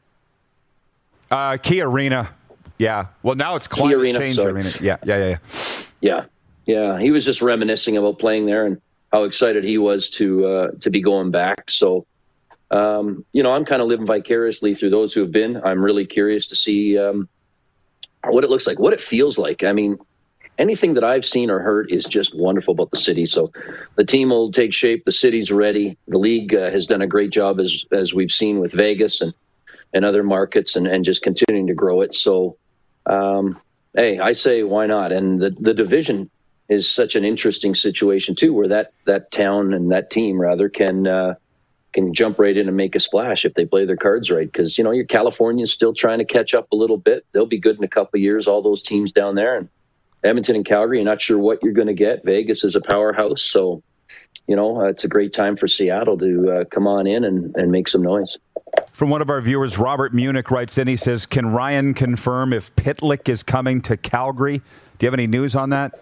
Uh 1.30 1.58
Key 1.58 1.82
Arena. 1.82 2.34
Yeah. 2.78 3.08
Well 3.24 3.36
now 3.36 3.56
it's 3.56 3.68
climate 3.68 3.98
Arena, 3.98 4.20
change 4.20 4.36
sorry. 4.36 4.52
arena. 4.52 4.70
Yeah, 4.82 4.98
yeah, 5.04 5.18
yeah, 5.18 5.30
yeah. 5.30 5.38
Yeah, 6.02 6.26
yeah. 6.66 7.00
He 7.00 7.12
was 7.12 7.26
just 7.26 7.42
reminiscing 7.42 7.98
about 7.98 8.20
playing 8.20 8.46
there 8.46 8.66
and 8.66 8.82
how 9.12 9.24
excited 9.24 9.64
he 9.64 9.78
was 9.78 10.10
to 10.12 10.46
uh, 10.46 10.72
to 10.82 10.90
be 10.90 11.02
going 11.02 11.32
back. 11.32 11.70
So, 11.70 12.06
um, 12.70 13.24
you 13.32 13.44
know, 13.44 13.54
I'm 13.54 13.66
kind 13.66 13.82
of 13.82 13.88
living 13.88 14.06
vicariously 14.06 14.76
through 14.76 14.90
those 14.90 15.14
who 15.14 15.22
have 15.22 15.32
been. 15.32 15.62
I'm 15.64 15.82
really 15.82 16.06
curious 16.06 16.48
to 16.48 16.56
see 16.56 16.98
um, 16.98 17.30
what 18.26 18.44
it 18.44 18.50
looks 18.50 18.68
like, 18.68 18.78
what 18.78 18.94
it 18.94 19.02
feels 19.02 19.38
like. 19.38 19.64
I 19.64 19.72
mean, 19.72 19.98
anything 20.58 20.96
that 20.96 21.04
I've 21.04 21.26
seen 21.26 21.50
or 21.50 21.60
heard 21.60 21.92
is 21.92 22.04
just 22.04 22.36
wonderful 22.36 22.74
about 22.74 22.92
the 22.92 22.98
city. 22.98 23.26
So, 23.26 23.54
the 23.96 24.04
team 24.04 24.30
will 24.30 24.52
take 24.52 24.74
shape. 24.74 25.06
The 25.06 25.14
city's 25.14 25.52
ready. 25.52 25.98
The 26.10 26.18
league 26.18 26.54
uh, 26.54 26.72
has 26.72 26.86
done 26.88 27.02
a 27.02 27.08
great 27.08 27.32
job 27.32 27.60
as 27.60 27.86
as 27.92 28.14
we've 28.14 28.32
seen 28.32 28.60
with 28.60 28.74
Vegas 28.74 29.22
and 29.22 29.34
and 29.94 30.04
other 30.04 30.24
markets, 30.24 30.76
and 30.76 30.88
and 30.88 31.06
just 31.06 31.22
continuing 31.24 31.68
to 31.68 31.74
grow 31.74 32.02
it. 32.02 32.14
So. 32.14 32.58
Um, 33.06 33.60
hey, 33.94 34.20
I 34.20 34.34
say 34.34 34.64
why 34.64 34.88
not? 34.88 35.12
And 35.12 35.40
the 35.40 35.50
the 35.50 35.74
division 35.74 36.30
is 36.68 36.90
such 36.90 37.16
an 37.16 37.24
interesting 37.24 37.76
situation 37.76 38.36
too, 38.36 38.54
where 38.54 38.70
that 38.70 38.94
that 39.06 39.32
town 39.32 39.74
and 39.74 39.92
that 39.92 40.10
team 40.10 40.40
rather 40.40 40.70
can 40.70 41.08
uh, 41.08 41.36
can 41.94 42.14
jump 42.14 42.40
right 42.40 42.56
in 42.56 42.68
and 42.68 42.78
make 42.78 42.96
a 42.96 43.00
splash 43.00 43.46
if 43.46 43.54
they 43.54 43.66
play 43.66 43.86
their 43.86 43.98
cards 43.98 44.32
right. 44.32 44.46
Because 44.46 44.78
you 44.78 44.84
know 44.84 44.92
your 44.92 45.06
California's 45.06 45.72
still 45.72 45.94
trying 45.94 46.20
to 46.20 46.26
catch 46.26 46.54
up 46.54 46.72
a 46.72 46.76
little 46.76 46.98
bit. 46.98 47.26
They'll 47.32 47.46
be 47.46 47.60
good 47.60 47.78
in 47.78 47.84
a 47.84 47.90
couple 47.90 48.18
of 48.18 48.22
years. 48.22 48.48
All 48.48 48.62
those 48.62 48.84
teams 48.84 49.12
down 49.12 49.36
there 49.36 49.58
and 49.58 49.70
Edmonton 50.24 50.56
and 50.56 50.66
Calgary. 50.66 50.98
You're 50.98 51.06
not 51.06 51.22
sure 51.22 51.38
what 51.38 51.64
you're 51.64 51.74
going 51.74 51.88
to 51.88 51.94
get. 51.94 52.26
Vegas 52.26 52.64
is 52.64 52.76
a 52.76 52.82
powerhouse, 52.82 53.42
so 53.42 53.84
you 54.48 54.56
know 54.56 54.82
uh, 54.82 54.90
it's 54.90 55.04
a 55.04 55.08
great 55.08 55.34
time 55.34 55.56
for 55.56 55.68
Seattle 55.68 56.18
to 56.18 56.52
uh, 56.52 56.66
come 56.66 56.88
on 56.88 57.08
in 57.08 57.24
and, 57.24 57.56
and 57.56 57.72
make 57.72 57.88
some 57.88 58.02
noise. 58.02 58.38
From 58.96 59.10
one 59.10 59.22
of 59.22 59.30
our 59.30 59.42
viewers, 59.42 59.78
Robert 59.78 60.14
Munich 60.14 60.50
writes 60.50 60.78
in. 60.78 60.88
He 60.88 60.96
says, 60.96 61.26
"Can 61.26 61.48
Ryan 61.48 61.94
confirm 61.94 62.54
if 62.54 62.74
Pitlick 62.78 63.28
is 63.28 63.44
coming 63.44 63.82
to 63.82 63.98
Calgary? 63.98 64.60
Do 64.60 65.06
you 65.06 65.08
have 65.08 65.14
any 65.14 65.28
news 65.28 65.54
on 65.54 65.72
that?" 65.72 66.00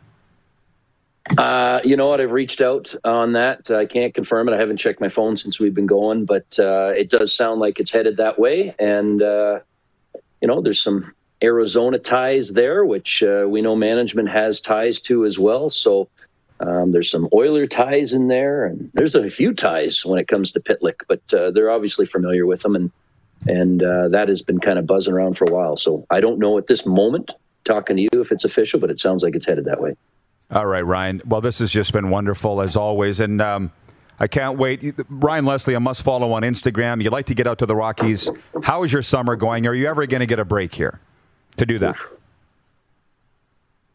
Uh, 1.35 1.79
you 1.83 1.97
know 1.97 2.09
what? 2.09 2.21
I've 2.21 2.29
reached 2.29 2.61
out 2.61 2.93
on 3.03 3.33
that. 3.33 3.71
I 3.71 3.87
can't 3.87 4.13
confirm 4.13 4.47
it. 4.47 4.53
I 4.53 4.57
haven't 4.57 4.77
checked 4.77 5.01
my 5.01 5.09
phone 5.09 5.37
since 5.37 5.59
we've 5.59 5.73
been 5.73 5.87
going, 5.87 6.25
but 6.25 6.59
uh, 6.59 6.93
it 6.95 7.09
does 7.09 7.35
sound 7.35 7.59
like 7.59 7.79
it's 7.79 7.91
headed 7.91 8.17
that 8.17 8.37
way. 8.37 8.75
And 8.77 9.23
uh, 9.23 9.61
you 10.39 10.47
know, 10.47 10.61
there's 10.61 10.79
some 10.79 11.15
Arizona 11.41 11.97
ties 11.97 12.53
there, 12.53 12.85
which 12.85 13.23
uh, 13.23 13.47
we 13.49 13.63
know 13.63 13.75
management 13.75 14.29
has 14.29 14.61
ties 14.61 15.01
to 15.01 15.25
as 15.25 15.39
well. 15.39 15.71
So 15.71 16.09
um, 16.65 16.91
there's 16.91 17.11
some 17.11 17.27
Oiler 17.33 17.67
ties 17.67 18.13
in 18.13 18.27
there, 18.27 18.65
and 18.65 18.89
there's 18.93 19.15
a 19.15 19.29
few 19.29 19.53
ties 19.53 20.05
when 20.05 20.19
it 20.19 20.27
comes 20.27 20.51
to 20.53 20.59
Pitlick. 20.59 21.01
But 21.07 21.33
uh, 21.33 21.51
they're 21.51 21.71
obviously 21.71 22.05
familiar 22.05 22.45
with 22.45 22.61
them, 22.61 22.75
and 22.75 22.91
and 23.47 23.83
uh, 23.83 24.07
that 24.09 24.29
has 24.29 24.41
been 24.41 24.59
kind 24.59 24.79
of 24.79 24.87
buzzing 24.87 25.13
around 25.13 25.37
for 25.37 25.45
a 25.49 25.53
while. 25.53 25.75
So 25.75 26.05
I 26.09 26.21
don't 26.21 26.39
know 26.39 26.57
at 26.57 26.67
this 26.67 26.85
moment, 26.85 27.33
talking 27.63 27.97
to 27.97 28.01
you, 28.03 28.09
if 28.13 28.31
it's 28.31 28.45
official, 28.45 28.79
but 28.79 28.89
it 28.89 28.99
sounds 28.99 29.23
like 29.23 29.35
it's 29.35 29.45
headed 29.45 29.65
that 29.65 29.81
way. 29.81 29.95
All 30.51 30.65
right, 30.65 30.85
Ryan. 30.85 31.21
Well, 31.25 31.41
this 31.41 31.59
has 31.59 31.71
just 31.71 31.93
been 31.93 32.09
wonderful 32.09 32.61
as 32.61 32.77
always, 32.77 33.19
and 33.19 33.41
um, 33.41 33.71
I 34.19 34.27
can't 34.27 34.57
wait. 34.57 34.95
Ryan 35.09 35.45
Leslie, 35.45 35.75
I 35.75 35.79
must 35.79 36.03
follow 36.03 36.31
on 36.31 36.43
Instagram. 36.43 37.03
You 37.03 37.09
like 37.09 37.25
to 37.27 37.35
get 37.35 37.47
out 37.47 37.59
to 37.59 37.65
the 37.65 37.75
Rockies. 37.75 38.29
How 38.63 38.83
is 38.83 38.93
your 38.93 39.01
summer 39.01 39.35
going? 39.35 39.67
Are 39.67 39.73
you 39.73 39.87
ever 39.87 40.05
going 40.05 40.21
to 40.21 40.25
get 40.27 40.39
a 40.39 40.45
break 40.45 40.75
here 40.75 40.99
to 41.57 41.65
do 41.65 41.79
that? 41.79 41.97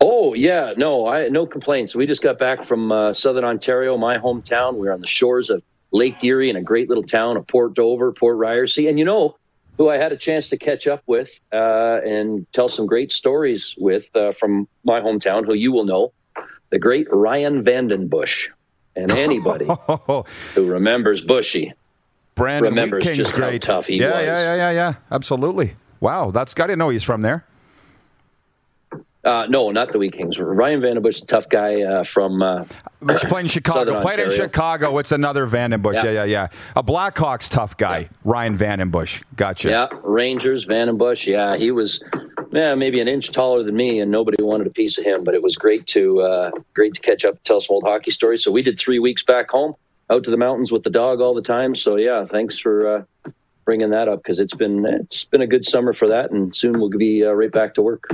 Oh 0.00 0.34
yeah, 0.34 0.74
no, 0.76 1.06
I 1.06 1.28
no 1.28 1.46
complaints. 1.46 1.94
We 1.94 2.06
just 2.06 2.22
got 2.22 2.38
back 2.38 2.64
from 2.64 2.92
uh, 2.92 3.12
Southern 3.12 3.44
Ontario, 3.44 3.96
my 3.96 4.18
hometown. 4.18 4.74
We 4.74 4.86
were 4.86 4.92
on 4.92 5.00
the 5.00 5.08
shores 5.08 5.50
of 5.50 5.62
Lake 5.90 6.22
Erie 6.22 6.50
in 6.50 6.56
a 6.56 6.62
great 6.62 6.88
little 6.88 7.04
town 7.04 7.36
of 7.36 7.46
Port 7.46 7.74
Dover, 7.74 8.12
Port 8.12 8.36
Ryerse, 8.36 8.78
and 8.88 8.98
you 8.98 9.04
know 9.04 9.36
who 9.76 9.88
I 9.88 9.96
had 9.96 10.12
a 10.12 10.16
chance 10.16 10.50
to 10.50 10.56
catch 10.56 10.86
up 10.86 11.02
with 11.06 11.30
uh, 11.52 12.00
and 12.04 12.46
tell 12.52 12.68
some 12.68 12.86
great 12.86 13.10
stories 13.10 13.74
with 13.78 14.14
uh, 14.14 14.32
from 14.32 14.68
my 14.84 15.00
hometown, 15.00 15.46
who 15.46 15.54
you 15.54 15.72
will 15.72 15.84
know, 15.84 16.12
the 16.70 16.78
great 16.78 17.06
Ryan 17.10 17.64
VandenBussche. 17.64 18.50
and 18.94 19.10
anybody 19.12 19.66
who 20.54 20.66
remembers 20.66 21.24
Bushy 21.24 21.72
Brandon 22.38 22.70
remembers 22.70 23.04
Wheat 23.04 23.14
King's 23.14 23.28
just 23.28 23.36
how 23.36 23.58
tough 23.58 23.86
he 23.88 23.98
yeah, 23.98 24.16
was. 24.16 24.24
Yeah, 24.24 24.44
yeah, 24.44 24.54
yeah, 24.54 24.70
yeah. 24.70 24.94
Absolutely. 25.10 25.74
Wow, 26.00 26.30
that's 26.30 26.54
I 26.58 26.66
didn't 26.68 26.78
know 26.78 26.90
he's 26.90 27.02
from 27.02 27.20
there. 27.20 27.44
Uh, 29.24 29.46
no, 29.50 29.70
not 29.72 29.90
the 29.90 29.98
Wheat 29.98 30.12
Kings. 30.12 30.38
Ryan 30.38 30.80
VandenBussche, 30.80 31.26
tough 31.26 31.48
guy 31.48 31.82
uh, 31.82 32.04
from. 32.04 32.40
Uh, 32.40 32.64
He's 33.10 33.24
playing 33.24 33.46
in 33.46 33.48
Chicago. 33.48 33.90
Southern 33.90 34.02
Played 34.02 34.18
in 34.20 34.30
Chicago. 34.30 34.96
It's 34.98 35.10
another 35.12 35.46
VandenBussche. 35.46 35.94
Yeah, 35.94 36.04
Yeah. 36.04 36.10
yeah, 36.12 36.24
yeah. 36.24 36.48
A 36.76 36.82
Blackhawks 36.84 37.50
tough 37.50 37.76
guy, 37.76 38.08
Ryan 38.24 38.56
VandenBussche. 38.56 39.22
Gotcha. 39.34 39.70
yeah, 39.70 39.88
Rangers, 40.04 40.66
VandenBussche. 40.66 41.26
Yeah, 41.32 41.56
he 41.56 41.72
was, 41.72 42.02
yeah, 42.52 42.76
maybe 42.76 43.00
an 43.00 43.08
inch 43.08 43.32
taller 43.32 43.64
than 43.64 43.74
me, 43.76 43.98
and 44.00 44.10
nobody 44.10 44.42
wanted 44.42 44.68
a 44.68 44.70
piece 44.70 44.98
of 44.98 45.04
him. 45.04 45.24
But 45.24 45.34
it 45.34 45.42
was 45.42 45.56
great 45.56 45.86
to 45.88 46.20
uh, 46.20 46.50
great 46.74 46.94
to 46.94 47.00
catch 47.00 47.24
up, 47.24 47.34
and 47.34 47.44
tell 47.44 47.60
some 47.60 47.74
old 47.74 47.84
hockey 47.84 48.12
stories. 48.12 48.44
So 48.44 48.52
we 48.52 48.62
did 48.62 48.78
three 48.78 49.00
weeks 49.00 49.24
back 49.24 49.50
home, 49.50 49.74
out 50.10 50.22
to 50.24 50.30
the 50.30 50.36
mountains 50.36 50.70
with 50.70 50.84
the 50.84 50.90
dog 50.90 51.20
all 51.20 51.34
the 51.34 51.42
time. 51.42 51.74
So 51.74 51.96
yeah, 51.96 52.24
thanks 52.24 52.56
for 52.58 53.04
uh, 53.26 53.30
bringing 53.64 53.90
that 53.90 54.06
up 54.08 54.22
because 54.22 54.38
it's 54.38 54.54
been 54.54 54.86
it's 54.86 55.24
been 55.24 55.42
a 55.42 55.46
good 55.46 55.66
summer 55.66 55.92
for 55.92 56.06
that, 56.08 56.30
and 56.30 56.54
soon 56.54 56.78
we'll 56.78 56.88
be 56.88 57.24
uh, 57.26 57.32
right 57.32 57.50
back 57.52 57.74
to 57.74 57.82
work. 57.82 58.08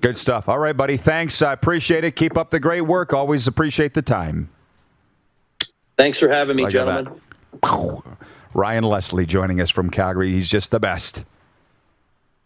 Good 0.00 0.16
stuff. 0.16 0.48
All 0.48 0.58
right, 0.58 0.76
buddy. 0.76 0.96
Thanks. 0.96 1.42
I 1.42 1.52
appreciate 1.52 2.04
it. 2.04 2.16
Keep 2.16 2.36
up 2.36 2.50
the 2.50 2.60
great 2.60 2.82
work. 2.82 3.12
Always 3.12 3.46
appreciate 3.46 3.94
the 3.94 4.02
time. 4.02 4.48
Thanks 5.98 6.18
for 6.18 6.28
having 6.28 6.56
me, 6.56 6.64
Look 6.64 6.74
at 6.74 6.86
that. 6.86 7.04
gentlemen. 7.62 8.16
Ryan 8.54 8.84
Leslie 8.84 9.26
joining 9.26 9.60
us 9.60 9.70
from 9.70 9.90
Calgary. 9.90 10.32
He's 10.32 10.48
just 10.48 10.70
the 10.70 10.80
best. 10.80 11.24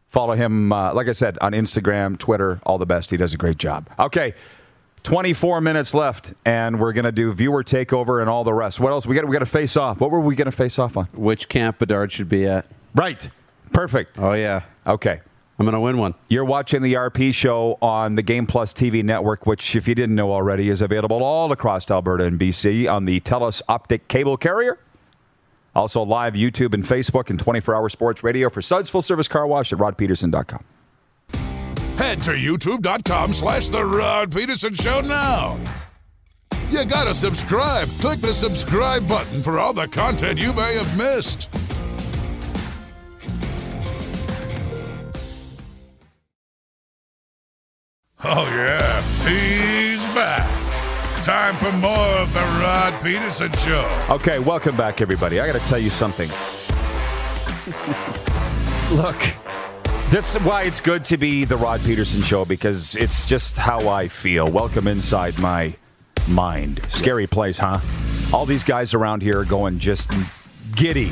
Follow 0.09 0.35
him, 0.35 0.73
uh, 0.73 0.95
like 0.95 1.09
I 1.09 1.13
said, 1.13 1.37
on 1.41 1.53
Instagram, 1.53 2.19
Twitter, 2.19 2.61
all 2.65 2.79
the 2.79 2.87
best. 2.87 3.11
He 3.11 3.17
does 3.17 3.35
a 3.35 3.37
great 3.37 3.59
job. 3.59 3.89
Okay, 3.99 4.35
24 5.03 5.61
minutes 5.61 5.95
left, 5.95 6.33
and 6.45 6.81
we're 6.81 6.93
going 6.93 7.05
to 7.05 7.13
do 7.13 7.33
viewer 7.33 7.63
takeover 7.63 8.21
and 8.21 8.31
all 8.31 8.45
the 8.45 8.55
rest. 8.55 8.81
What 8.81 8.91
else? 8.93 9.07
We 9.07 9.15
got 9.15 9.27
we 9.27 9.33
got 9.33 9.41
to 9.41 9.47
face 9.47 9.77
off. 9.77 10.01
What 10.01 10.11
were 10.11 10.21
we 10.21 10.35
going 10.37 10.47
to 10.47 10.53
face 10.57 10.79
off 10.79 10.97
on? 10.97 11.07
Which 11.13 11.49
camp 11.49 11.79
Bedard 11.79 12.13
should 12.13 12.29
be 12.29 12.47
at? 12.47 12.67
Right. 12.95 13.29
Perfect. 13.73 14.17
Oh 14.19 14.33
yeah, 14.33 14.63
Okay. 14.87 15.21
I'm 15.59 15.65
gonna 15.65 15.81
win 15.81 15.97
one. 15.97 16.15
You're 16.29 16.45
watching 16.45 16.83
the 16.83 16.95
RP 16.95 17.33
show 17.33 17.79
on 17.81 18.15
the 18.15 18.23
Game 18.23 18.47
Plus 18.47 18.75
TV 18.75 19.03
network, 19.03 19.47
which, 19.47 19.75
if 19.75 19.89
you 19.89 19.95
didn't 19.95 20.15
know 20.15 20.33
already, 20.33 20.69
is 20.69 20.83
available 20.83 21.23
all 21.23 21.51
across 21.51 21.91
Alberta 21.91 22.25
and 22.25 22.39
BC 22.39 22.91
on 22.91 23.07
the 23.07 23.21
TELUS 23.21 23.63
Optik 23.69 24.09
cable 24.09 24.37
carrier. 24.37 24.79
Also, 25.75 26.03
live 26.03 26.35
YouTube 26.35 26.75
and 26.75 26.85
Facebook 26.85 27.31
and 27.31 27.39
24 27.39 27.75
hour 27.75 27.89
sports 27.89 28.23
radio 28.23 28.51
for 28.51 28.61
Suds 28.61 28.91
Full 28.91 29.03
Service 29.03 29.29
Car 29.29 29.47
Wash 29.47 29.73
at 29.73 29.79
rodpedersen.com. 29.79 30.65
Head 31.97 32.23
to 32.25 32.33
youtube.com 32.33 33.33
slash 33.33 33.69
The 33.71 33.85
Rod 33.85 34.31
Pedersen 34.31 34.75
Show 34.75 35.01
now. 35.01 35.59
You 36.71 36.85
gotta 36.85 37.15
subscribe. 37.15 37.89
Click 38.01 38.21
the 38.21 38.35
subscribe 38.35 39.09
button 39.09 39.43
for 39.43 39.59
all 39.59 39.73
the 39.73 39.89
content 39.89 40.39
you 40.39 40.53
may 40.53 40.75
have 40.75 40.97
missed. 40.99 41.49
Oh, 48.25 48.47
yeah, 48.47 49.03
he's 49.29 50.03
back. 50.15 50.49
Time 51.23 51.55
for 51.57 51.71
more 51.73 51.93
of 51.93 52.33
The 52.33 52.41
Rod 52.41 52.95
Pedersen 53.03 53.53
Show. 53.53 53.87
Okay, 54.09 54.39
welcome 54.39 54.75
back, 54.75 55.03
everybody. 55.03 55.39
I 55.39 55.47
got 55.47 55.61
to 55.61 55.69
tell 55.69 55.79
you 55.79 55.91
something. 55.91 56.31
Look, 58.97 59.21
this 60.11 60.35
is 60.35 60.43
why 60.43 60.63
it's 60.63 60.81
good 60.81 61.05
to 61.05 61.19
be 61.19 61.45
the 61.45 61.59
Rod 61.59 61.81
Pedersen 61.81 62.23
Show 62.23 62.47
because 62.47 62.97
it's 62.97 63.27
just 63.27 63.59
how 63.59 63.87
I 63.89 64.09
feel. 64.09 64.51
Welcome 64.51 64.89
inside 64.89 65.39
my 65.39 65.75
mind. 66.27 66.81
Scary 66.89 67.27
place, 67.27 67.59
huh? 67.59 67.81
All 68.33 68.47
these 68.47 68.65
guys 68.65 68.95
around 68.95 69.21
here 69.21 69.41
are 69.41 69.45
going 69.45 69.79
just 69.79 70.11
giddy 70.77 71.11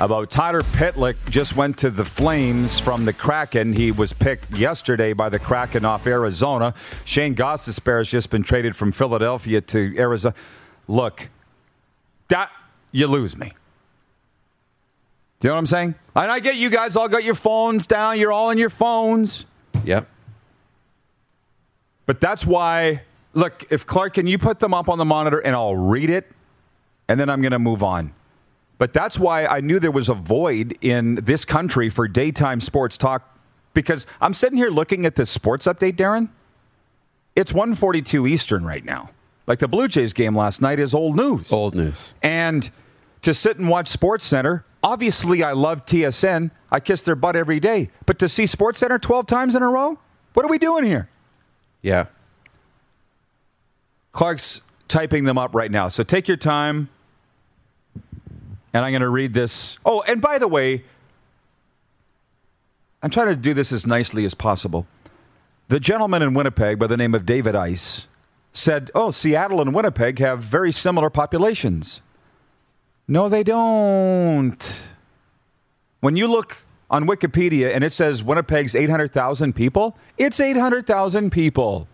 about 0.00 0.30
Tyler 0.30 0.62
Pitlick 0.62 1.16
just 1.28 1.54
went 1.54 1.76
to 1.78 1.90
the 1.90 2.04
Flames 2.04 2.78
from 2.78 3.04
the 3.04 3.12
Kraken. 3.12 3.74
He 3.74 3.92
was 3.92 4.14
picked 4.14 4.56
yesterday 4.56 5.12
by 5.12 5.28
the 5.28 5.38
Kraken 5.38 5.84
off 5.84 6.06
Arizona. 6.06 6.72
Shane 7.04 7.34
Gostisbehere 7.34 7.98
has 7.98 8.08
just 8.08 8.30
been 8.30 8.42
traded 8.42 8.74
from 8.74 8.92
Philadelphia 8.92 9.60
to 9.60 9.94
Arizona. 9.98 10.34
Look, 10.86 11.28
that 12.28 12.50
you 12.90 13.06
lose 13.08 13.36
me. 13.36 13.52
Do 15.40 15.48
you 15.48 15.50
know 15.50 15.54
what 15.54 15.58
I'm 15.58 15.66
saying? 15.66 15.94
And 16.16 16.30
I 16.30 16.40
get 16.40 16.56
you 16.56 16.70
guys 16.70 16.96
all 16.96 17.08
got 17.08 17.24
your 17.24 17.34
phones 17.34 17.86
down. 17.86 18.18
You're 18.18 18.32
all 18.32 18.48
on 18.48 18.58
your 18.58 18.70
phones. 18.70 19.44
Yep. 19.84 20.08
But 22.06 22.20
that's 22.22 22.46
why, 22.46 23.02
look, 23.34 23.70
if 23.70 23.86
Clark, 23.86 24.14
can 24.14 24.26
you 24.26 24.38
put 24.38 24.60
them 24.60 24.72
up 24.72 24.88
on 24.88 24.96
the 24.96 25.04
monitor 25.04 25.38
and 25.38 25.54
I'll 25.54 25.76
read 25.76 26.08
it 26.08 26.30
and 27.06 27.20
then 27.20 27.28
I'm 27.28 27.42
going 27.42 27.52
to 27.52 27.58
move 27.58 27.82
on. 27.82 28.14
But 28.78 28.92
that's 28.92 29.18
why 29.18 29.44
I 29.46 29.60
knew 29.60 29.80
there 29.80 29.90
was 29.90 30.08
a 30.08 30.14
void 30.14 30.78
in 30.80 31.16
this 31.16 31.44
country 31.44 31.90
for 31.90 32.06
daytime 32.06 32.60
sports 32.60 32.96
talk 32.96 33.36
because 33.74 34.06
I'm 34.20 34.32
sitting 34.32 34.56
here 34.56 34.70
looking 34.70 35.04
at 35.04 35.16
this 35.16 35.30
sports 35.30 35.66
update, 35.66 35.96
Darren. 35.96 36.28
It's 37.34 37.52
142 37.52 38.26
Eastern 38.26 38.64
right 38.64 38.84
now. 38.84 39.10
Like 39.46 39.58
the 39.58 39.68
Blue 39.68 39.88
Jays 39.88 40.12
game 40.12 40.36
last 40.36 40.60
night 40.60 40.78
is 40.78 40.94
old 40.94 41.16
news. 41.16 41.52
Old 41.52 41.74
news. 41.74 42.14
And 42.22 42.70
to 43.22 43.34
sit 43.34 43.58
and 43.58 43.68
watch 43.68 43.88
Sports 43.88 44.24
Center, 44.24 44.64
obviously 44.82 45.42
I 45.42 45.52
love 45.52 45.84
TSN. 45.84 46.50
I 46.70 46.80
kiss 46.80 47.02
their 47.02 47.16
butt 47.16 47.34
every 47.34 47.58
day. 47.58 47.90
But 48.06 48.18
to 48.20 48.28
see 48.28 48.46
Sports 48.46 48.78
Center 48.78 48.98
12 48.98 49.26
times 49.26 49.54
in 49.54 49.62
a 49.62 49.68
row? 49.68 49.98
What 50.34 50.44
are 50.44 50.48
we 50.48 50.58
doing 50.58 50.84
here? 50.84 51.08
Yeah. 51.82 52.06
Clark's 54.12 54.60
typing 54.86 55.24
them 55.24 55.38
up 55.38 55.54
right 55.54 55.70
now. 55.70 55.88
So 55.88 56.02
take 56.02 56.28
your 56.28 56.36
time. 56.36 56.88
And 58.72 58.84
I'm 58.84 58.92
going 58.92 59.02
to 59.02 59.08
read 59.08 59.34
this. 59.34 59.78
Oh, 59.84 60.02
and 60.02 60.20
by 60.20 60.38
the 60.38 60.48
way, 60.48 60.84
I'm 63.02 63.10
trying 63.10 63.28
to 63.28 63.36
do 63.36 63.54
this 63.54 63.72
as 63.72 63.86
nicely 63.86 64.24
as 64.24 64.34
possible. 64.34 64.86
The 65.68 65.80
gentleman 65.80 66.22
in 66.22 66.34
Winnipeg 66.34 66.78
by 66.78 66.86
the 66.86 66.96
name 66.96 67.14
of 67.14 67.26
David 67.26 67.54
Ice 67.54 68.08
said, 68.52 68.90
Oh, 68.94 69.10
Seattle 69.10 69.60
and 69.60 69.74
Winnipeg 69.74 70.18
have 70.18 70.42
very 70.42 70.72
similar 70.72 71.10
populations. 71.10 72.02
No, 73.06 73.28
they 73.28 73.42
don't. 73.42 74.88
When 76.00 76.16
you 76.16 76.26
look 76.26 76.64
on 76.90 77.06
Wikipedia 77.06 77.74
and 77.74 77.84
it 77.84 77.92
says 77.92 78.22
Winnipeg's 78.22 78.74
800,000 78.74 79.54
people, 79.54 79.96
it's 80.16 80.40
800,000 80.40 81.30
people. 81.30 81.88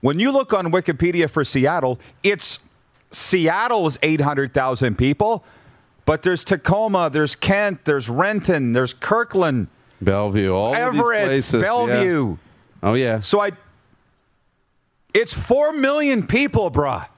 When 0.00 0.18
you 0.20 0.30
look 0.30 0.52
on 0.52 0.66
Wikipedia 0.72 1.28
for 1.28 1.44
Seattle, 1.44 1.98
it's 2.22 2.58
Seattle's 3.10 3.98
800,000 4.02 4.96
people, 4.96 5.44
but 6.06 6.22
there's 6.22 6.42
Tacoma, 6.42 7.10
there's 7.12 7.36
Kent, 7.36 7.84
there's 7.84 8.08
Renton, 8.08 8.72
there's 8.72 8.94
Kirkland, 8.94 9.68
Bellevue. 10.00 10.52
All 10.52 10.74
Everett, 10.74 11.26
places. 11.26 11.54
yeah. 11.54 11.60
Bellevue. 11.60 12.36
Oh 12.82 12.94
yeah. 12.94 13.20
So 13.20 13.40
I, 13.40 13.50
it's 15.12 15.34
4 15.34 15.72
million 15.74 16.26
people, 16.26 16.70
bruh. 16.70 17.08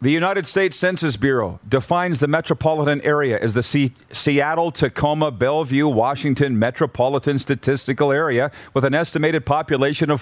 The 0.00 0.12
United 0.12 0.46
States 0.46 0.76
Census 0.76 1.16
Bureau 1.16 1.58
defines 1.68 2.20
the 2.20 2.28
metropolitan 2.28 3.00
area 3.00 3.36
as 3.38 3.54
the 3.54 3.64
Se- 3.64 3.90
Seattle, 4.12 4.70
Tacoma, 4.70 5.32
Bellevue, 5.32 5.88
Washington 5.88 6.56
metropolitan 6.56 7.36
statistical 7.38 8.12
area 8.12 8.52
with 8.74 8.84
an 8.84 8.94
estimated 8.94 9.44
population 9.44 10.08
of 10.08 10.20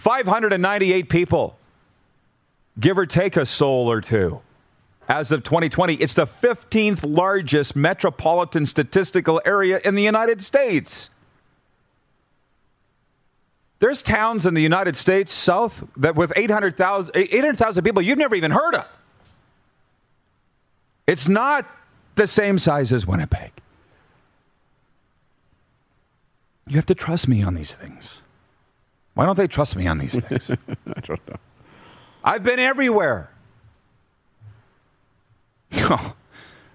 4,018,598 0.00 1.08
people, 1.08 1.58
give 2.78 2.96
or 2.98 3.06
take 3.06 3.36
a 3.36 3.44
soul 3.44 3.90
or 3.90 4.00
two. 4.00 4.40
As 5.08 5.32
of 5.32 5.42
2020, 5.42 5.94
it's 5.94 6.14
the 6.14 6.24
15th 6.24 7.00
largest 7.04 7.74
metropolitan 7.74 8.64
statistical 8.64 9.42
area 9.44 9.80
in 9.84 9.96
the 9.96 10.02
United 10.02 10.40
States. 10.40 11.10
There's 13.80 14.02
towns 14.02 14.46
in 14.46 14.54
the 14.54 14.62
United 14.62 14.94
States 14.94 15.32
south 15.32 15.84
that 15.96 16.14
with 16.14 16.32
800,000 16.36 17.16
800,000 17.16 17.82
people 17.82 18.02
you've 18.02 18.18
never 18.18 18.36
even 18.36 18.50
heard 18.50 18.74
of. 18.74 18.86
It's 21.06 21.28
not 21.28 21.66
the 22.14 22.26
same 22.26 22.58
size 22.58 22.92
as 22.92 23.06
Winnipeg. 23.06 23.52
You 26.68 26.76
have 26.76 26.86
to 26.86 26.94
trust 26.94 27.26
me 27.26 27.42
on 27.42 27.54
these 27.54 27.74
things. 27.74 28.22
Why 29.14 29.26
don't 29.26 29.36
they 29.36 29.46
trust 29.46 29.76
me 29.76 29.86
on 29.86 29.98
these 29.98 30.18
things? 30.18 30.50
I 30.86 31.00
don't 31.00 31.28
know. 31.28 31.36
I've 32.22 32.44
been 32.44 32.58
everywhere. 32.58 33.30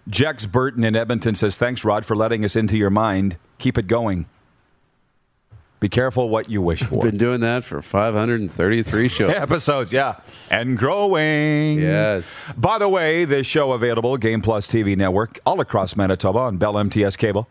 Jex 0.07 0.45
Burton 0.45 0.83
in 0.83 0.95
Edmonton 0.95 1.35
says, 1.35 1.57
Thanks, 1.57 1.83
Rod, 1.83 2.05
for 2.05 2.15
letting 2.15 2.45
us 2.45 2.55
into 2.55 2.77
your 2.77 2.89
mind. 2.89 3.37
Keep 3.57 3.77
it 3.77 3.87
going. 3.87 4.27
Be 5.79 5.89
careful 5.89 6.29
what 6.29 6.49
you 6.49 6.61
wish 6.61 6.81
for. 6.83 7.03
Been 7.03 7.17
doing 7.17 7.41
that 7.41 7.63
for 7.63 7.81
533 7.81 9.07
shows. 9.09 9.31
Episodes, 9.31 9.91
yeah. 9.91 10.15
And 10.49 10.77
growing. 10.77 11.79
Yes. 11.79 12.25
By 12.57 12.79
the 12.79 12.87
way, 12.87 13.25
this 13.25 13.45
show 13.45 13.73
available, 13.73 14.17
Game 14.17 14.41
Plus 14.41 14.67
TV 14.67 14.95
Network, 14.95 15.39
all 15.45 15.59
across 15.59 15.95
Manitoba 15.95 16.39
on 16.39 16.57
Bell 16.57 16.77
MTS 16.77 17.17
cable. 17.17 17.47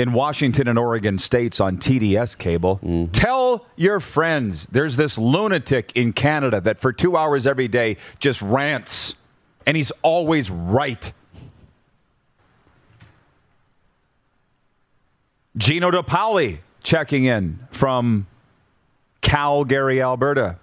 In 0.00 0.12
Washington 0.14 0.66
and 0.66 0.78
Oregon 0.78 1.18
states 1.18 1.60
on 1.60 1.76
TDS 1.76 2.36
cable. 2.36 2.76
Mm-hmm. 2.76 3.12
Tell 3.12 3.66
your 3.76 4.00
friends 4.00 4.66
there's 4.66 4.96
this 4.96 5.18
lunatic 5.18 5.92
in 5.94 6.12
Canada 6.12 6.60
that 6.62 6.78
for 6.78 6.92
two 6.92 7.16
hours 7.16 7.46
every 7.46 7.68
day 7.68 7.98
just 8.18 8.40
rants, 8.40 9.14
and 9.66 9.76
he's 9.76 9.90
always 10.02 10.50
right. 10.50 11.12
Gino 15.56 15.90
DePauli 15.90 16.60
checking 16.82 17.24
in 17.24 17.58
from 17.70 18.26
Calgary, 19.20 20.00
Alberta. 20.00 20.56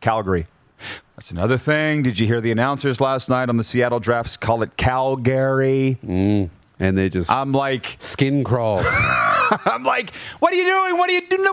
Calgary. 0.00 0.46
That's 1.16 1.30
another 1.30 1.58
thing. 1.58 2.02
Did 2.02 2.18
you 2.18 2.26
hear 2.26 2.40
the 2.40 2.52
announcers 2.52 3.00
last 3.00 3.28
night 3.28 3.48
on 3.48 3.56
the 3.56 3.64
Seattle 3.64 4.00
Drafts 4.00 4.36
call 4.36 4.62
it 4.62 4.76
Calgary? 4.76 5.98
And 6.78 6.96
they 6.98 7.08
just 7.08 7.30
I'm 7.30 7.52
like, 7.52 7.96
skin 7.98 8.44
crawls. 8.44 8.86
I'm 9.66 9.84
like, 9.84 10.14
what 10.38 10.52
are 10.52 10.56
you 10.56 10.64
doing? 10.64 10.98
What 10.98 11.10
are 11.10 11.12
you 11.12 11.28
doing? 11.28 11.52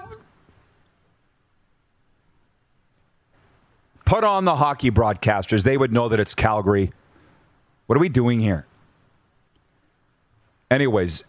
Put 4.05 4.23
on 4.23 4.45
the 4.45 4.57
hockey 4.57 4.91
broadcasters. 4.91 5.63
They 5.63 5.77
would 5.77 5.93
know 5.93 6.09
that 6.09 6.19
it's 6.19 6.35
Calgary. 6.35 6.91
What 7.85 7.95
are 7.97 8.01
we 8.01 8.09
doing 8.09 8.39
here? 8.39 8.65
Anyways, 10.69 11.23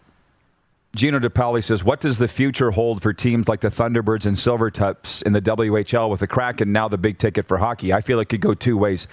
Gino 0.95 1.19
DePauli 1.19 1.63
says, 1.63 1.83
What 1.83 1.99
does 1.99 2.17
the 2.17 2.27
future 2.27 2.71
hold 2.71 3.01
for 3.01 3.13
teams 3.13 3.47
like 3.47 3.61
the 3.61 3.69
Thunderbirds 3.69 4.25
and 4.25 4.35
Silvertips 4.35 5.23
in 5.23 5.33
the 5.33 5.41
WHL 5.41 6.09
with 6.09 6.19
the 6.19 6.27
Kraken 6.27 6.71
now 6.71 6.87
the 6.87 6.97
big 6.97 7.17
ticket 7.17 7.47
for 7.47 7.57
hockey? 7.57 7.93
I 7.93 8.01
feel 8.01 8.19
it 8.19 8.25
could 8.25 8.41
go 8.41 8.53
two 8.53 8.77
ways. 8.77 9.07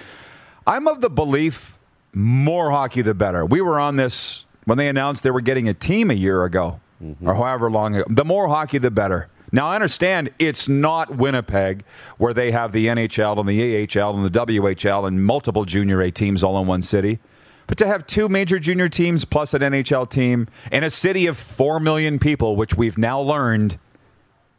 I'm 0.66 0.86
of 0.86 1.00
the 1.00 1.10
belief 1.10 1.76
more 2.12 2.70
hockey 2.70 3.02
the 3.02 3.14
better. 3.14 3.44
We 3.46 3.60
were 3.60 3.80
on 3.80 3.96
this 3.96 4.44
when 4.70 4.78
they 4.78 4.86
announced 4.86 5.24
they 5.24 5.32
were 5.32 5.40
getting 5.40 5.68
a 5.68 5.74
team 5.74 6.12
a 6.12 6.14
year 6.14 6.44
ago 6.44 6.78
mm-hmm. 7.02 7.28
or 7.28 7.34
however 7.34 7.68
long 7.68 7.96
ago. 7.96 8.04
The 8.08 8.24
more 8.24 8.46
hockey 8.46 8.78
the 8.78 8.92
better. 8.92 9.26
Now, 9.50 9.66
I 9.66 9.74
understand 9.74 10.30
it's 10.38 10.68
not 10.68 11.16
Winnipeg 11.16 11.82
where 12.18 12.32
they 12.32 12.52
have 12.52 12.70
the 12.70 12.86
NHL 12.86 13.40
and 13.40 13.48
the 13.48 14.00
AHL 14.00 14.14
and 14.14 14.24
the 14.24 14.30
WHL 14.30 15.08
and 15.08 15.26
multiple 15.26 15.64
junior 15.64 16.00
A 16.00 16.12
teams 16.12 16.44
all 16.44 16.56
in 16.60 16.68
one 16.68 16.82
city. 16.82 17.18
But 17.66 17.78
to 17.78 17.86
have 17.88 18.06
two 18.06 18.28
major 18.28 18.60
junior 18.60 18.88
teams 18.88 19.24
plus 19.24 19.54
an 19.54 19.62
NHL 19.62 20.08
team 20.08 20.46
in 20.70 20.84
a 20.84 20.90
city 20.90 21.26
of 21.26 21.36
4 21.36 21.80
million 21.80 22.20
people, 22.20 22.54
which 22.54 22.76
we've 22.76 22.96
now 22.96 23.20
learned, 23.20 23.76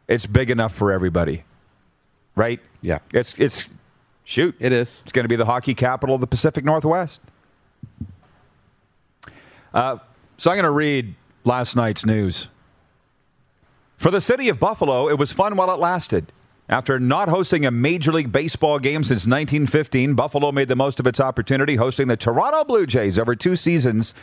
it's 0.08 0.26
big 0.26 0.50
enough 0.50 0.74
for 0.74 0.92
everybody. 0.92 1.44
Right? 2.36 2.60
Yeah. 2.82 2.98
It's, 3.14 3.40
it's, 3.40 3.70
shoot. 4.24 4.54
it 4.58 4.74
is. 4.74 5.00
It's 5.04 5.12
going 5.12 5.24
to 5.24 5.28
be 5.30 5.36
the 5.36 5.46
hockey 5.46 5.72
capital 5.72 6.14
of 6.14 6.20
the 6.20 6.26
Pacific 6.26 6.66
Northwest. 6.66 7.22
Uh, 9.74 9.98
so 10.36 10.50
I'm 10.50 10.56
going 10.56 10.64
to 10.64 10.70
read 10.70 11.14
last 11.44 11.76
night's 11.76 12.04
news. 12.04 12.48
For 13.96 14.10
the 14.10 14.20
city 14.20 14.48
of 14.48 14.58
Buffalo, 14.58 15.08
it 15.08 15.18
was 15.18 15.32
fun 15.32 15.56
while 15.56 15.72
it 15.72 15.78
lasted. 15.78 16.32
After 16.72 16.98
not 16.98 17.28
hosting 17.28 17.66
a 17.66 17.70
Major 17.70 18.12
League 18.12 18.32
Baseball 18.32 18.78
game 18.78 19.04
since 19.04 19.26
1915, 19.26 20.14
Buffalo 20.14 20.50
made 20.52 20.68
the 20.68 20.74
most 20.74 20.98
of 21.00 21.06
its 21.06 21.20
opportunity 21.20 21.76
hosting 21.76 22.08
the 22.08 22.16
Toronto 22.16 22.64
Blue 22.64 22.86
Jays 22.86 23.18
over 23.18 23.36
two 23.36 23.56
seasons 23.56 24.14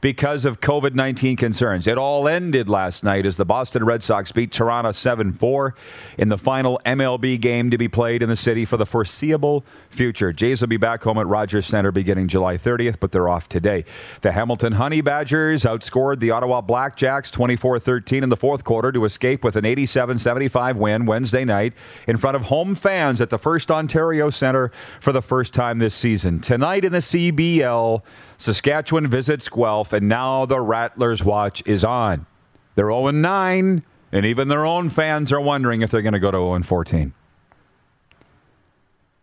because 0.00 0.44
of 0.44 0.60
COVID 0.60 0.94
19 0.94 1.36
concerns. 1.36 1.86
It 1.86 1.98
all 1.98 2.28
ended 2.28 2.68
last 2.68 3.02
night 3.02 3.26
as 3.26 3.36
the 3.36 3.44
Boston 3.44 3.84
Red 3.84 4.02
Sox 4.02 4.32
beat 4.32 4.52
Toronto 4.52 4.92
7 4.92 5.32
4 5.32 5.74
in 6.16 6.28
the 6.28 6.38
final 6.38 6.80
MLB 6.84 7.40
game 7.40 7.70
to 7.70 7.78
be 7.78 7.88
played 7.88 8.22
in 8.22 8.28
the 8.28 8.36
city 8.36 8.64
for 8.64 8.76
the 8.76 8.86
foreseeable 8.86 9.64
future. 9.90 10.32
Jays 10.32 10.60
will 10.60 10.68
be 10.68 10.76
back 10.76 11.02
home 11.02 11.18
at 11.18 11.26
Rogers 11.26 11.66
Center 11.66 11.92
beginning 11.92 12.28
July 12.28 12.56
30th, 12.56 13.00
but 13.00 13.12
they're 13.12 13.28
off 13.28 13.48
today. 13.48 13.84
The 14.20 14.32
Hamilton 14.32 14.74
Honey 14.74 15.00
Badgers 15.00 15.64
outscored 15.64 16.20
the 16.20 16.30
Ottawa 16.30 16.62
Blackjacks 16.62 17.30
24 17.30 17.78
13 17.78 18.22
in 18.22 18.28
the 18.28 18.36
fourth 18.36 18.64
quarter 18.64 18.92
to 18.92 19.04
escape 19.04 19.44
with 19.44 19.56
an 19.56 19.64
87 19.64 20.18
75 20.18 20.76
win 20.76 21.06
Wednesday 21.06 21.44
night 21.44 21.72
in 22.06 22.16
front 22.16 22.36
of 22.36 22.44
home 22.44 22.74
fans 22.74 23.20
at 23.20 23.30
the 23.30 23.38
First 23.38 23.70
Ontario 23.70 24.30
Center 24.30 24.70
for 25.00 25.12
the 25.12 25.22
first 25.22 25.52
time 25.52 25.78
this 25.78 25.94
season. 25.94 26.40
Tonight 26.40 26.84
in 26.84 26.92
the 26.92 26.98
CBL, 26.98 28.02
Saskatchewan 28.36 29.08
visits 29.08 29.48
Guelph, 29.48 29.92
and 29.92 30.08
now 30.08 30.46
the 30.46 30.60
Rattlers' 30.60 31.24
watch 31.24 31.62
is 31.66 31.84
on. 31.84 32.26
They're 32.74 32.86
0 32.90 33.10
9, 33.10 33.82
and 34.12 34.26
even 34.26 34.48
their 34.48 34.64
own 34.64 34.90
fans 34.90 35.32
are 35.32 35.40
wondering 35.40 35.82
if 35.82 35.90
they're 35.90 36.02
going 36.02 36.12
to 36.12 36.18
go 36.20 36.30
to 36.30 36.38
0 36.38 36.62
14. 36.62 37.12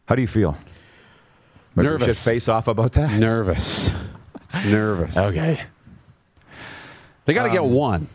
How 0.07 0.15
do 0.15 0.21
you 0.21 0.27
feel? 0.27 0.57
Maybe 1.75 1.87
we 1.87 1.93
Nervous. 1.93 2.07
should 2.23 2.31
face 2.31 2.47
off 2.47 2.67
about 2.67 2.93
that. 2.93 3.19
Nervous. 3.19 3.91
Nervous. 4.65 5.17
Okay. 5.17 5.61
They 7.25 7.33
got 7.33 7.43
to 7.45 7.49
get 7.49 7.61
um, 7.61 7.71
one. 7.71 8.07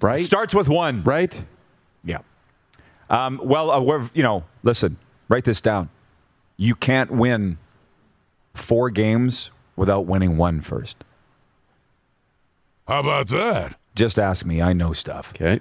Right? 0.00 0.24
Starts 0.24 0.54
with 0.54 0.68
one. 0.68 1.02
right? 1.04 1.44
Yeah. 2.04 2.18
Um, 3.08 3.40
well, 3.42 3.70
uh, 3.70 3.80
we're, 3.80 4.08
you 4.14 4.22
know, 4.22 4.44
listen, 4.62 4.96
write 5.28 5.44
this 5.44 5.60
down. 5.60 5.88
You 6.56 6.74
can't 6.74 7.10
win 7.10 7.58
four 8.54 8.90
games 8.90 9.50
without 9.76 10.06
winning 10.06 10.36
one 10.36 10.60
first. 10.60 11.04
How 12.88 13.00
about 13.00 13.28
that? 13.28 13.76
Just 13.94 14.18
ask 14.18 14.44
me. 14.44 14.62
I 14.62 14.72
know 14.72 14.92
stuff. 14.92 15.32
Okay. 15.34 15.60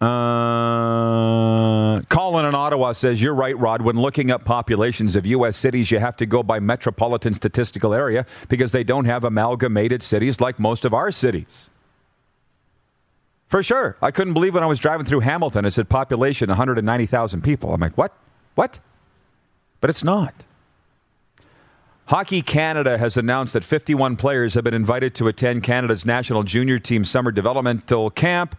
Uh, 0.00 2.00
Colin 2.08 2.46
in 2.46 2.54
Ottawa 2.54 2.92
says, 2.92 3.20
You're 3.20 3.34
right, 3.34 3.56
Rod. 3.58 3.82
When 3.82 3.96
looking 3.96 4.30
up 4.30 4.44
populations 4.44 5.14
of 5.14 5.26
U.S. 5.26 5.56
cities, 5.56 5.90
you 5.90 5.98
have 5.98 6.16
to 6.18 6.26
go 6.26 6.42
by 6.42 6.58
metropolitan 6.58 7.34
statistical 7.34 7.92
area 7.92 8.24
because 8.48 8.72
they 8.72 8.82
don't 8.82 9.04
have 9.04 9.24
amalgamated 9.24 10.02
cities 10.02 10.40
like 10.40 10.58
most 10.58 10.86
of 10.86 10.94
our 10.94 11.12
cities. 11.12 11.68
For 13.50 13.64
sure. 13.64 13.96
I 14.00 14.12
couldn't 14.12 14.32
believe 14.32 14.54
when 14.54 14.62
I 14.62 14.66
was 14.66 14.78
driving 14.78 15.04
through 15.04 15.20
Hamilton, 15.20 15.64
it 15.64 15.72
said 15.72 15.88
population 15.88 16.48
190,000 16.48 17.42
people. 17.42 17.74
I'm 17.74 17.80
like, 17.80 17.98
What? 17.98 18.16
What? 18.54 18.78
But 19.80 19.90
it's 19.90 20.04
not. 20.04 20.32
Hockey 22.06 22.42
Canada 22.42 22.96
has 22.96 23.16
announced 23.16 23.54
that 23.54 23.64
51 23.64 24.16
players 24.16 24.54
have 24.54 24.62
been 24.62 24.74
invited 24.74 25.14
to 25.16 25.26
attend 25.26 25.64
Canada's 25.64 26.06
national 26.06 26.44
junior 26.44 26.78
team 26.78 27.04
summer 27.04 27.32
developmental 27.32 28.10
camp 28.10 28.56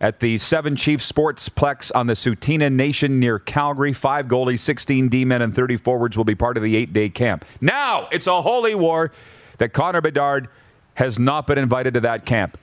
at 0.00 0.18
the 0.18 0.38
Seven 0.38 0.74
Chiefs 0.74 1.10
Sportsplex 1.10 1.92
on 1.94 2.08
the 2.08 2.14
Tsuut'ina 2.14 2.72
Nation 2.72 3.20
near 3.20 3.38
Calgary. 3.38 3.92
Five 3.92 4.26
goalies, 4.26 4.58
16 4.58 5.08
D 5.08 5.24
men, 5.24 5.40
and 5.40 5.54
30 5.54 5.76
forwards 5.76 6.16
will 6.16 6.24
be 6.24 6.34
part 6.34 6.56
of 6.56 6.64
the 6.64 6.76
eight 6.76 6.92
day 6.92 7.08
camp. 7.08 7.44
Now, 7.60 8.08
it's 8.10 8.26
a 8.26 8.42
holy 8.42 8.74
war 8.74 9.12
that 9.58 9.72
Connor 9.72 10.00
Bedard 10.00 10.48
has 10.94 11.18
not 11.18 11.46
been 11.46 11.58
invited 11.58 11.94
to 11.94 12.00
that 12.00 12.26
camp, 12.26 12.58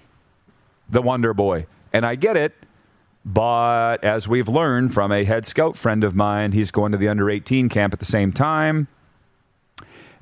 the 0.89 1.01
Wonder 1.01 1.34
Boy. 1.34 1.65
And 1.91 2.05
I 2.05 2.15
get 2.15 2.36
it, 2.36 2.53
but 3.25 4.03
as 4.03 4.27
we've 4.27 4.47
learned 4.47 4.93
from 4.93 5.11
a 5.11 5.23
head 5.23 5.45
scout 5.45 5.77
friend 5.77 6.03
of 6.03 6.15
mine, 6.15 6.51
he's 6.51 6.71
going 6.71 6.91
to 6.91 6.97
the 6.97 7.07
under 7.07 7.29
18 7.29 7.69
camp 7.69 7.93
at 7.93 7.99
the 7.99 8.05
same 8.05 8.31
time. 8.31 8.88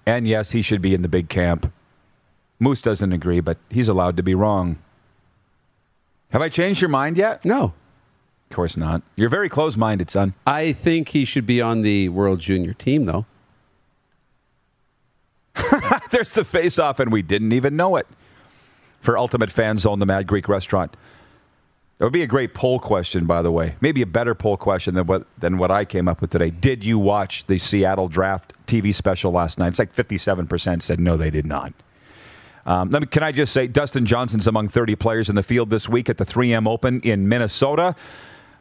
And 0.05 0.27
yes, 0.27 0.51
he 0.51 0.61
should 0.61 0.81
be 0.81 0.93
in 0.93 1.01
the 1.01 1.09
big 1.09 1.29
camp. 1.29 1.71
Moose 2.59 2.81
doesn't 2.81 3.11
agree, 3.11 3.39
but 3.39 3.57
he's 3.69 3.89
allowed 3.89 4.17
to 4.17 4.23
be 4.23 4.35
wrong. 4.35 4.77
Have 6.29 6.41
I 6.41 6.49
changed 6.49 6.81
your 6.81 6.89
mind 6.89 7.17
yet? 7.17 7.43
No. 7.43 7.73
Of 8.49 8.55
course 8.55 8.77
not. 8.77 9.01
You're 9.15 9.29
very 9.29 9.49
close 9.49 9.77
minded, 9.77 10.09
son. 10.09 10.33
I 10.45 10.73
think 10.73 11.09
he 11.09 11.25
should 11.25 11.45
be 11.45 11.61
on 11.61 11.81
the 11.81 12.09
World 12.09 12.39
Junior 12.39 12.73
team, 12.73 13.05
though. 13.05 13.25
There's 16.11 16.33
the 16.33 16.45
face 16.45 16.77
off, 16.77 16.99
and 16.99 17.11
we 17.11 17.21
didn't 17.21 17.51
even 17.51 17.75
know 17.75 17.95
it. 17.95 18.07
For 19.01 19.17
Ultimate 19.17 19.51
Fan 19.51 19.77
Zone, 19.77 19.99
the 19.99 20.05
Mad 20.05 20.27
Greek 20.27 20.47
restaurant. 20.47 20.95
It 21.99 22.03
would 22.03 22.13
be 22.13 22.23
a 22.23 22.27
great 22.27 22.55
poll 22.55 22.79
question, 22.79 23.25
by 23.27 23.43
the 23.43 23.51
way. 23.51 23.75
Maybe 23.79 24.01
a 24.01 24.07
better 24.07 24.33
poll 24.33 24.57
question 24.57 24.95
than 24.95 25.05
what 25.05 25.27
than 25.37 25.59
what 25.59 25.69
I 25.69 25.85
came 25.85 26.07
up 26.07 26.19
with 26.19 26.31
today. 26.31 26.49
Did 26.49 26.83
you 26.83 26.97
watch 26.97 27.45
the 27.45 27.59
Seattle 27.59 28.07
Draft 28.07 28.53
TV 28.65 28.93
special 28.93 29.31
last 29.31 29.59
night? 29.59 29.67
It's 29.67 29.79
like 29.79 29.93
57% 29.93 30.81
said 30.81 30.99
no, 30.99 31.15
they 31.15 31.29
did 31.29 31.45
not. 31.45 31.73
Um, 32.65 32.89
me, 32.89 33.05
can 33.05 33.23
I 33.23 33.31
just 33.31 33.53
say, 33.53 33.67
Dustin 33.67 34.05
Johnson's 34.05 34.47
among 34.47 34.67
30 34.67 34.95
players 34.95 35.29
in 35.29 35.35
the 35.35 35.43
field 35.43 35.69
this 35.69 35.89
week 35.89 36.09
at 36.09 36.17
the 36.17 36.25
3M 36.25 36.67
Open 36.67 37.01
in 37.01 37.27
Minnesota. 37.29 37.95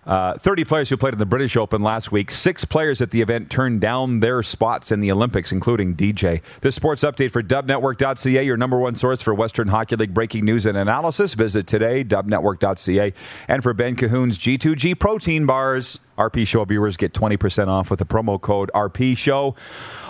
Uh, 0.06 0.34
30 0.34 0.64
players 0.64 0.88
who 0.88 0.96
played 0.96 1.12
in 1.12 1.18
the 1.18 1.26
British 1.26 1.56
Open 1.56 1.82
last 1.82 2.10
week. 2.10 2.30
Six 2.30 2.64
players 2.64 3.00
at 3.00 3.10
the 3.10 3.20
event 3.20 3.50
turned 3.50 3.80
down 3.80 4.20
their 4.20 4.42
spots 4.42 4.90
in 4.90 5.00
the 5.00 5.12
Olympics, 5.12 5.52
including 5.52 5.94
DJ. 5.94 6.40
This 6.62 6.74
sports 6.74 7.04
update 7.04 7.30
for 7.30 7.42
dubnetwork.ca, 7.42 8.42
your 8.42 8.56
number 8.56 8.78
one 8.78 8.94
source 8.94 9.20
for 9.20 9.34
Western 9.34 9.68
Hockey 9.68 9.96
League 9.96 10.14
breaking 10.14 10.44
news 10.44 10.66
and 10.66 10.76
analysis. 10.76 11.34
Visit 11.34 11.66
today, 11.66 12.02
dubnetwork.ca. 12.02 13.12
And 13.48 13.62
for 13.62 13.74
Ben 13.74 13.96
Cahoon's 13.96 14.38
G2G 14.38 14.98
protein 14.98 15.46
bars, 15.46 16.00
RP 16.20 16.46
Show 16.46 16.64
viewers 16.64 16.96
get 16.96 17.14
20% 17.14 17.68
off 17.68 17.90
with 17.90 17.98
the 17.98 18.04
promo 18.04 18.40
code 18.40 18.70
RP 18.74 19.16
Show. 19.16 19.56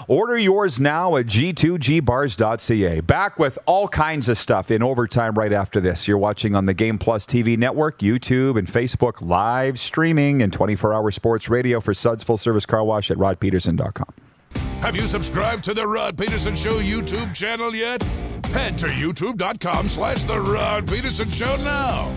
Order 0.09 0.37
yours 0.37 0.81
now 0.81 1.17
at 1.17 1.27
g2gbars.ca. 1.27 3.01
Back 3.03 3.39
with 3.39 3.59
all 3.65 3.87
kinds 3.87 4.29
of 4.29 4.37
stuff 4.37 4.73
in 4.73 4.83
overtime 4.83 5.35
right 5.35 5.53
after 5.53 5.81
this. 5.81 6.09
You're 6.09 6.19
watching 6.19 6.57
on 6.57 6.65
the 6.65 6.75
Game 6.75 6.99
Plus 6.99 7.25
TV 7.25 7.57
network, 7.57 8.01
YouTube, 8.01 8.59
and 8.59 8.67
Facebook 8.67 9.23
live 9.23 9.79
streaming 9.79 10.43
and 10.43 10.53
24 10.53 10.93
hour 10.93 11.11
sports 11.13 11.49
radio 11.49 11.79
for 11.81 11.95
Suds 11.95 12.25
Full 12.25 12.37
Service 12.37 12.67
Car 12.67 12.83
Wash 12.83 13.11
at 13.13 13.19
rodpedersen.com. 13.19 14.13
Have 14.83 14.97
you 14.97 15.07
subscribed 15.07 15.63
to 15.65 15.75
the 15.75 15.87
Rod 15.87 16.17
Pedersen 16.19 16.57
Show 16.57 16.81
YouTube 16.81 17.33
channel 17.35 17.75
yet? 17.75 18.03
Head 18.47 18.77
to 18.79 18.87
youtube.com 18.87 19.87
slash 19.87 20.25
the 20.25 20.41
Rod 20.41 20.89
Pedersen 20.89 21.31
Show 21.31 21.55
now. 21.59 22.11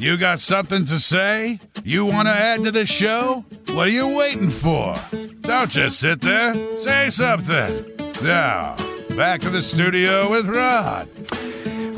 You 0.00 0.16
got 0.16 0.38
something 0.38 0.84
to 0.84 1.00
say? 1.00 1.58
You 1.82 2.06
want 2.06 2.28
to 2.28 2.32
add 2.32 2.62
to 2.62 2.70
the 2.70 2.86
show? 2.86 3.44
What 3.70 3.88
are 3.88 3.90
you 3.90 4.16
waiting 4.16 4.48
for? 4.48 4.94
Don't 5.40 5.68
just 5.68 5.98
sit 5.98 6.20
there. 6.20 6.78
Say 6.78 7.10
something. 7.10 7.96
Now, 8.22 8.76
back 9.16 9.40
to 9.40 9.50
the 9.50 9.60
studio 9.60 10.30
with 10.30 10.46
Rod. 10.46 11.08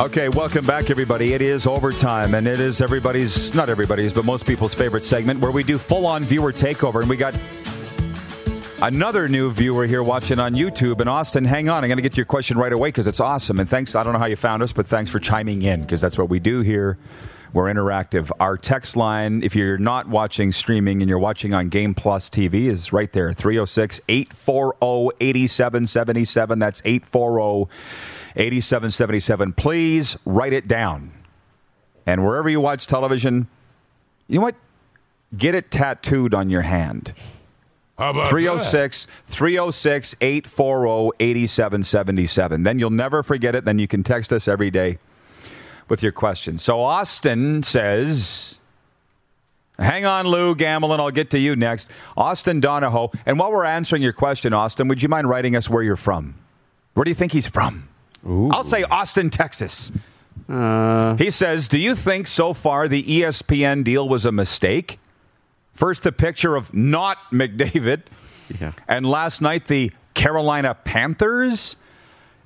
Okay, 0.01 0.31
welcome 0.31 0.65
back, 0.65 0.89
everybody. 0.89 1.35
It 1.35 1.43
is 1.43 1.67
overtime, 1.67 2.35
and 2.35 2.47
it 2.47 2.59
is 2.59 2.81
everybody's, 2.81 3.55
not 3.55 3.69
everybody's, 3.69 4.15
but 4.15 4.25
most 4.25 4.47
people's 4.47 4.73
favorite 4.73 5.05
segment 5.05 5.41
where 5.41 5.53
we 5.53 5.63
do 5.63 5.77
full 5.77 6.07
on 6.07 6.25
viewer 6.25 6.55
takeover. 6.55 7.03
And 7.03 7.11
we 7.11 7.19
got 7.19 7.39
another 8.81 9.29
new 9.29 9.53
viewer 9.53 9.85
here 9.85 10.03
watching 10.03 10.39
on 10.39 10.55
YouTube. 10.55 11.01
And 11.01 11.11
Austin, 11.11 11.45
hang 11.45 11.69
on. 11.69 11.85
I'm 11.85 11.89
going 11.89 11.99
to 11.99 12.03
get 12.03 12.13
to 12.13 12.17
your 12.17 12.25
question 12.25 12.57
right 12.57 12.73
away 12.73 12.89
because 12.89 13.07
it's 13.07 13.21
awesome. 13.21 13.61
And 13.61 13.69
thanks. 13.69 13.95
I 13.95 14.03
don't 14.03 14.15
know 14.15 14.19
how 14.19 14.25
you 14.25 14.37
found 14.37 14.63
us, 14.63 14.73
but 14.73 14.87
thanks 14.87 15.11
for 15.11 15.19
chiming 15.19 15.61
in 15.61 15.83
because 15.83 16.01
that's 16.01 16.17
what 16.17 16.31
we 16.31 16.41
do 16.41 16.63
here. 16.63 16.97
We're 17.53 17.73
interactive. 17.73 18.31
Our 18.39 18.57
text 18.57 18.97
line, 18.97 19.43
if 19.43 19.57
you're 19.57 19.79
not 19.79 20.09
watching 20.09 20.53
streaming 20.53 21.03
and 21.03 21.09
you're 21.09 21.19
watching 21.19 21.53
on 21.53 21.69
Game 21.69 21.95
Plus 21.95 22.31
TV, 22.31 22.67
is 22.67 22.93
right 22.93 23.13
there 23.13 23.33
306 23.33 24.01
840 24.09 25.17
8777. 25.21 26.59
That's 26.61 26.81
840 26.85 27.71
8777. 28.37 29.53
Please 29.55 30.17
write 30.25 30.53
it 30.53 30.69
down. 30.69 31.13
And 32.07 32.25
wherever 32.25 32.49
you 32.49 32.61
watch 32.61 32.87
television, 32.87 33.49
you 34.29 34.37
know 34.37 34.43
what? 34.43 34.55
Get 35.37 35.55
it 35.55 35.71
tattooed 35.71 36.35
on 36.35 36.51
your 36.51 36.63
hand. 36.63 37.15
How 37.99 38.11
about 38.11 38.29
306 38.29 39.07
306 39.27 40.17
840 40.21 41.11
8777. 41.19 42.63
Then 42.63 42.79
you'll 42.79 42.91
never 42.91 43.23
forget 43.23 43.55
it. 43.55 43.65
Then 43.65 43.79
you 43.79 43.89
can 43.89 44.05
text 44.05 44.33
us 44.33 44.47
every 44.47 44.71
day 44.71 44.99
with 45.91 46.03
your 46.03 46.13
question. 46.13 46.57
So 46.57 46.81
Austin 46.81 47.63
says, 47.63 48.57
Hang 49.79 50.05
on, 50.05 50.27
Lou 50.27 50.55
Gamelin. 50.55 51.01
I'll 51.01 51.11
get 51.11 51.31
to 51.31 51.39
you 51.39 51.57
next. 51.57 51.91
Austin 52.17 52.61
Donahoe. 52.61 53.11
And 53.25 53.39
while 53.39 53.51
we're 53.51 53.65
answering 53.65 54.03
your 54.03 54.13
question, 54.13 54.53
Austin, 54.53 54.89
would 54.89 55.03
you 55.03 55.09
mind 55.09 55.29
writing 55.29 55.57
us 55.57 55.69
where 55.71 55.83
you're 55.83 55.97
from? 55.97 56.35
Where 56.95 57.05
do 57.05 57.11
you 57.11 57.15
think 57.15 57.33
he's 57.33 57.47
from? 57.47 57.89
I'll 58.27 58.65
say 58.65 58.83
Austin, 58.85 59.31
Texas. 59.31 59.91
Uh. 60.49 61.17
he 61.17 61.31
says, 61.31 61.69
Do 61.69 61.79
you 61.79 61.95
think 61.95 62.27
so 62.27 62.53
far 62.53 62.89
the 62.89 63.03
ESPN 63.03 63.83
deal 63.83 64.09
was 64.09 64.27
a 64.27 64.33
mistake? 64.33 64.99
First, 65.75 66.03
the 66.03 66.13
picture 66.13 66.57
of 66.57 66.75
not 66.75 67.17
McDavid. 67.33 68.03
Yeah. 68.61 68.73
And 68.87 69.07
last 69.07 69.41
night, 69.41 69.67
the 69.67 69.93
Carolina 70.13 70.75
Panthers. 70.75 71.77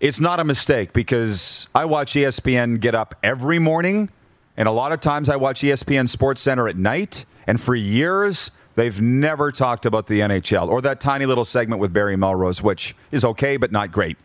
It's 0.05 0.21
not 0.21 0.39
a 0.39 0.45
mistake 0.45 0.93
because 0.93 1.67
I 1.75 1.87
watch 1.87 2.13
ESPN 2.13 2.79
get 2.79 2.95
up 2.95 3.15
every 3.23 3.59
morning, 3.59 4.11
and 4.55 4.69
a 4.69 4.71
lot 4.71 4.93
of 4.93 5.01
times 5.01 5.31
I 5.31 5.37
watch 5.37 5.63
ESPN 5.63 6.11
Sports 6.11 6.43
Center 6.43 6.69
at 6.69 6.77
night. 6.77 7.25
And 7.47 7.59
for 7.59 7.75
years, 7.75 8.51
they've 8.75 9.01
never 9.01 9.51
talked 9.51 9.87
about 9.87 10.07
the 10.07 10.21
NHL 10.21 10.69
or 10.69 10.83
that 10.83 11.01
tiny 11.01 11.25
little 11.25 11.47
segment 11.47 11.81
with 11.81 11.95
Barry 11.95 12.17
Melrose, 12.17 12.63
which 12.63 12.95
is 13.13 13.25
okay, 13.25 13.57
but 13.57 13.73
not 13.73 13.93
great. 13.93 14.19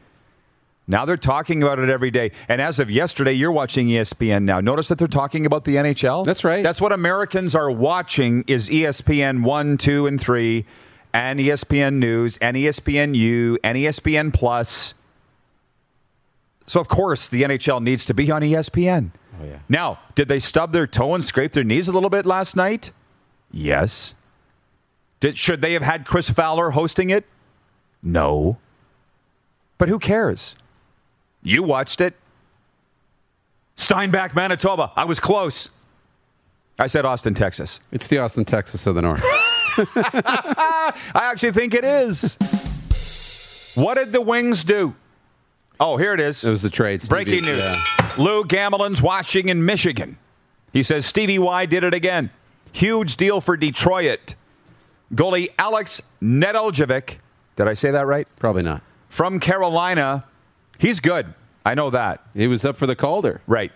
Now 0.86 1.06
they're 1.06 1.16
talking 1.16 1.64
about 1.64 1.80
it 1.80 1.88
every 1.88 2.12
day. 2.12 2.34
And 2.50 2.60
as 2.60 2.80
of 2.82 2.92
yesterday, 2.92 3.32
you're 3.32 3.50
watching 3.50 3.88
ESPN 3.88 4.44
now. 4.44 4.60
Notice 4.60 4.90
that 4.90 4.98
they're 4.98 5.08
talking 5.08 5.46
about 5.46 5.64
the 5.64 5.78
NHL. 5.78 6.26
That's 6.26 6.44
right. 6.44 6.62
That's 6.62 6.82
what 6.82 6.92
Americans 6.92 7.56
are 7.56 7.72
watching 7.72 8.44
is 8.48 8.68
ESPN 8.68 9.44
1, 9.44 9.78
2, 9.78 10.08
and 10.08 10.20
3, 10.20 10.66
and 11.14 11.40
ESPN 11.40 11.94
News, 12.00 12.38
and 12.40 12.58
ESPN 12.58 13.16
U, 13.16 13.58
and 13.64 13.78
ESPN 13.78 14.34
Plus. 14.34 14.94
So, 16.70 16.80
of 16.80 16.88
course, 16.88 17.28
the 17.30 17.41
NHL 17.41 17.82
needs 17.82 18.05
to 18.05 18.13
be 18.13 18.30
on 18.30 18.43
ESPN. 18.43 19.09
Oh, 19.41 19.43
yeah. 19.43 19.57
Now, 19.67 19.97
did 20.13 20.28
they 20.28 20.38
stub 20.38 20.72
their 20.72 20.86
toe 20.86 21.15
and 21.15 21.26
scrape 21.26 21.53
their 21.53 21.63
knees 21.63 21.88
a 21.88 21.91
little 21.91 22.11
bit 22.11 22.28
last 22.28 22.55
night? 22.55 22.91
Yes. 23.49 24.13
Did, 25.20 25.36
should 25.36 25.63
they 25.63 25.74
have 25.74 25.82
had 25.82 26.05
Chris 26.05 26.30
Fowler 26.30 26.70
hosting 26.70 27.09
it? 27.09 27.26
No. 28.03 28.59
But 29.80 29.89
who 29.89 29.97
cares? 29.97 30.55
You 31.41 31.63
watched 31.63 32.01
it. 32.01 32.13
Steinbach, 33.76 34.36
Manitoba. 34.36 34.91
I 34.95 35.05
was 35.05 35.20
close. 35.20 35.72
I 36.78 36.86
said 36.86 37.03
Austin, 37.03 37.34
Texas. 37.34 37.80
It's 37.91 38.07
the 38.07 38.20
Austin, 38.20 38.45
Texas 38.45 38.86
of 38.86 38.93
the 38.93 39.01
North. 39.01 39.24
I 39.26 40.93
actually 41.15 41.51
think 41.51 41.74
it 41.74 41.84
is. 41.84 42.38
what 43.74 43.95
did 43.95 44.11
the 44.11 44.22
Wings 44.22 44.63
do? 44.63 44.93
Oh, 45.80 45.98
here 45.98 46.14
it 46.14 46.20
is. 46.20 46.44
It 46.44 46.50
was 46.50 46.62
the 46.62 46.70
trade. 46.70 47.02
Stevie. 47.02 47.24
Breaking 47.24 47.46
news. 47.46 47.58
Yeah. 47.58 48.14
Lou 48.18 48.44
Gamelin's 48.44 49.02
watching 49.02 49.48
in 49.50 49.66
Michigan. 49.66 50.18
He 50.74 50.84
says 50.84 51.06
Stevie 51.06 51.40
Y 51.40 51.66
did 51.66 51.84
it 51.84 51.94
again. 51.94 52.32
Huge 52.72 53.16
deal 53.16 53.42
for 53.42 53.56
Detroit. 53.56 54.36
Goalie 55.14 55.50
Alex 55.58 56.02
Nedeljkovic. 56.22 57.18
Did 57.56 57.68
I 57.68 57.74
say 57.74 57.92
that 57.92 58.06
right? 58.06 58.28
Probably 58.38 58.62
not. 58.64 58.82
From 59.08 59.40
Carolina. 59.40 60.22
He's 60.78 61.00
good. 61.00 61.34
I 61.66 61.76
know 61.76 61.90
that. 61.90 62.24
He 62.34 62.48
was 62.48 62.66
up 62.66 62.78
for 62.78 62.86
the 62.86 62.96
Calder. 62.96 63.42
Right. 63.48 63.72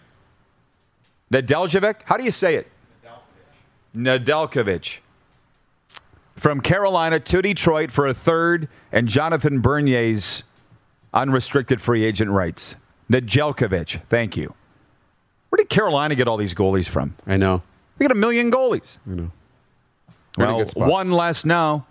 Nedeljkovic? 1.32 2.02
How 2.06 2.18
do 2.18 2.24
you 2.24 2.32
say 2.32 2.56
it? 2.56 2.68
Nedeljkovic. 3.96 5.00
From 6.36 6.62
Carolina 6.62 7.20
to 7.20 7.42
Detroit 7.42 7.92
for 7.92 8.08
a 8.08 8.14
third 8.14 8.68
and 8.92 9.08
Jonathan 9.08 9.62
Bernier's 9.62 10.44
unrestricted 11.14 11.82
free 11.82 12.04
agent 12.04 12.32
rights. 12.32 12.76
Nedeljkovic. 13.12 14.02
Thank 14.10 14.38
you. 14.38 14.54
Where 15.50 15.58
did 15.58 15.70
Carolina 15.70 16.16
get 16.16 16.28
all 16.28 16.38
these 16.38 16.54
goalies 16.54 16.88
from? 16.88 17.14
I 17.28 17.38
know. 17.38 17.62
They 17.98 18.06
got 18.06 18.12
a 18.12 18.20
million 18.20 18.52
goalies. 18.52 18.98
We're 19.06 19.30
Well, 20.38 20.66
one 20.76 21.12
less 21.12 21.46
now. 21.46 21.86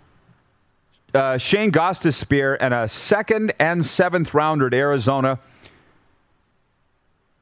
Uh, 1.13 1.37
Shane 1.37 1.71
Gostisbehere 1.71 2.57
and 2.59 2.73
a 2.73 2.87
second 2.89 3.53
and 3.59 3.85
seventh 3.85 4.33
rounder 4.33 4.67
at 4.67 4.73
Arizona. 4.73 5.39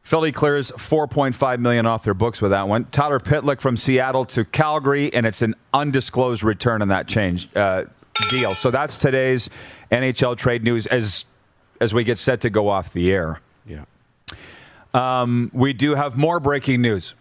Philly 0.04 0.32
clears 0.32 0.72
4.5 0.72 1.60
million 1.60 1.86
off 1.86 2.04
their 2.04 2.14
books 2.14 2.42
with 2.42 2.52
that 2.52 2.68
one. 2.68 2.86
Tyler 2.92 3.20
Pitlick 3.20 3.62
from 3.62 3.78
Seattle 3.78 4.26
to 4.26 4.44
Calgary, 4.44 5.14
and 5.14 5.26
it's 5.26 5.42
an 5.42 5.56
undisclosed 5.74 6.44
return 6.44 6.82
on 6.82 6.90
that 6.90 7.08
change 7.08 7.48
uh, 7.56 7.86
deal. 8.30 8.54
So 8.54 8.72
that's 8.72 8.98
today's 8.98 9.50
NHL 9.92 10.36
trade 10.38 10.64
news 10.64 10.88
as 10.88 11.26
as 11.82 11.94
we 11.94 12.04
get 12.04 12.20
set 12.20 12.40
to 12.42 12.50
go 12.50 12.70
off 12.70 12.94
the 12.94 13.12
air. 13.12 13.42
Yeah. 13.66 15.26
We 15.52 15.74
do 15.74 15.96
have 15.96 16.16
more 16.16 16.40
breaking 16.40 16.82
news. 16.82 17.16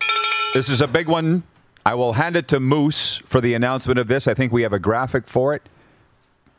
This 0.52 0.68
is 0.68 0.80
a 0.80 0.86
big 0.86 1.08
one. 1.08 1.44
I 1.84 1.94
will 1.94 2.12
hand 2.12 2.36
it 2.36 2.46
to 2.48 2.60
Moose 2.60 3.18
for 3.24 3.40
the 3.40 3.54
announcement 3.54 3.98
of 3.98 4.06
this. 4.06 4.28
I 4.28 4.34
think 4.34 4.52
we 4.52 4.62
have 4.62 4.74
a 4.74 4.78
graphic 4.78 5.26
for 5.26 5.54
it. 5.54 5.62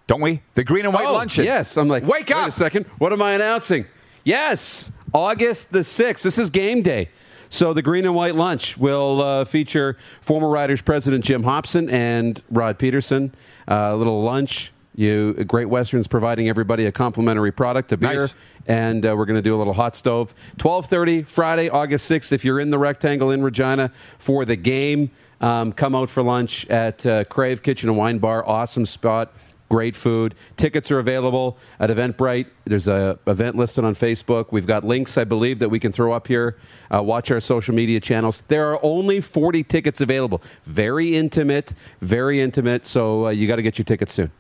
Don't 0.08 0.20
we? 0.20 0.42
The 0.56 0.64
green 0.64 0.86
and 0.86 0.94
white 0.94 1.06
oh, 1.06 1.14
luncheon. 1.14 1.46
Yes. 1.46 1.78
I'm 1.78 1.88
like, 1.88 2.04
wake 2.04 2.30
wait 2.30 2.32
up. 2.32 2.50
a 2.50 2.52
second. 2.52 2.88
What 2.98 3.14
am 3.14 3.22
I 3.22 3.34
announcing? 3.34 3.86
Yes. 4.24 4.92
August 5.14 5.72
the 5.72 5.80
6th. 5.80 6.24
This 6.24 6.40
is 6.40 6.50
game 6.50 6.82
day. 6.82 7.10
So 7.50 7.74
the 7.74 7.82
green 7.82 8.06
and 8.06 8.16
white 8.16 8.36
lunch 8.36 8.78
will 8.78 9.22
uh, 9.22 9.46
feature 9.46 9.98
former 10.22 10.50
Riders 10.50 10.82
president 10.82 11.24
Jim 11.24 11.44
Hobson 11.44 11.90
and 11.90 12.42
Rod 12.50 12.80
Pedersen. 12.80 13.36
Uh, 13.68 13.92
a 13.94 13.96
little 13.96 14.24
lunch. 14.24 14.72
You 14.96 15.34
Great 15.46 15.70
Westerns 15.70 16.08
providing 16.08 16.50
everybody 16.50 16.86
a 16.86 16.92
complimentary 16.92 17.52
product, 17.52 17.92
a 17.94 17.98
beer, 17.98 18.14
Nice. 18.22 18.36
and 18.68 19.06
uh, 19.06 19.16
we're 19.16 19.26
going 19.26 19.38
to 19.38 19.42
do 19.42 19.56
a 19.56 19.60
little 19.60 19.74
hot 19.74 19.96
stove. 19.96 20.34
Twelve 20.58 20.86
thirty 20.88 21.24
Friday, 21.24 21.70
August 21.70 22.06
sixth. 22.06 22.34
If 22.34 22.44
you're 22.44 22.60
in 22.60 22.70
the 22.72 22.78
rectangle 22.80 23.32
in 23.32 23.42
Regina 23.42 23.92
for 24.20 24.44
the 24.44 24.58
game, 24.58 25.12
um, 25.40 25.72
come 25.72 25.96
out 25.96 26.10
for 26.10 26.22
lunch 26.24 26.66
at 26.68 27.06
uh, 27.06 27.24
Crave 27.26 27.64
Kitchen 27.64 27.88
and 27.90 27.98
Wine 27.98 28.18
Bar. 28.20 28.46
Awesome 28.48 28.86
spot. 28.86 29.34
Great 29.70 29.96
food. 29.96 30.36
Tickets 30.58 30.92
are 30.92 31.00
available 31.00 31.58
at 31.80 31.90
Eventbrite. 31.90 32.48
There's 32.66 32.90
a 32.90 33.18
event 33.26 33.56
listed 33.56 33.86
on 33.86 33.96
Facebook. 33.96 34.48
We've 34.52 34.68
got 34.68 34.84
links, 34.84 35.18
I 35.18 35.24
believe, 35.24 35.60
that 35.60 35.70
we 35.70 35.80
can 35.80 35.94
throw 35.94 36.12
up 36.12 36.28
here. 36.28 36.58
Uh, 36.94 37.02
watch 37.02 37.32
our 37.32 37.40
social 37.40 37.74
media 37.74 38.02
channels. 38.02 38.44
There 38.50 38.68
are 38.74 38.80
only 38.84 39.22
40 39.22 39.64
tickets 39.64 40.02
available. 40.02 40.42
Very 40.66 41.16
intimate, 41.16 41.74
very 42.02 42.42
intimate. 42.42 42.86
So 42.86 43.28
uh, 43.28 43.30
you 43.30 43.48
got 43.48 43.56
to 43.56 43.62
get 43.62 43.78
your 43.78 43.86
tickets 43.86 44.12
soon. 44.12 44.32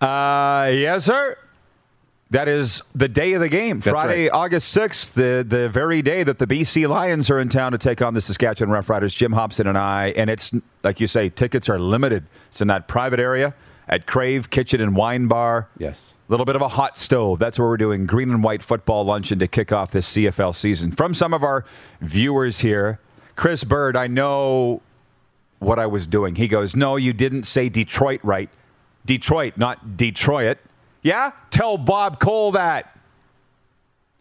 Uh, 0.00 0.70
yes, 0.72 1.04
sir. 1.04 1.36
That 2.30 2.46
is 2.48 2.80
the 2.94 3.08
day 3.08 3.32
of 3.32 3.40
the 3.40 3.48
game, 3.48 3.80
That's 3.80 3.90
Friday, 3.90 4.28
right. 4.28 4.32
August 4.32 4.76
6th, 4.76 5.14
the, 5.14 5.44
the 5.46 5.68
very 5.68 6.00
day 6.00 6.22
that 6.22 6.38
the 6.38 6.46
BC 6.46 6.88
Lions 6.88 7.28
are 7.28 7.40
in 7.40 7.48
town 7.48 7.72
to 7.72 7.78
take 7.78 8.00
on 8.00 8.14
the 8.14 8.20
Saskatchewan 8.20 8.72
Roughriders, 8.72 9.16
Jim 9.16 9.32
Hobson 9.32 9.66
and 9.66 9.76
I. 9.76 10.14
And 10.16 10.30
it's, 10.30 10.52
like 10.84 11.00
you 11.00 11.08
say, 11.08 11.28
tickets 11.28 11.68
are 11.68 11.80
limited. 11.80 12.24
It's 12.48 12.60
in 12.60 12.68
that 12.68 12.86
private 12.86 13.18
area 13.18 13.52
at 13.88 14.06
Crave 14.06 14.48
Kitchen 14.48 14.80
and 14.80 14.94
Wine 14.94 15.26
Bar. 15.26 15.68
Yes. 15.76 16.14
A 16.28 16.32
little 16.32 16.46
bit 16.46 16.54
of 16.54 16.62
a 16.62 16.68
hot 16.68 16.96
stove. 16.96 17.40
That's 17.40 17.58
where 17.58 17.66
we're 17.66 17.76
doing 17.76 18.06
green 18.06 18.30
and 18.30 18.44
white 18.44 18.62
football 18.62 19.04
luncheon 19.04 19.40
to 19.40 19.48
kick 19.48 19.72
off 19.72 19.90
this 19.90 20.16
CFL 20.16 20.54
season. 20.54 20.92
From 20.92 21.14
some 21.14 21.34
of 21.34 21.42
our 21.42 21.64
viewers 22.00 22.60
here, 22.60 23.00
Chris 23.34 23.64
Bird, 23.64 23.96
I 23.96 24.06
know 24.06 24.82
what 25.58 25.80
I 25.80 25.86
was 25.86 26.06
doing. 26.06 26.36
He 26.36 26.46
goes, 26.46 26.76
No, 26.76 26.94
you 26.94 27.12
didn't 27.12 27.42
say 27.42 27.68
Detroit 27.68 28.20
right. 28.22 28.48
Detroit, 29.10 29.54
not 29.56 29.96
Detroit. 29.96 30.58
Yeah? 31.02 31.32
Tell 31.50 31.76
Bob 31.76 32.20
Cole 32.20 32.52
that. 32.52 32.96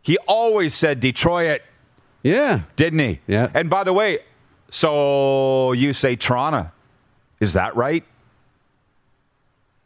He 0.02 0.18
always 0.28 0.74
said 0.74 1.00
Detroit, 1.00 1.62
Yeah. 2.24 2.62
didn't 2.76 2.98
he? 2.98 3.20
Yeah. 3.28 3.52
And 3.54 3.70
by 3.70 3.84
the 3.84 3.94
way, 3.94 4.18
so 4.72 5.74
you 5.74 5.94
say 5.94 6.16
Toronto. 6.16 6.72
Is 7.40 7.54
that 7.54 7.76
right? 7.76 8.04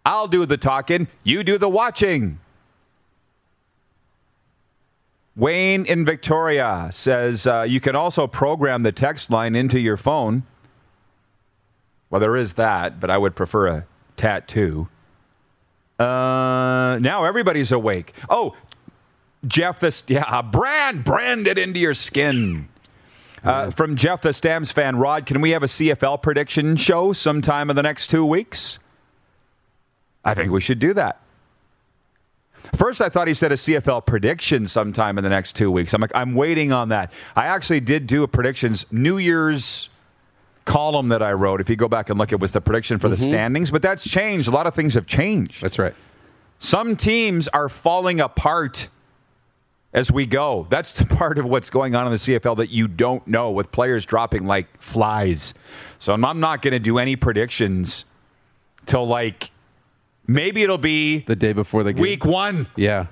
I'll 0.06 0.30
do 0.30 0.46
the 0.46 0.56
talking, 0.56 1.10
you 1.26 1.44
do 1.44 1.58
the 1.58 1.68
watching. 1.68 2.40
Wayne 5.36 5.86
in 5.86 6.06
Victoria 6.06 6.88
says 6.92 7.46
uh, 7.46 7.64
you 7.64 7.82
can 7.82 7.94
also 7.96 8.26
program 8.26 8.84
the 8.84 8.94
text 8.94 9.30
line 9.30 9.54
into 9.54 9.82
your 9.82 9.98
phone. 9.98 10.44
Well, 12.10 12.22
there 12.22 12.38
is 12.38 12.54
that, 12.54 13.02
but 13.02 13.10
I 13.10 13.18
would 13.18 13.36
prefer 13.36 13.68
a 13.68 13.86
tattoo. 14.16 14.88
Uh, 16.00 16.98
now 17.00 17.24
everybody's 17.24 17.72
awake. 17.72 18.14
Oh, 18.30 18.56
Jeff, 19.46 19.80
this 19.80 20.04
yeah, 20.08 20.42
brand 20.42 21.04
brand 21.04 21.48
it 21.48 21.58
into 21.58 21.80
your 21.80 21.94
skin. 21.94 22.70
Uh, 23.44 23.70
from 23.70 23.98
Jeff, 23.98 24.22
the 24.22 24.32
Stamps 24.32 24.72
fan, 24.72 24.96
Rod, 24.96 25.26
can 25.26 25.42
we 25.42 25.52
have 25.52 25.64
a 25.64 25.68
CFL 25.68 26.22
prediction 26.22 26.78
show 26.78 27.12
sometime 27.12 27.70
in 27.70 27.76
the 27.76 27.84
next 27.84 28.08
two 28.10 28.26
weeks? 28.26 28.80
I 30.24 30.34
think 30.34 30.52
we 30.52 30.62
should 30.62 30.80
do 30.80 30.94
that. 30.94 31.20
First, 32.76 33.02
I 33.02 33.10
thought 33.10 33.28
he 33.28 33.34
said 33.34 33.52
a 33.52 33.56
CFL 33.56 34.06
prediction 34.06 34.66
sometime 34.66 35.18
in 35.18 35.24
the 35.26 35.30
next 35.30 35.58
two 35.58 35.70
weeks. 35.70 35.94
I'm 35.94 36.00
like, 36.00 36.16
I'm 36.16 36.34
waiting 36.34 36.72
on 36.72 36.90
that. 36.90 37.12
I 37.36 37.48
actually 37.48 37.82
did 37.82 38.08
do 38.08 38.24
a 38.24 38.28
predictions 38.28 38.86
New 38.90 39.18
Year's 39.18 39.90
column 40.66 41.10
that 41.10 41.22
I 41.22 41.34
wrote. 41.34 41.62
If 41.62 41.70
you 41.70 41.76
go 41.76 41.88
back 41.88 42.10
and 42.10 42.18
look, 42.18 42.32
it 42.32 42.40
was 42.40 42.52
the 42.52 42.62
prediction 42.62 43.00
for 43.00 43.10
the 43.10 43.16
mm-hmm. 43.16 43.26
standings, 43.26 43.72
but 43.72 43.82
that's 43.82 44.08
changed. 44.10 44.48
A 44.48 44.52
lot 44.52 44.68
of 44.68 44.74
things 44.74 44.94
have 44.94 45.06
changed. 45.06 45.62
That's 45.62 45.80
right. 45.80 45.94
Some 46.60 46.96
teams 46.96 47.48
are 47.50 47.70
falling 47.70 48.20
apart 48.20 48.88
as 49.94 50.12
we 50.12 50.26
go. 50.26 50.66
That's 50.70 50.94
the 50.94 51.06
part 51.16 51.38
of 51.38 51.46
what's 51.46 51.70
going 51.70 51.96
on 51.96 52.06
in 52.06 52.12
the 52.12 52.18
CFL 52.18 52.58
that 52.58 52.70
you 52.70 52.88
don't 52.88 53.26
know 53.28 53.52
with 53.52 53.72
players 53.72 54.06
dropping 54.06 54.46
like 54.46 54.82
flies. 54.82 55.54
So 56.00 56.14
I'm 56.14 56.40
not 56.40 56.62
going 56.62 56.72
to 56.72 56.80
do 56.80 56.98
any 56.98 57.16
predictions 57.16 58.06
till 58.86 59.06
like 59.06 59.52
maybe 60.28 60.64
it'll 60.64 60.78
be 60.78 61.20
The 61.20 61.36
day 61.36 61.54
before 61.54 61.84
the 61.84 61.94
game. 61.94 62.02
week 62.02 62.26
one. 62.26 62.68
Yeah. 62.76 63.08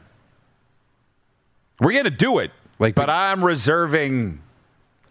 We're 1.79 1.93
going 1.93 2.05
to 2.05 2.09
do 2.11 2.39
it. 2.39 2.51
Like 2.79 2.95
but 2.95 3.07
the- 3.07 3.13
I'm 3.13 3.43
reserving 3.43 4.41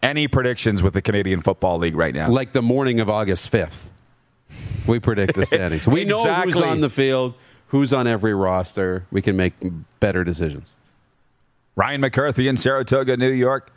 any 0.03 0.29
predictions 0.29 0.83
with 0.83 0.95
the 0.95 1.03
Canadian 1.03 1.41
Football 1.41 1.79
League 1.79 1.97
right 1.97 2.15
now. 2.15 2.29
Like 2.31 2.53
the 2.53 2.63
morning 2.63 3.01
of 3.01 3.09
August 3.11 3.53
5th. 3.53 3.91
We 4.87 4.99
predict 4.99 5.35
the 5.35 5.47
standings. 5.47 5.87
We 5.87 6.05
know 6.05 6.23
who's 6.23 6.61
on 6.61 6.81
the 6.81 6.91
field, 6.91 7.35
who's 7.69 7.93
on 7.93 8.07
every 8.07 8.35
roster. 8.35 9.07
We 9.11 9.23
can 9.23 9.37
make 9.37 9.53
better 10.01 10.25
decisions. 10.25 10.77
Ryan 11.77 12.01
McCarthy 12.01 12.49
in 12.49 12.57
Saratoga, 12.57 13.17
New 13.17 13.31
York 13.31 13.73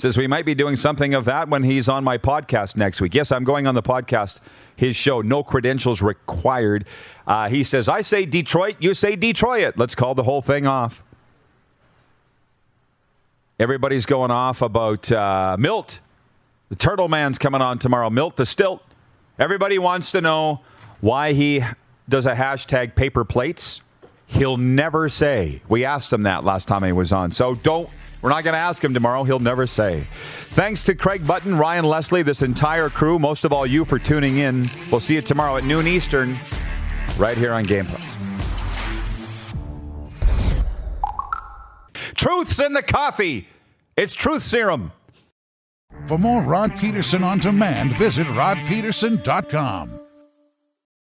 says 0.00 0.16
we 0.16 0.26
might 0.26 0.46
be 0.46 0.54
doing 0.54 0.76
something 0.76 1.14
of 1.14 1.26
that 1.26 1.48
when 1.48 1.62
he's 1.62 1.88
on 1.88 2.02
my 2.02 2.18
podcast 2.18 2.76
next 2.76 3.00
week. 3.00 3.14
Yes, 3.14 3.30
I'm 3.30 3.44
going 3.44 3.66
on 3.66 3.74
the 3.74 3.82
podcast, 3.82 4.40
his 4.74 4.96
show, 4.96 5.20
no 5.20 5.42
credentials 5.42 6.02
required. 6.02 6.86
Uh, 7.26 7.48
he 7.48 7.62
says, 7.62 7.88
I 7.88 8.00
say 8.00 8.24
Detroit, 8.24 8.76
you 8.80 8.94
say 8.94 9.14
Detroit. 9.14 9.74
Let's 9.76 9.94
call 9.94 10.14
the 10.14 10.22
whole 10.22 10.42
thing 10.42 10.66
off. 10.66 11.02
Everybody's 13.60 14.06
going 14.06 14.30
off 14.30 14.62
about 14.62 15.12
uh, 15.12 15.54
Milt. 15.58 16.00
The 16.70 16.76
Turtle 16.76 17.08
Man's 17.08 17.36
coming 17.36 17.60
on 17.60 17.78
tomorrow. 17.78 18.08
Milt 18.08 18.36
the 18.36 18.46
Stilt. 18.46 18.80
Everybody 19.38 19.78
wants 19.78 20.12
to 20.12 20.22
know 20.22 20.62
why 21.02 21.34
he 21.34 21.62
does 22.08 22.24
a 22.24 22.34
hashtag 22.34 22.94
paper 22.94 23.22
plates. 23.22 23.82
He'll 24.24 24.56
never 24.56 25.10
say. 25.10 25.60
We 25.68 25.84
asked 25.84 26.10
him 26.10 26.22
that 26.22 26.42
last 26.42 26.68
time 26.68 26.84
he 26.84 26.92
was 26.92 27.12
on. 27.12 27.32
So 27.32 27.54
don't, 27.54 27.90
we're 28.22 28.30
not 28.30 28.44
going 28.44 28.54
to 28.54 28.58
ask 28.58 28.82
him 28.82 28.94
tomorrow. 28.94 29.24
He'll 29.24 29.40
never 29.40 29.66
say. 29.66 30.06
Thanks 30.12 30.82
to 30.84 30.94
Craig 30.94 31.26
Button, 31.26 31.58
Ryan 31.58 31.84
Leslie, 31.84 32.22
this 32.22 32.40
entire 32.40 32.88
crew, 32.88 33.18
most 33.18 33.44
of 33.44 33.52
all 33.52 33.66
you 33.66 33.84
for 33.84 33.98
tuning 33.98 34.38
in. 34.38 34.70
We'll 34.90 35.00
see 35.00 35.16
you 35.16 35.20
tomorrow 35.20 35.58
at 35.58 35.64
noon 35.64 35.86
Eastern, 35.86 36.38
right 37.18 37.36
here 37.36 37.52
on 37.52 37.64
Game 37.64 37.84
Plus. 37.84 38.16
Truth's 42.20 42.60
in 42.60 42.74
the 42.74 42.82
coffee. 42.82 43.48
It's 43.96 44.14
Truth 44.14 44.42
Serum. 44.42 44.92
For 46.06 46.18
more 46.18 46.42
Rod 46.42 46.76
Pedersen 46.76 47.24
on 47.24 47.38
demand, 47.38 47.96
visit 47.96 48.26
rodpedersen.com. 48.26 49.99